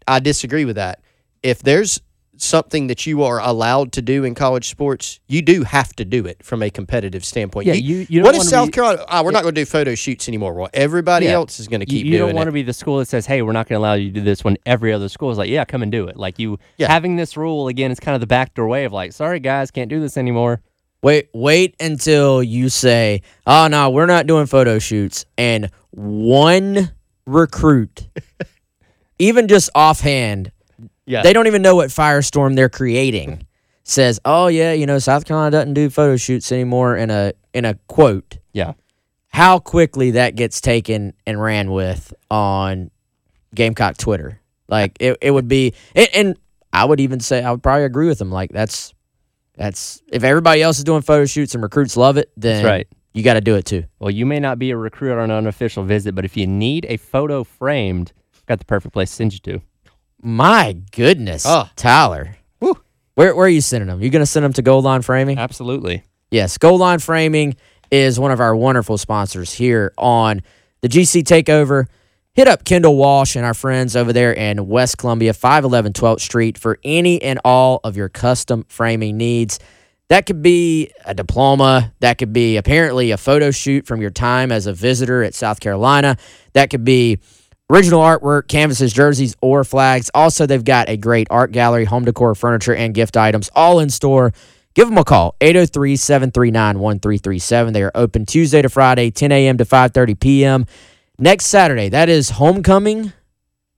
I 0.08 0.20
disagree 0.20 0.64
with 0.64 0.76
that. 0.76 1.02
If 1.42 1.62
there's 1.62 2.00
something 2.40 2.86
that 2.86 3.06
you 3.06 3.22
are 3.22 3.40
allowed 3.40 3.92
to 3.92 4.02
do 4.02 4.24
in 4.24 4.34
college 4.34 4.68
sports, 4.68 5.20
you 5.28 5.42
do 5.42 5.64
have 5.64 5.94
to 5.96 6.04
do 6.04 6.24
it 6.26 6.42
from 6.44 6.62
a 6.62 6.70
competitive 6.70 7.24
standpoint. 7.24 7.66
Yeah, 7.66 7.74
you- 7.74 8.06
you 8.08 8.22
don't 8.22 8.34
what 8.36 8.42
South 8.46 8.66
be- 8.68 8.72
Carolina? 8.72 9.04
Ah, 9.08 9.22
we're 9.22 9.30
not 9.32 9.42
going 9.42 9.54
to 9.54 9.60
do 9.60 9.64
photo 9.64 9.94
shoots 9.94 10.28
anymore. 10.28 10.54
Well, 10.54 10.68
everybody 10.72 11.26
Yeah. 11.26 11.32
else 11.32 11.58
is 11.60 11.68
going 11.68 11.80
to 11.80 11.86
keep 11.86 12.06
you, 12.06 12.12
doing 12.18 12.28
don't 12.28 12.36
want 12.36 12.46
to 12.48 12.52
be 12.52 12.62
the 12.62 12.72
school 12.72 12.98
that 12.98 13.06
says, 13.08 13.26
"Hey, 13.26 13.42
we're 13.42 13.52
not 13.52 13.68
going 13.68 13.78
to 13.78 13.82
allow 13.82 13.94
you 13.94 14.08
to 14.08 14.14
do 14.14 14.20
this." 14.22 14.44
When 14.44 14.56
every 14.66 14.92
other 14.92 15.08
school 15.08 15.30
is 15.30 15.38
like, 15.38 15.50
"Yeah, 15.50 15.64
come 15.64 15.82
and 15.82 15.90
do 15.92 16.06
it." 16.08 16.16
Like 16.16 16.38
you 16.38 16.58
Yeah. 16.78 16.90
having 16.90 17.16
this 17.16 17.36
rule 17.36 17.68
again 17.68 17.90
is 17.90 17.98
kind 18.00 18.14
of 18.14 18.20
the 18.20 18.26
backdoor 18.26 18.68
way 18.68 18.84
of 18.84 18.92
like, 18.92 19.12
"Sorry 19.12 19.40
guys, 19.40 19.70
can't 19.70 19.88
do 19.90 20.00
this 20.00 20.16
anymore." 20.16 20.60
wait, 21.00 21.28
wait 21.32 21.76
until 21.78 22.42
you 22.42 22.68
say, 22.68 23.22
"Oh 23.46 23.68
no, 23.68 23.88
we're 23.88 24.06
not 24.06 24.26
doing 24.26 24.46
photo 24.46 24.80
shoots," 24.80 25.24
and 25.38 25.70
one 25.92 26.90
recruit, 27.24 28.08
even 29.20 29.46
just 29.48 29.70
offhand, 29.76 30.50
Yeah. 31.08 31.22
they 31.22 31.32
don't 31.32 31.46
even 31.46 31.62
know 31.62 31.74
what 31.76 31.88
firestorm 31.90 32.54
they're 32.54 32.68
creating. 32.68 33.46
Says, 33.84 34.20
"Oh 34.24 34.48
yeah, 34.48 34.72
you 34.72 34.84
know, 34.86 34.98
South 34.98 35.24
Carolina 35.24 35.50
doesn't 35.50 35.74
do 35.74 35.88
photo 35.90 36.16
shoots 36.16 36.52
anymore." 36.52 36.96
In 36.96 37.10
a 37.10 37.32
in 37.54 37.64
a 37.64 37.74
quote, 37.88 38.36
Yeah. 38.52 38.74
how 39.28 39.58
quickly 39.58 40.10
that 40.12 40.34
gets 40.36 40.60
taken 40.60 41.14
and 41.26 41.40
ran 41.40 41.70
with 41.72 42.12
on 42.30 42.90
Gamecock 43.54 43.96
Twitter. 43.96 44.40
Like 44.68 44.98
it, 45.00 45.16
it 45.22 45.30
would 45.30 45.48
be, 45.48 45.72
and, 45.94 46.08
and 46.14 46.38
I 46.72 46.84
would 46.84 47.00
even 47.00 47.20
say 47.20 47.42
I 47.42 47.50
would 47.50 47.62
probably 47.62 47.84
agree 47.84 48.08
with 48.08 48.18
them. 48.18 48.30
Like 48.30 48.50
that's 48.52 48.92
that's 49.56 50.02
if 50.12 50.22
everybody 50.22 50.62
else 50.62 50.76
is 50.78 50.84
doing 50.84 51.00
photo 51.02 51.24
shoots 51.24 51.54
and 51.54 51.62
recruits 51.62 51.96
love 51.96 52.18
it, 52.18 52.30
then 52.36 52.62
That's 52.62 52.70
right. 52.70 52.88
you 53.14 53.22
got 53.22 53.34
to 53.34 53.40
do 53.40 53.54
it 53.56 53.64
too. 53.64 53.84
Well, 53.98 54.10
you 54.10 54.26
may 54.26 54.38
not 54.38 54.58
be 54.58 54.70
a 54.70 54.76
recruit 54.76 55.12
on 55.12 55.18
an 55.18 55.30
unofficial 55.30 55.82
visit, 55.84 56.14
but 56.14 56.24
if 56.26 56.36
you 56.36 56.46
need 56.46 56.84
a 56.90 56.98
photo 56.98 57.42
framed, 57.42 58.12
got 58.46 58.58
the 58.58 58.66
perfect 58.66 58.92
place 58.92 59.08
to 59.10 59.16
send 59.16 59.32
you 59.32 59.38
to. 59.40 59.62
My 60.22 60.76
goodness, 60.92 61.44
Oh. 61.46 61.68
Tyler, 61.76 62.36
Woo. 62.60 62.76
where 63.14 63.34
where 63.34 63.46
are 63.46 63.50
you 63.50 63.60
sending 63.60 63.88
them? 63.88 64.00
You're 64.00 64.10
gonna 64.10 64.26
send 64.26 64.44
them 64.44 64.52
to 64.54 64.62
Gold 64.62 64.84
Line 64.84 65.02
Framing? 65.02 65.38
Absolutely. 65.38 66.02
Yes, 66.30 66.58
Gold 66.58 66.80
Line 66.80 66.98
Framing 66.98 67.56
is 67.90 68.18
one 68.20 68.30
of 68.32 68.40
our 68.40 68.54
wonderful 68.54 68.98
sponsors 68.98 69.52
here 69.52 69.92
on 69.96 70.42
the 70.82 70.88
GC 70.88 71.22
Takeover. 71.22 71.86
Hit 72.34 72.46
up 72.46 72.64
Kendall 72.64 72.96
Walsh 72.96 73.34
and 73.34 73.44
our 73.44 73.54
friends 73.54 73.96
over 73.96 74.12
there 74.12 74.32
in 74.32 74.68
West 74.68 74.98
Columbia, 74.98 75.32
511 75.32 75.92
12th 75.92 76.20
Street, 76.20 76.58
for 76.58 76.78
any 76.84 77.20
and 77.22 77.40
all 77.44 77.80
of 77.82 77.96
your 77.96 78.08
custom 78.08 78.64
framing 78.68 79.16
needs. 79.16 79.58
That 80.08 80.24
could 80.26 80.40
be 80.42 80.90
a 81.04 81.14
diploma. 81.14 81.92
That 82.00 82.18
could 82.18 82.32
be 82.32 82.56
apparently 82.56 83.10
a 83.10 83.16
photo 83.16 83.50
shoot 83.50 83.86
from 83.86 84.00
your 84.00 84.10
time 84.10 84.52
as 84.52 84.66
a 84.66 84.72
visitor 84.72 85.22
at 85.22 85.34
South 85.34 85.60
Carolina. 85.60 86.16
That 86.52 86.70
could 86.70 86.84
be 86.84 87.18
original 87.70 88.00
artwork, 88.00 88.48
canvases, 88.48 88.92
jerseys, 88.92 89.36
or 89.40 89.64
flags. 89.64 90.10
Also, 90.14 90.46
they've 90.46 90.64
got 90.64 90.88
a 90.88 90.96
great 90.96 91.26
art 91.30 91.52
gallery, 91.52 91.84
home 91.84 92.04
decor, 92.04 92.34
furniture, 92.34 92.74
and 92.74 92.94
gift 92.94 93.16
items 93.16 93.50
all 93.54 93.80
in 93.80 93.90
store. 93.90 94.32
Give 94.74 94.88
them 94.88 94.98
a 94.98 95.04
call, 95.04 95.34
803 95.40 95.96
739 95.96 96.78
1337. 96.78 97.72
They 97.72 97.82
are 97.82 97.92
open 97.94 98.26
Tuesday 98.26 98.62
to 98.62 98.68
Friday, 98.68 99.10
10 99.10 99.32
a.m. 99.32 99.58
to 99.58 99.64
5.30 99.64 100.20
p.m. 100.20 100.66
Next 101.18 101.46
Saturday, 101.46 101.88
that 101.88 102.08
is 102.08 102.30
homecoming, 102.30 103.12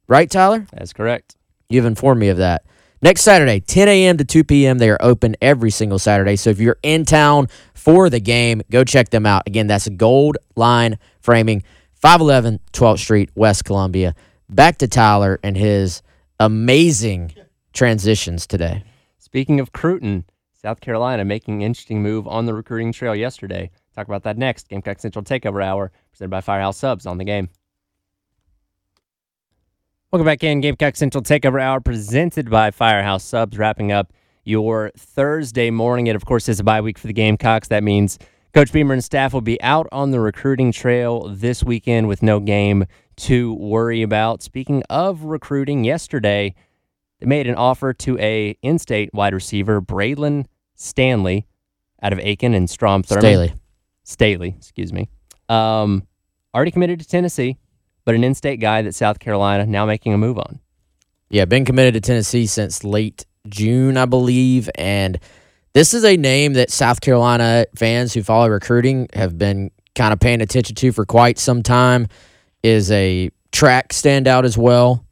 right, 0.09 0.31
Tyler? 0.31 0.67
That's 0.73 0.93
correct. 0.93 1.37
You've 1.71 1.87
informed 1.87 2.21
me 2.21 2.29
of 2.29 2.37
that. 2.37 2.65
Next 3.01 3.23
Saturday, 3.23 3.61
10 3.61 3.89
a.m. 3.89 4.19
to 4.19 4.27
2 4.27 4.45
p.m. 4.45 4.77
They 4.77 4.91
are 4.91 4.99
open 5.01 5.37
every 5.41 5.71
single 5.71 5.99
Saturday. 5.99 6.37
So 6.37 6.51
if 6.51 6.61
you're 6.61 6.77
in 6.83 7.07
town 7.07 7.49
for 7.73 8.11
the 8.11 8.21
game, 8.21 8.61
go 8.71 8.85
check 8.85 9.09
them 9.09 9.25
out. 9.25 9.45
Again, 9.47 9.69
that's 9.69 9.89
Gold 9.89 10.37
Line 10.55 10.99
Framing, 11.21 11.63
511 12.01 12.61
12th 12.73 12.99
Street, 12.99 13.31
West 13.35 13.65
Columbia. 13.65 14.15
Back 14.49 14.79
to 14.79 14.89
Tyler 14.89 15.39
and 15.43 15.57
his 15.57 16.03
amazing 16.39 17.35
transitions 17.73 18.47
today. 18.47 18.83
Speaking 19.19 19.61
of 19.61 19.73
Cruton, 19.73 20.25
South 20.55 20.81
Carolina 20.81 21.25
making 21.25 21.57
an 21.57 21.63
interesting 21.63 22.03
move 22.03 22.27
on 22.27 22.47
the 22.47 22.55
recruiting 22.55 22.93
trail 22.93 23.15
yesterday. 23.15 23.71
Talk 23.95 24.09
about 24.09 24.23
that 24.23 24.39
next. 24.39 24.69
Gamecock 24.69 24.99
Central 24.99 25.23
Takeover 25.23 25.63
Hour, 25.63 25.93
presented 26.11 26.31
by 26.31 26.41
Firehouse 26.41 26.79
Subs 26.79 27.07
on 27.07 27.19
the 27.19 27.25
game. 27.25 27.51
Welcome 30.11 30.27
back 30.27 30.43
in. 30.43 30.61
Gamecock 30.61 30.97
Central 30.97 31.23
Takeover 31.23 31.63
Hour, 31.63 31.81
presented 31.81 32.51
by 32.51 32.71
Firehouse 32.71 33.25
Subs, 33.25 33.59
wrapping 33.59 33.93
up 33.93 34.13
your 34.45 34.91
Thursday 34.97 35.71
morning. 35.71 36.07
It, 36.07 36.17
of 36.17 36.25
course, 36.25 36.49
is 36.49 36.61
a 36.61 36.65
bye 36.65 36.81
week 36.81 36.99
for 36.99 37.07
the 37.07 37.13
Gamecocks. 37.13 37.69
That 37.69 37.85
means 37.85 38.19
Coach 38.53 38.73
Beamer 38.73 38.95
and 38.95 39.05
staff 39.05 39.33
will 39.33 39.41
be 39.41 39.63
out 39.63 39.87
on 39.93 40.11
the 40.11 40.19
recruiting 40.19 40.73
trail 40.73 41.29
this 41.29 41.63
weekend 41.63 42.09
with 42.09 42.21
no 42.21 42.41
game 42.41 42.85
to 43.17 43.55
worry 43.55 44.03
about. 44.03 44.43
Speaking 44.43 44.83
of 44.91 45.23
recruiting, 45.23 45.85
yesterday, 45.85 46.55
they 47.21 47.27
made 47.27 47.47
an 47.47 47.55
offer 47.55 47.93
to 47.93 48.19
a 48.19 48.57
in-state 48.63 49.11
wide 49.15 49.35
receiver, 49.35 49.81
Braylon 49.81 50.47
Stanley, 50.75 51.47
out 52.03 52.13
of 52.13 52.19
Aiken 52.19 52.55
and 52.55 52.69
Strom 52.69 53.05
Thurmond. 53.05 53.21
Staley. 53.21 53.55
Staley, 54.03 54.55
excuse 54.59 54.93
me. 54.93 55.09
Um, 55.49 56.09
already 56.53 56.73
committed 56.73 56.99
to 57.01 57.07
Tennessee, 57.07 57.57
but 58.05 58.17
an 58.17 58.25
in-state 58.25 58.59
guy 58.59 58.83
that 58.83 58.97
South 58.97 59.21
Carolina 59.21 59.65
now 59.67 59.87
making 59.87 60.13
a 60.13 60.19
move 60.19 60.39
on. 60.39 60.59
Yeah, 61.29 61.45
been 61.45 61.65
committed 61.65 61.95
to 61.95 62.01
Tennessee 62.01 62.47
since 62.47 62.83
late 62.83 63.27
June, 63.49 63.97
I 63.97 64.07
believe. 64.07 64.69
And 64.75 65.21
this 65.73 65.95
is 65.95 66.05
a 66.05 66.17
name 66.17 66.55
that 66.55 66.71
South 66.71 67.01
Carolina 67.01 67.67
fans 67.77 68.13
who 68.13 68.23
follow 68.23 68.49
recruiting 68.49 69.09
have 69.15 69.39
been 69.39 69.71
kind 69.95 70.13
of 70.13 70.21
paying 70.21 70.41
attention 70.41 70.75
to 70.77 70.93
for 70.93 71.05
quite 71.05 71.39
some 71.39 71.63
time. 71.63 72.07
Is 72.63 72.91
a 72.91 73.31
track 73.53 73.91
standout 73.91 74.45
as 74.45 74.59
well. 74.59 75.05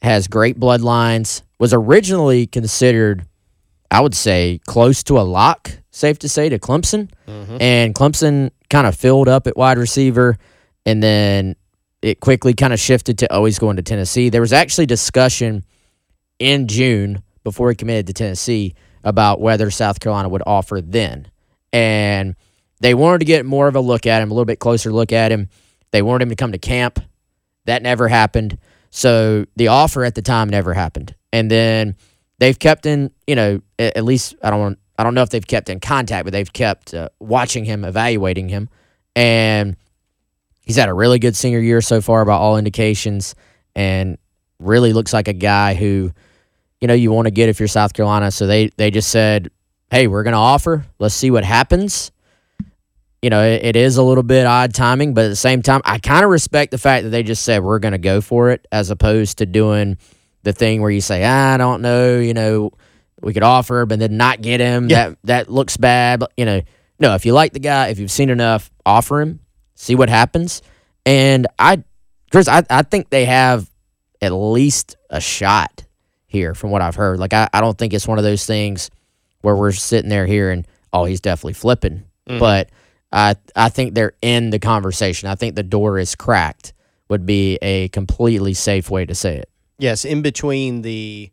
Has 0.00 0.26
great 0.28 0.58
bloodlines. 0.58 1.42
Was 1.58 1.74
originally 1.74 2.46
considered, 2.46 3.26
I 3.90 4.00
would 4.00 4.14
say, 4.14 4.60
close 4.66 5.02
to 5.04 5.18
a 5.18 5.22
lock, 5.22 5.70
safe 5.90 6.18
to 6.20 6.28
say, 6.28 6.48
to 6.48 6.58
Clemson. 6.58 7.10
Mm-hmm. 7.28 7.58
And 7.60 7.94
Clemson 7.94 8.50
kind 8.70 8.86
of 8.86 8.96
filled 8.96 9.28
up 9.28 9.46
at 9.46 9.56
wide 9.56 9.78
receiver. 9.78 10.38
And 10.86 11.02
then 11.02 11.56
it 12.00 12.20
quickly 12.20 12.54
kind 12.54 12.72
of 12.72 12.80
shifted 12.80 13.18
to 13.18 13.32
always 13.32 13.58
going 13.58 13.76
to 13.76 13.82
Tennessee. 13.82 14.28
There 14.30 14.40
was 14.40 14.52
actually 14.52 14.86
discussion 14.86 15.64
in 16.38 16.68
June 16.68 17.22
before 17.44 17.68
he 17.68 17.76
committed 17.76 18.06
to 18.08 18.12
Tennessee 18.12 18.74
about 19.04 19.40
whether 19.40 19.70
South 19.70 20.00
Carolina 20.00 20.28
would 20.28 20.42
offer 20.46 20.80
then. 20.80 21.30
And 21.72 22.36
they 22.80 22.94
wanted 22.94 23.20
to 23.20 23.24
get 23.24 23.46
more 23.46 23.68
of 23.68 23.76
a 23.76 23.80
look 23.80 24.06
at 24.06 24.22
him, 24.22 24.30
a 24.30 24.34
little 24.34 24.44
bit 24.44 24.58
closer 24.58 24.92
look 24.92 25.12
at 25.12 25.32
him. 25.32 25.48
They 25.90 26.02
wanted 26.02 26.24
him 26.24 26.28
to 26.30 26.36
come 26.36 26.52
to 26.52 26.58
camp. 26.58 27.00
That 27.66 27.82
never 27.82 28.08
happened. 28.08 28.58
So 28.90 29.46
the 29.56 29.68
offer 29.68 30.04
at 30.04 30.14
the 30.14 30.22
time 30.22 30.48
never 30.48 30.74
happened. 30.74 31.14
And 31.32 31.50
then 31.50 31.96
they've 32.38 32.58
kept 32.58 32.86
in, 32.86 33.10
you 33.26 33.34
know, 33.34 33.60
at 33.78 34.04
least 34.04 34.34
I 34.42 34.50
don't 34.50 34.60
want, 34.60 34.78
I 34.98 35.04
don't 35.04 35.14
know 35.14 35.22
if 35.22 35.30
they've 35.30 35.46
kept 35.46 35.68
in 35.68 35.80
contact, 35.80 36.24
but 36.24 36.32
they've 36.32 36.52
kept 36.52 36.92
uh, 36.92 37.08
watching 37.18 37.64
him, 37.64 37.84
evaluating 37.84 38.48
him, 38.48 38.68
and 39.16 39.76
he's 40.60 40.76
had 40.76 40.88
a 40.88 40.94
really 40.94 41.18
good 41.18 41.34
senior 41.34 41.60
year 41.60 41.80
so 41.80 42.00
far 42.00 42.24
by 42.24 42.34
all 42.34 42.58
indications, 42.58 43.34
and 43.74 44.18
really 44.58 44.92
looks 44.92 45.12
like 45.12 45.28
a 45.28 45.32
guy 45.32 45.74
who, 45.74 46.12
you 46.82 46.88
know, 46.88 46.94
you 46.94 47.12
want 47.12 47.26
to 47.26 47.30
get 47.30 47.48
if 47.48 47.60
you're 47.60 47.68
South 47.68 47.94
Carolina. 47.94 48.32
So 48.32 48.48
they 48.48 48.66
they 48.76 48.90
just 48.90 49.08
said, 49.08 49.50
hey, 49.92 50.08
we're 50.08 50.24
going 50.24 50.32
to 50.32 50.38
offer. 50.38 50.84
Let's 50.98 51.14
see 51.14 51.30
what 51.30 51.44
happens. 51.44 52.10
You 53.22 53.30
know, 53.30 53.44
it, 53.44 53.64
it 53.64 53.76
is 53.76 53.98
a 53.98 54.02
little 54.02 54.24
bit 54.24 54.46
odd 54.46 54.74
timing, 54.74 55.14
but 55.14 55.26
at 55.26 55.28
the 55.28 55.36
same 55.36 55.62
time, 55.62 55.80
I 55.84 56.00
kind 56.00 56.24
of 56.24 56.30
respect 56.30 56.72
the 56.72 56.78
fact 56.78 57.04
that 57.04 57.10
they 57.10 57.22
just 57.22 57.44
said 57.44 57.62
we're 57.62 57.78
going 57.78 57.92
to 57.92 57.98
go 57.98 58.20
for 58.20 58.50
it, 58.50 58.66
as 58.72 58.90
opposed 58.90 59.38
to 59.38 59.46
doing 59.46 59.96
the 60.42 60.52
thing 60.52 60.82
where 60.82 60.90
you 60.90 61.00
say, 61.00 61.24
I 61.24 61.56
don't 61.56 61.82
know, 61.82 62.18
you 62.18 62.34
know, 62.34 62.72
we 63.20 63.32
could 63.32 63.44
offer, 63.44 63.86
but 63.86 64.00
then 64.00 64.16
not 64.16 64.42
get 64.42 64.58
him. 64.58 64.88
Yeah. 64.88 65.10
That 65.10 65.18
that 65.22 65.52
looks 65.52 65.76
bad. 65.76 66.24
You 66.36 66.46
know, 66.46 66.62
no. 66.98 67.14
If 67.14 67.24
you 67.24 67.32
like 67.32 67.52
the 67.52 67.60
guy, 67.60 67.88
if 67.88 68.00
you've 68.00 68.10
seen 68.10 68.28
enough, 68.28 68.72
offer 68.84 69.20
him, 69.20 69.38
see 69.76 69.94
what 69.94 70.08
happens. 70.08 70.62
And 71.06 71.46
I, 71.60 71.84
Chris, 72.32 72.48
I, 72.48 72.64
I 72.68 72.82
think 72.82 73.10
they 73.10 73.26
have 73.26 73.70
at 74.20 74.32
least 74.32 74.96
a 75.10 75.20
shot 75.20 75.84
here, 76.32 76.54
from 76.54 76.70
what 76.70 76.82
I've 76.82 76.96
heard. 76.96 77.20
Like 77.20 77.32
I, 77.32 77.48
I 77.52 77.60
don't 77.60 77.78
think 77.78 77.94
it's 77.94 78.08
one 78.08 78.18
of 78.18 78.24
those 78.24 78.44
things 78.44 78.90
where 79.42 79.54
we're 79.54 79.72
sitting 79.72 80.08
there 80.08 80.26
hearing, 80.26 80.66
oh, 80.92 81.04
he's 81.04 81.20
definitely 81.20 81.52
flipping. 81.52 82.04
Mm-hmm. 82.28 82.38
But 82.38 82.70
I 83.12 83.36
I 83.54 83.68
think 83.68 83.94
they're 83.94 84.14
in 84.22 84.50
the 84.50 84.58
conversation. 84.58 85.28
I 85.28 85.34
think 85.34 85.54
the 85.54 85.62
door 85.62 85.98
is 85.98 86.14
cracked. 86.14 86.72
Would 87.08 87.26
be 87.26 87.58
a 87.60 87.88
completely 87.88 88.54
safe 88.54 88.88
way 88.88 89.04
to 89.04 89.14
say 89.14 89.36
it. 89.36 89.50
Yes, 89.78 90.04
in 90.04 90.22
between 90.22 90.82
the 90.82 91.30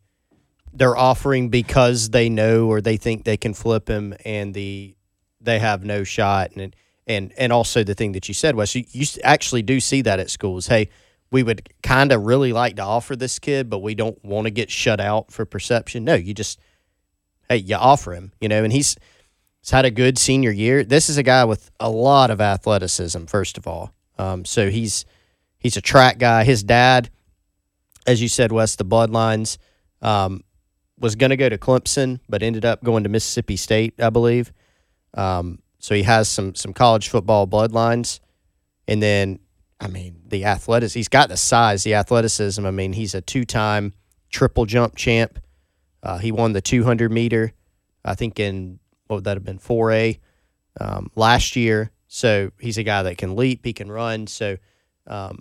they're 0.72 0.96
offering 0.96 1.48
because 1.48 2.10
they 2.10 2.28
know 2.28 2.66
or 2.66 2.80
they 2.80 2.96
think 2.96 3.24
they 3.24 3.38
can 3.38 3.54
flip 3.54 3.88
him, 3.88 4.14
and 4.24 4.52
the 4.52 4.94
they 5.40 5.58
have 5.58 5.84
no 5.84 6.04
shot, 6.04 6.50
and 6.54 6.76
and 7.06 7.32
and 7.38 7.52
also 7.52 7.82
the 7.82 7.94
thing 7.94 8.12
that 8.12 8.28
you 8.28 8.34
said 8.34 8.56
was 8.56 8.74
you, 8.74 8.84
you 8.90 9.06
actually 9.24 9.62
do 9.62 9.80
see 9.80 10.02
that 10.02 10.20
at 10.20 10.30
schools. 10.30 10.66
Hey, 10.66 10.90
we 11.30 11.42
would 11.42 11.68
kind 11.82 12.12
of 12.12 12.24
really 12.24 12.52
like 12.52 12.76
to 12.76 12.82
offer 12.82 13.14
this 13.14 13.38
kid, 13.38 13.70
but 13.70 13.78
we 13.78 13.94
don't 13.94 14.22
want 14.24 14.46
to 14.46 14.50
get 14.50 14.70
shut 14.70 15.00
out 15.00 15.30
for 15.30 15.44
perception. 15.44 16.04
No, 16.04 16.14
you 16.14 16.34
just 16.34 16.58
hey, 17.48 17.56
you 17.56 17.76
offer 17.76 18.14
him, 18.14 18.32
you 18.40 18.48
know, 18.48 18.64
and 18.64 18.72
he's 18.72 18.96
he's 19.60 19.70
had 19.70 19.84
a 19.84 19.90
good 19.90 20.18
senior 20.18 20.50
year. 20.50 20.84
This 20.84 21.08
is 21.08 21.18
a 21.18 21.22
guy 21.22 21.44
with 21.44 21.70
a 21.78 21.90
lot 21.90 22.30
of 22.30 22.40
athleticism, 22.40 23.24
first 23.24 23.58
of 23.58 23.66
all. 23.66 23.92
Um, 24.18 24.44
so 24.44 24.70
he's 24.70 25.04
he's 25.58 25.76
a 25.76 25.80
track 25.80 26.18
guy. 26.18 26.44
His 26.44 26.62
dad, 26.62 27.10
as 28.06 28.20
you 28.20 28.28
said, 28.28 28.52
Wes, 28.52 28.76
the 28.76 28.84
bloodlines, 28.84 29.58
um, 30.02 30.42
was 30.98 31.14
going 31.14 31.30
to 31.30 31.36
go 31.36 31.48
to 31.48 31.58
Clemson, 31.58 32.20
but 32.28 32.42
ended 32.42 32.64
up 32.64 32.82
going 32.84 33.04
to 33.04 33.08
Mississippi 33.08 33.56
State, 33.56 33.94
I 34.00 34.10
believe. 34.10 34.52
Um, 35.14 35.60
so 35.78 35.94
he 35.94 36.02
has 36.02 36.28
some 36.28 36.54
some 36.54 36.72
college 36.72 37.08
football 37.08 37.46
bloodlines, 37.46 38.20
and 38.86 39.02
then 39.02 39.38
I 39.80 39.88
mean 39.88 40.22
the 40.26 40.44
athleticism. 40.44 40.98
He's 40.98 41.08
got 41.08 41.28
the 41.28 41.36
size, 41.36 41.84
the 41.84 41.94
athleticism. 41.94 42.64
I 42.64 42.70
mean 42.70 42.92
he's 42.92 43.14
a 43.14 43.20
two 43.20 43.44
time 43.44 43.94
triple 44.30 44.66
jump 44.66 44.96
champ. 44.96 45.38
Uh, 46.02 46.18
he 46.18 46.32
won 46.32 46.52
the 46.52 46.60
200 46.60 47.10
meter, 47.10 47.52
I 48.04 48.14
think 48.14 48.40
in 48.40 48.78
what 49.06 49.16
would 49.16 49.24
that 49.24 49.36
have 49.36 49.44
been 49.44 49.58
4A 49.58 50.18
um, 50.80 51.10
last 51.14 51.56
year. 51.56 51.90
So 52.08 52.50
he's 52.58 52.78
a 52.78 52.82
guy 52.82 53.02
that 53.02 53.18
can 53.18 53.36
leap, 53.36 53.64
he 53.64 53.72
can 53.72 53.90
run. 53.90 54.26
So 54.26 54.56
um, 55.06 55.40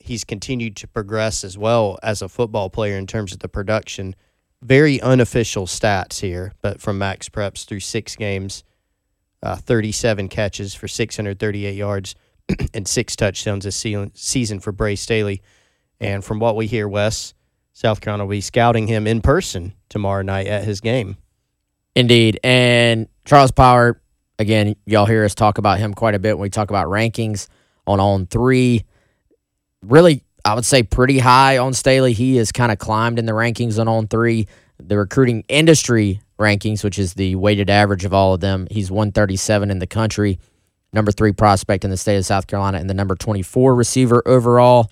he's 0.00 0.24
continued 0.24 0.76
to 0.76 0.88
progress 0.88 1.44
as 1.44 1.56
well 1.56 1.98
as 2.02 2.22
a 2.22 2.28
football 2.28 2.70
player 2.70 2.96
in 2.96 3.06
terms 3.06 3.32
of 3.32 3.38
the 3.38 3.48
production. 3.48 4.14
Very 4.62 5.00
unofficial 5.00 5.66
stats 5.66 6.20
here, 6.20 6.52
but 6.62 6.80
from 6.80 6.98
MaxPreps 6.98 7.66
through 7.66 7.80
six 7.80 8.16
games, 8.16 8.64
uh, 9.42 9.56
37 9.56 10.28
catches 10.28 10.74
for 10.74 10.88
638 10.88 11.74
yards 11.74 12.14
and 12.74 12.86
six 12.86 13.16
touchdowns 13.16 13.64
this 13.64 13.76
season 14.14 14.60
for 14.60 14.72
Bray 14.72 14.96
Staley. 14.96 15.42
And 16.00 16.24
from 16.24 16.38
what 16.38 16.56
we 16.56 16.66
hear, 16.66 16.88
Wes, 16.88 17.34
South 17.72 18.00
Carolina 18.00 18.24
will 18.24 18.30
be 18.30 18.40
scouting 18.40 18.86
him 18.86 19.06
in 19.06 19.20
person 19.20 19.74
tomorrow 19.88 20.22
night 20.22 20.46
at 20.46 20.64
his 20.64 20.80
game. 20.80 21.16
Indeed. 21.94 22.40
And 22.42 23.08
Charles 23.24 23.50
Power, 23.50 24.00
again, 24.38 24.76
y'all 24.86 25.06
hear 25.06 25.24
us 25.24 25.34
talk 25.34 25.58
about 25.58 25.78
him 25.78 25.94
quite 25.94 26.14
a 26.14 26.18
bit 26.18 26.36
when 26.36 26.42
we 26.42 26.50
talk 26.50 26.70
about 26.70 26.88
rankings 26.88 27.48
on 27.86 28.00
on 28.00 28.26
three. 28.26 28.84
Really, 29.82 30.24
I 30.44 30.54
would 30.54 30.64
say 30.64 30.82
pretty 30.82 31.18
high 31.18 31.58
on 31.58 31.72
Staley. 31.72 32.12
He 32.12 32.36
has 32.36 32.52
kind 32.52 32.72
of 32.72 32.78
climbed 32.78 33.18
in 33.18 33.26
the 33.26 33.32
rankings 33.32 33.78
on 33.78 33.88
on 33.88 34.08
three. 34.08 34.46
The 34.78 34.98
recruiting 34.98 35.44
industry 35.48 36.20
rankings, 36.38 36.82
which 36.82 36.98
is 36.98 37.14
the 37.14 37.36
weighted 37.36 37.70
average 37.70 38.04
of 38.04 38.12
all 38.12 38.34
of 38.34 38.40
them, 38.40 38.66
he's 38.70 38.90
137 38.90 39.70
in 39.70 39.78
the 39.78 39.86
country, 39.86 40.38
number 40.94 41.12
three 41.12 41.32
prospect 41.32 41.84
in 41.84 41.90
the 41.90 41.96
state 41.96 42.16
of 42.16 42.24
South 42.24 42.46
Carolina, 42.46 42.78
and 42.78 42.88
the 42.88 42.94
number 42.94 43.14
24 43.14 43.74
receiver 43.74 44.22
overall. 44.24 44.90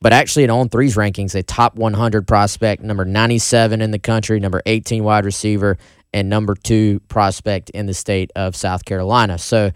But 0.00 0.12
actually, 0.12 0.44
in 0.44 0.50
on 0.50 0.68
threes 0.68 0.96
rankings, 0.96 1.34
a 1.34 1.42
top 1.42 1.76
100 1.76 2.26
prospect, 2.26 2.82
number 2.82 3.04
97 3.04 3.80
in 3.80 3.90
the 3.90 3.98
country, 3.98 4.40
number 4.40 4.62
18 4.66 5.04
wide 5.04 5.24
receiver, 5.24 5.78
and 6.12 6.28
number 6.28 6.54
two 6.54 7.00
prospect 7.08 7.70
in 7.70 7.86
the 7.86 7.94
state 7.94 8.30
of 8.36 8.56
South 8.56 8.84
Carolina. 8.84 9.38
So, 9.38 9.70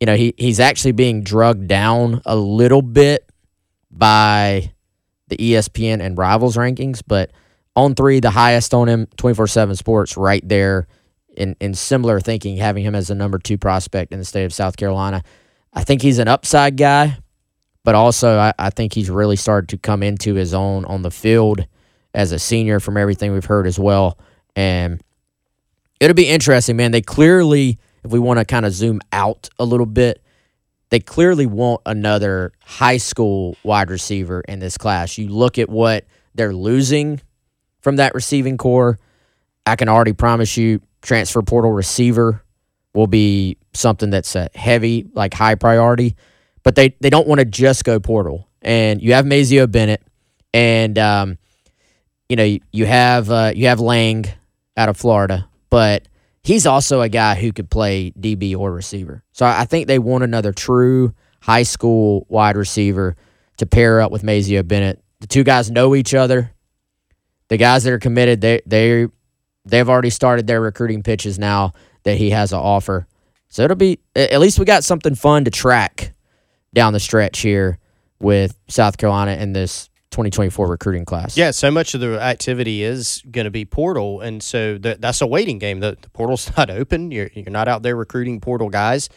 you 0.00 0.06
know, 0.06 0.16
he, 0.16 0.34
he's 0.36 0.60
actually 0.60 0.92
being 0.92 1.22
drugged 1.22 1.66
down 1.66 2.22
a 2.24 2.36
little 2.36 2.82
bit 2.82 3.28
by 3.90 4.72
the 5.28 5.36
ESPN 5.36 6.00
and 6.00 6.16
Rivals 6.16 6.56
rankings, 6.56 7.02
but 7.06 7.32
on 7.74 7.94
three, 7.94 8.20
the 8.20 8.30
highest 8.30 8.74
on 8.74 8.88
him, 8.88 9.06
24 9.16 9.46
7 9.46 9.76
sports, 9.76 10.16
right 10.16 10.46
there 10.48 10.88
in, 11.38 11.56
in 11.60 11.72
similar 11.72 12.20
thinking, 12.20 12.56
having 12.56 12.84
him 12.84 12.94
as 12.94 13.10
a 13.10 13.14
number 13.14 13.38
two 13.38 13.56
prospect 13.56 14.12
in 14.12 14.18
the 14.18 14.24
state 14.24 14.44
of 14.44 14.52
South 14.52 14.76
Carolina. 14.76 15.22
I 15.72 15.84
think 15.84 16.02
he's 16.02 16.18
an 16.18 16.28
upside 16.28 16.76
guy, 16.76 17.18
but 17.84 17.94
also 17.94 18.38
I, 18.38 18.52
I 18.58 18.70
think 18.70 18.92
he's 18.92 19.08
really 19.08 19.36
started 19.36 19.68
to 19.70 19.78
come 19.78 20.02
into 20.02 20.34
his 20.34 20.52
own 20.52 20.84
on 20.84 21.02
the 21.02 21.10
field 21.10 21.64
as 22.12 22.32
a 22.32 22.38
senior 22.38 22.80
from 22.80 22.96
everything 22.96 23.32
we've 23.32 23.44
heard 23.44 23.66
as 23.66 23.78
well. 23.78 24.18
And 24.56 25.00
it'll 26.00 26.14
be 26.14 26.28
interesting, 26.28 26.76
man. 26.76 26.90
They 26.90 27.02
clearly, 27.02 27.78
if 28.02 28.10
we 28.10 28.18
want 28.18 28.40
to 28.40 28.44
kind 28.44 28.66
of 28.66 28.72
zoom 28.72 29.00
out 29.12 29.48
a 29.58 29.64
little 29.64 29.86
bit, 29.86 30.20
they 30.90 30.98
clearly 30.98 31.46
want 31.46 31.82
another 31.86 32.52
high 32.64 32.96
school 32.96 33.56
wide 33.62 33.90
receiver 33.90 34.40
in 34.40 34.58
this 34.58 34.76
class. 34.76 35.18
You 35.18 35.28
look 35.28 35.58
at 35.58 35.68
what 35.68 36.04
they're 36.34 36.54
losing 36.54 37.20
from 37.80 37.96
that 37.96 38.14
receiving 38.14 38.56
corps. 38.56 38.98
I 39.66 39.76
can 39.76 39.88
already 39.88 40.14
promise 40.14 40.56
you, 40.56 40.80
transfer 41.02 41.42
portal 41.42 41.72
receiver 41.72 42.42
will 42.94 43.06
be 43.06 43.56
something 43.74 44.10
that's 44.10 44.34
a 44.34 44.48
heavy, 44.54 45.06
like 45.14 45.34
high 45.34 45.54
priority. 45.54 46.16
But 46.62 46.74
they 46.74 46.96
they 47.00 47.10
don't 47.10 47.26
want 47.26 47.38
to 47.38 47.44
just 47.44 47.84
go 47.84 48.00
portal. 48.00 48.48
And 48.60 49.00
you 49.00 49.14
have 49.14 49.24
Mazeo 49.24 49.70
Bennett, 49.70 50.02
and 50.52 50.98
um, 50.98 51.38
you 52.28 52.36
know 52.36 52.44
you, 52.44 52.60
you 52.72 52.86
have 52.86 53.30
uh, 53.30 53.52
you 53.54 53.66
have 53.66 53.80
Lang 53.80 54.26
out 54.76 54.88
of 54.88 54.96
Florida, 54.96 55.48
but 55.70 56.08
he's 56.42 56.66
also 56.66 57.00
a 57.00 57.08
guy 57.08 57.36
who 57.36 57.52
could 57.52 57.70
play 57.70 58.12
DB 58.18 58.56
or 58.56 58.72
receiver. 58.72 59.22
So 59.32 59.46
I 59.46 59.60
I 59.60 59.64
think 59.64 59.86
they 59.86 59.98
want 59.98 60.24
another 60.24 60.52
true 60.52 61.14
high 61.40 61.62
school 61.62 62.26
wide 62.28 62.56
receiver 62.56 63.16
to 63.58 63.66
pair 63.66 64.00
up 64.00 64.10
with 64.10 64.22
Mazeo 64.22 64.66
Bennett. 64.66 65.02
The 65.20 65.26
two 65.26 65.44
guys 65.44 65.70
know 65.70 65.94
each 65.94 66.14
other. 66.14 66.52
The 67.48 67.56
guys 67.56 67.84
that 67.84 67.92
are 67.92 67.98
committed, 67.98 68.40
they 68.40 68.60
they 68.66 69.06
they've 69.68 69.88
already 69.88 70.10
started 70.10 70.46
their 70.46 70.60
recruiting 70.60 71.02
pitches 71.02 71.38
now 71.38 71.72
that 72.04 72.16
he 72.16 72.30
has 72.30 72.52
an 72.52 72.58
offer. 72.58 73.06
So 73.48 73.62
it'll 73.62 73.76
be 73.76 74.00
at 74.14 74.40
least 74.40 74.58
we 74.58 74.64
got 74.64 74.84
something 74.84 75.14
fun 75.14 75.44
to 75.44 75.50
track 75.50 76.14
down 76.74 76.92
the 76.92 77.00
stretch 77.00 77.40
here 77.40 77.78
with 78.20 78.56
South 78.68 78.98
Carolina 78.98 79.32
in 79.32 79.52
this 79.52 79.88
2024 80.10 80.66
recruiting 80.66 81.04
class. 81.04 81.36
Yeah, 81.36 81.50
so 81.50 81.70
much 81.70 81.94
of 81.94 82.00
the 82.00 82.20
activity 82.20 82.82
is 82.82 83.22
going 83.30 83.44
to 83.44 83.50
be 83.50 83.64
portal, 83.64 84.20
and 84.20 84.42
so 84.42 84.78
that 84.78 85.00
that's 85.00 85.20
a 85.20 85.26
waiting 85.26 85.58
game. 85.58 85.80
The, 85.80 85.96
the 86.00 86.10
portal's 86.10 86.50
not 86.56 86.70
open. 86.70 87.10
You're 87.10 87.30
you're 87.34 87.50
not 87.50 87.68
out 87.68 87.82
there 87.82 87.96
recruiting 87.96 88.40
portal 88.40 88.68
guys, 88.68 89.08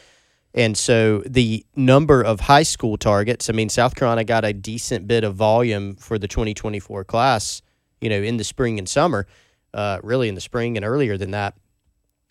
and 0.54 0.78
so 0.78 1.24
the 1.26 1.66
number 1.76 2.22
of 2.22 2.41
high 2.41 2.64
school 2.64 2.97
targets. 2.97 3.49
I 3.49 3.54
mean, 3.54 3.70
South 3.70 3.95
Carolina 3.95 4.24
got 4.24 4.45
a 4.45 4.54
decent 4.54 5.08
bit 5.08 5.24
of 5.24 5.36
volume 5.36 5.95
for 5.95 6.18
the 6.18 6.28
2024 6.28 7.04
class. 7.06 7.62
You 7.99 8.10
know, 8.10 8.22
in 8.22 8.38
the 8.38 8.43
spring 8.43 8.80
and 8.80 8.89
summer, 8.89 9.28
uh, 9.74 9.99
really 10.03 10.30
in 10.30 10.36
the 10.36 10.41
spring 10.41 10.78
and 10.78 10.86
earlier 10.86 11.17
than 11.17 11.32
that, 11.32 11.55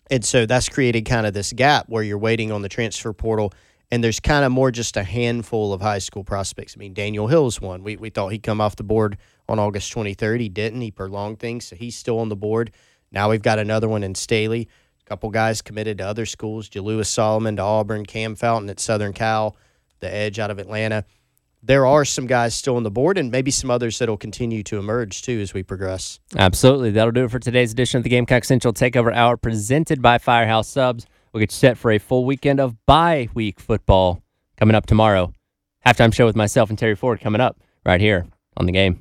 and 0.09 0.23
so 0.23 0.45
that's 0.45 0.69
created 0.69 1.05
kind 1.05 1.25
of 1.25 1.33
this 1.33 1.53
gap 1.53 1.87
where 1.87 2.03
you're 2.03 2.17
waiting 2.17 2.51
on 2.51 2.61
the 2.61 2.69
transfer 2.69 3.13
portal 3.13 3.53
and 3.91 4.01
there's 4.01 4.21
kind 4.21 4.45
of 4.45 4.51
more 4.51 4.71
just 4.71 4.95
a 4.95 5.03
handful 5.03 5.73
of 5.73 5.81
high 5.81 5.99
school 5.99 6.23
prospects. 6.23 6.75
I 6.75 6.79
mean, 6.79 6.93
Daniel 6.93 7.27
Hill's 7.27 7.59
one. 7.59 7.83
We, 7.83 7.97
we 7.97 8.09
thought 8.09 8.29
he'd 8.29 8.41
come 8.41 8.61
off 8.61 8.77
the 8.77 8.83
board 8.83 9.17
on 9.49 9.59
August 9.59 9.93
23rd. 9.93 10.39
He 10.39 10.49
didn't. 10.49 10.79
He 10.79 10.91
prolonged 10.91 11.39
things, 11.39 11.65
so 11.65 11.75
he's 11.75 11.97
still 11.97 12.19
on 12.19 12.29
the 12.29 12.35
board. 12.37 12.71
Now 13.11 13.29
we've 13.29 13.41
got 13.41 13.59
another 13.59 13.89
one 13.89 14.03
in 14.03 14.15
Staley. 14.15 14.69
A 15.01 15.09
couple 15.09 15.29
guys 15.29 15.61
committed 15.61 15.97
to 15.97 16.05
other 16.07 16.25
schools. 16.25 16.69
Jalewis 16.69 17.07
Solomon 17.07 17.57
to 17.57 17.61
Auburn, 17.61 18.05
Cam 18.05 18.35
Fountain 18.35 18.69
at 18.69 18.79
Southern 18.79 19.11
Cal, 19.11 19.57
the 19.99 20.11
Edge 20.11 20.39
out 20.39 20.51
of 20.51 20.57
Atlanta. 20.57 21.03
There 21.63 21.85
are 21.85 22.05
some 22.05 22.25
guys 22.25 22.55
still 22.55 22.75
on 22.75 22.83
the 22.83 22.89
board, 22.89 23.19
and 23.19 23.29
maybe 23.29 23.51
some 23.51 23.69
others 23.69 23.99
that'll 23.99 24.17
continue 24.17 24.63
to 24.63 24.79
emerge 24.79 25.21
too 25.21 25.39
as 25.39 25.53
we 25.53 25.61
progress. 25.61 26.19
Absolutely. 26.35 26.89
That'll 26.89 27.11
do 27.11 27.25
it 27.25 27.31
for 27.31 27.37
today's 27.37 27.71
edition 27.71 27.97
of 27.99 28.03
the 28.03 28.09
Gamecock 28.09 28.45
Central 28.45 28.73
Takeover 28.73 29.13
Hour 29.13 29.37
presented 29.37 30.01
by 30.01 30.17
Firehouse 30.17 30.67
Subs. 30.67 31.05
We'll 31.31 31.39
get 31.39 31.51
you 31.51 31.55
set 31.55 31.77
for 31.77 31.91
a 31.91 31.99
full 31.99 32.25
weekend 32.25 32.59
of 32.59 32.75
bye 32.87 33.29
week 33.35 33.59
football 33.59 34.23
coming 34.57 34.75
up 34.75 34.87
tomorrow. 34.87 35.33
Halftime 35.85 36.13
show 36.13 36.25
with 36.25 36.35
myself 36.35 36.69
and 36.69 36.79
Terry 36.79 36.95
Ford 36.95 37.21
coming 37.21 37.41
up 37.41 37.59
right 37.85 38.01
here 38.01 38.25
on 38.57 38.65
the 38.65 38.71
game. 38.71 38.99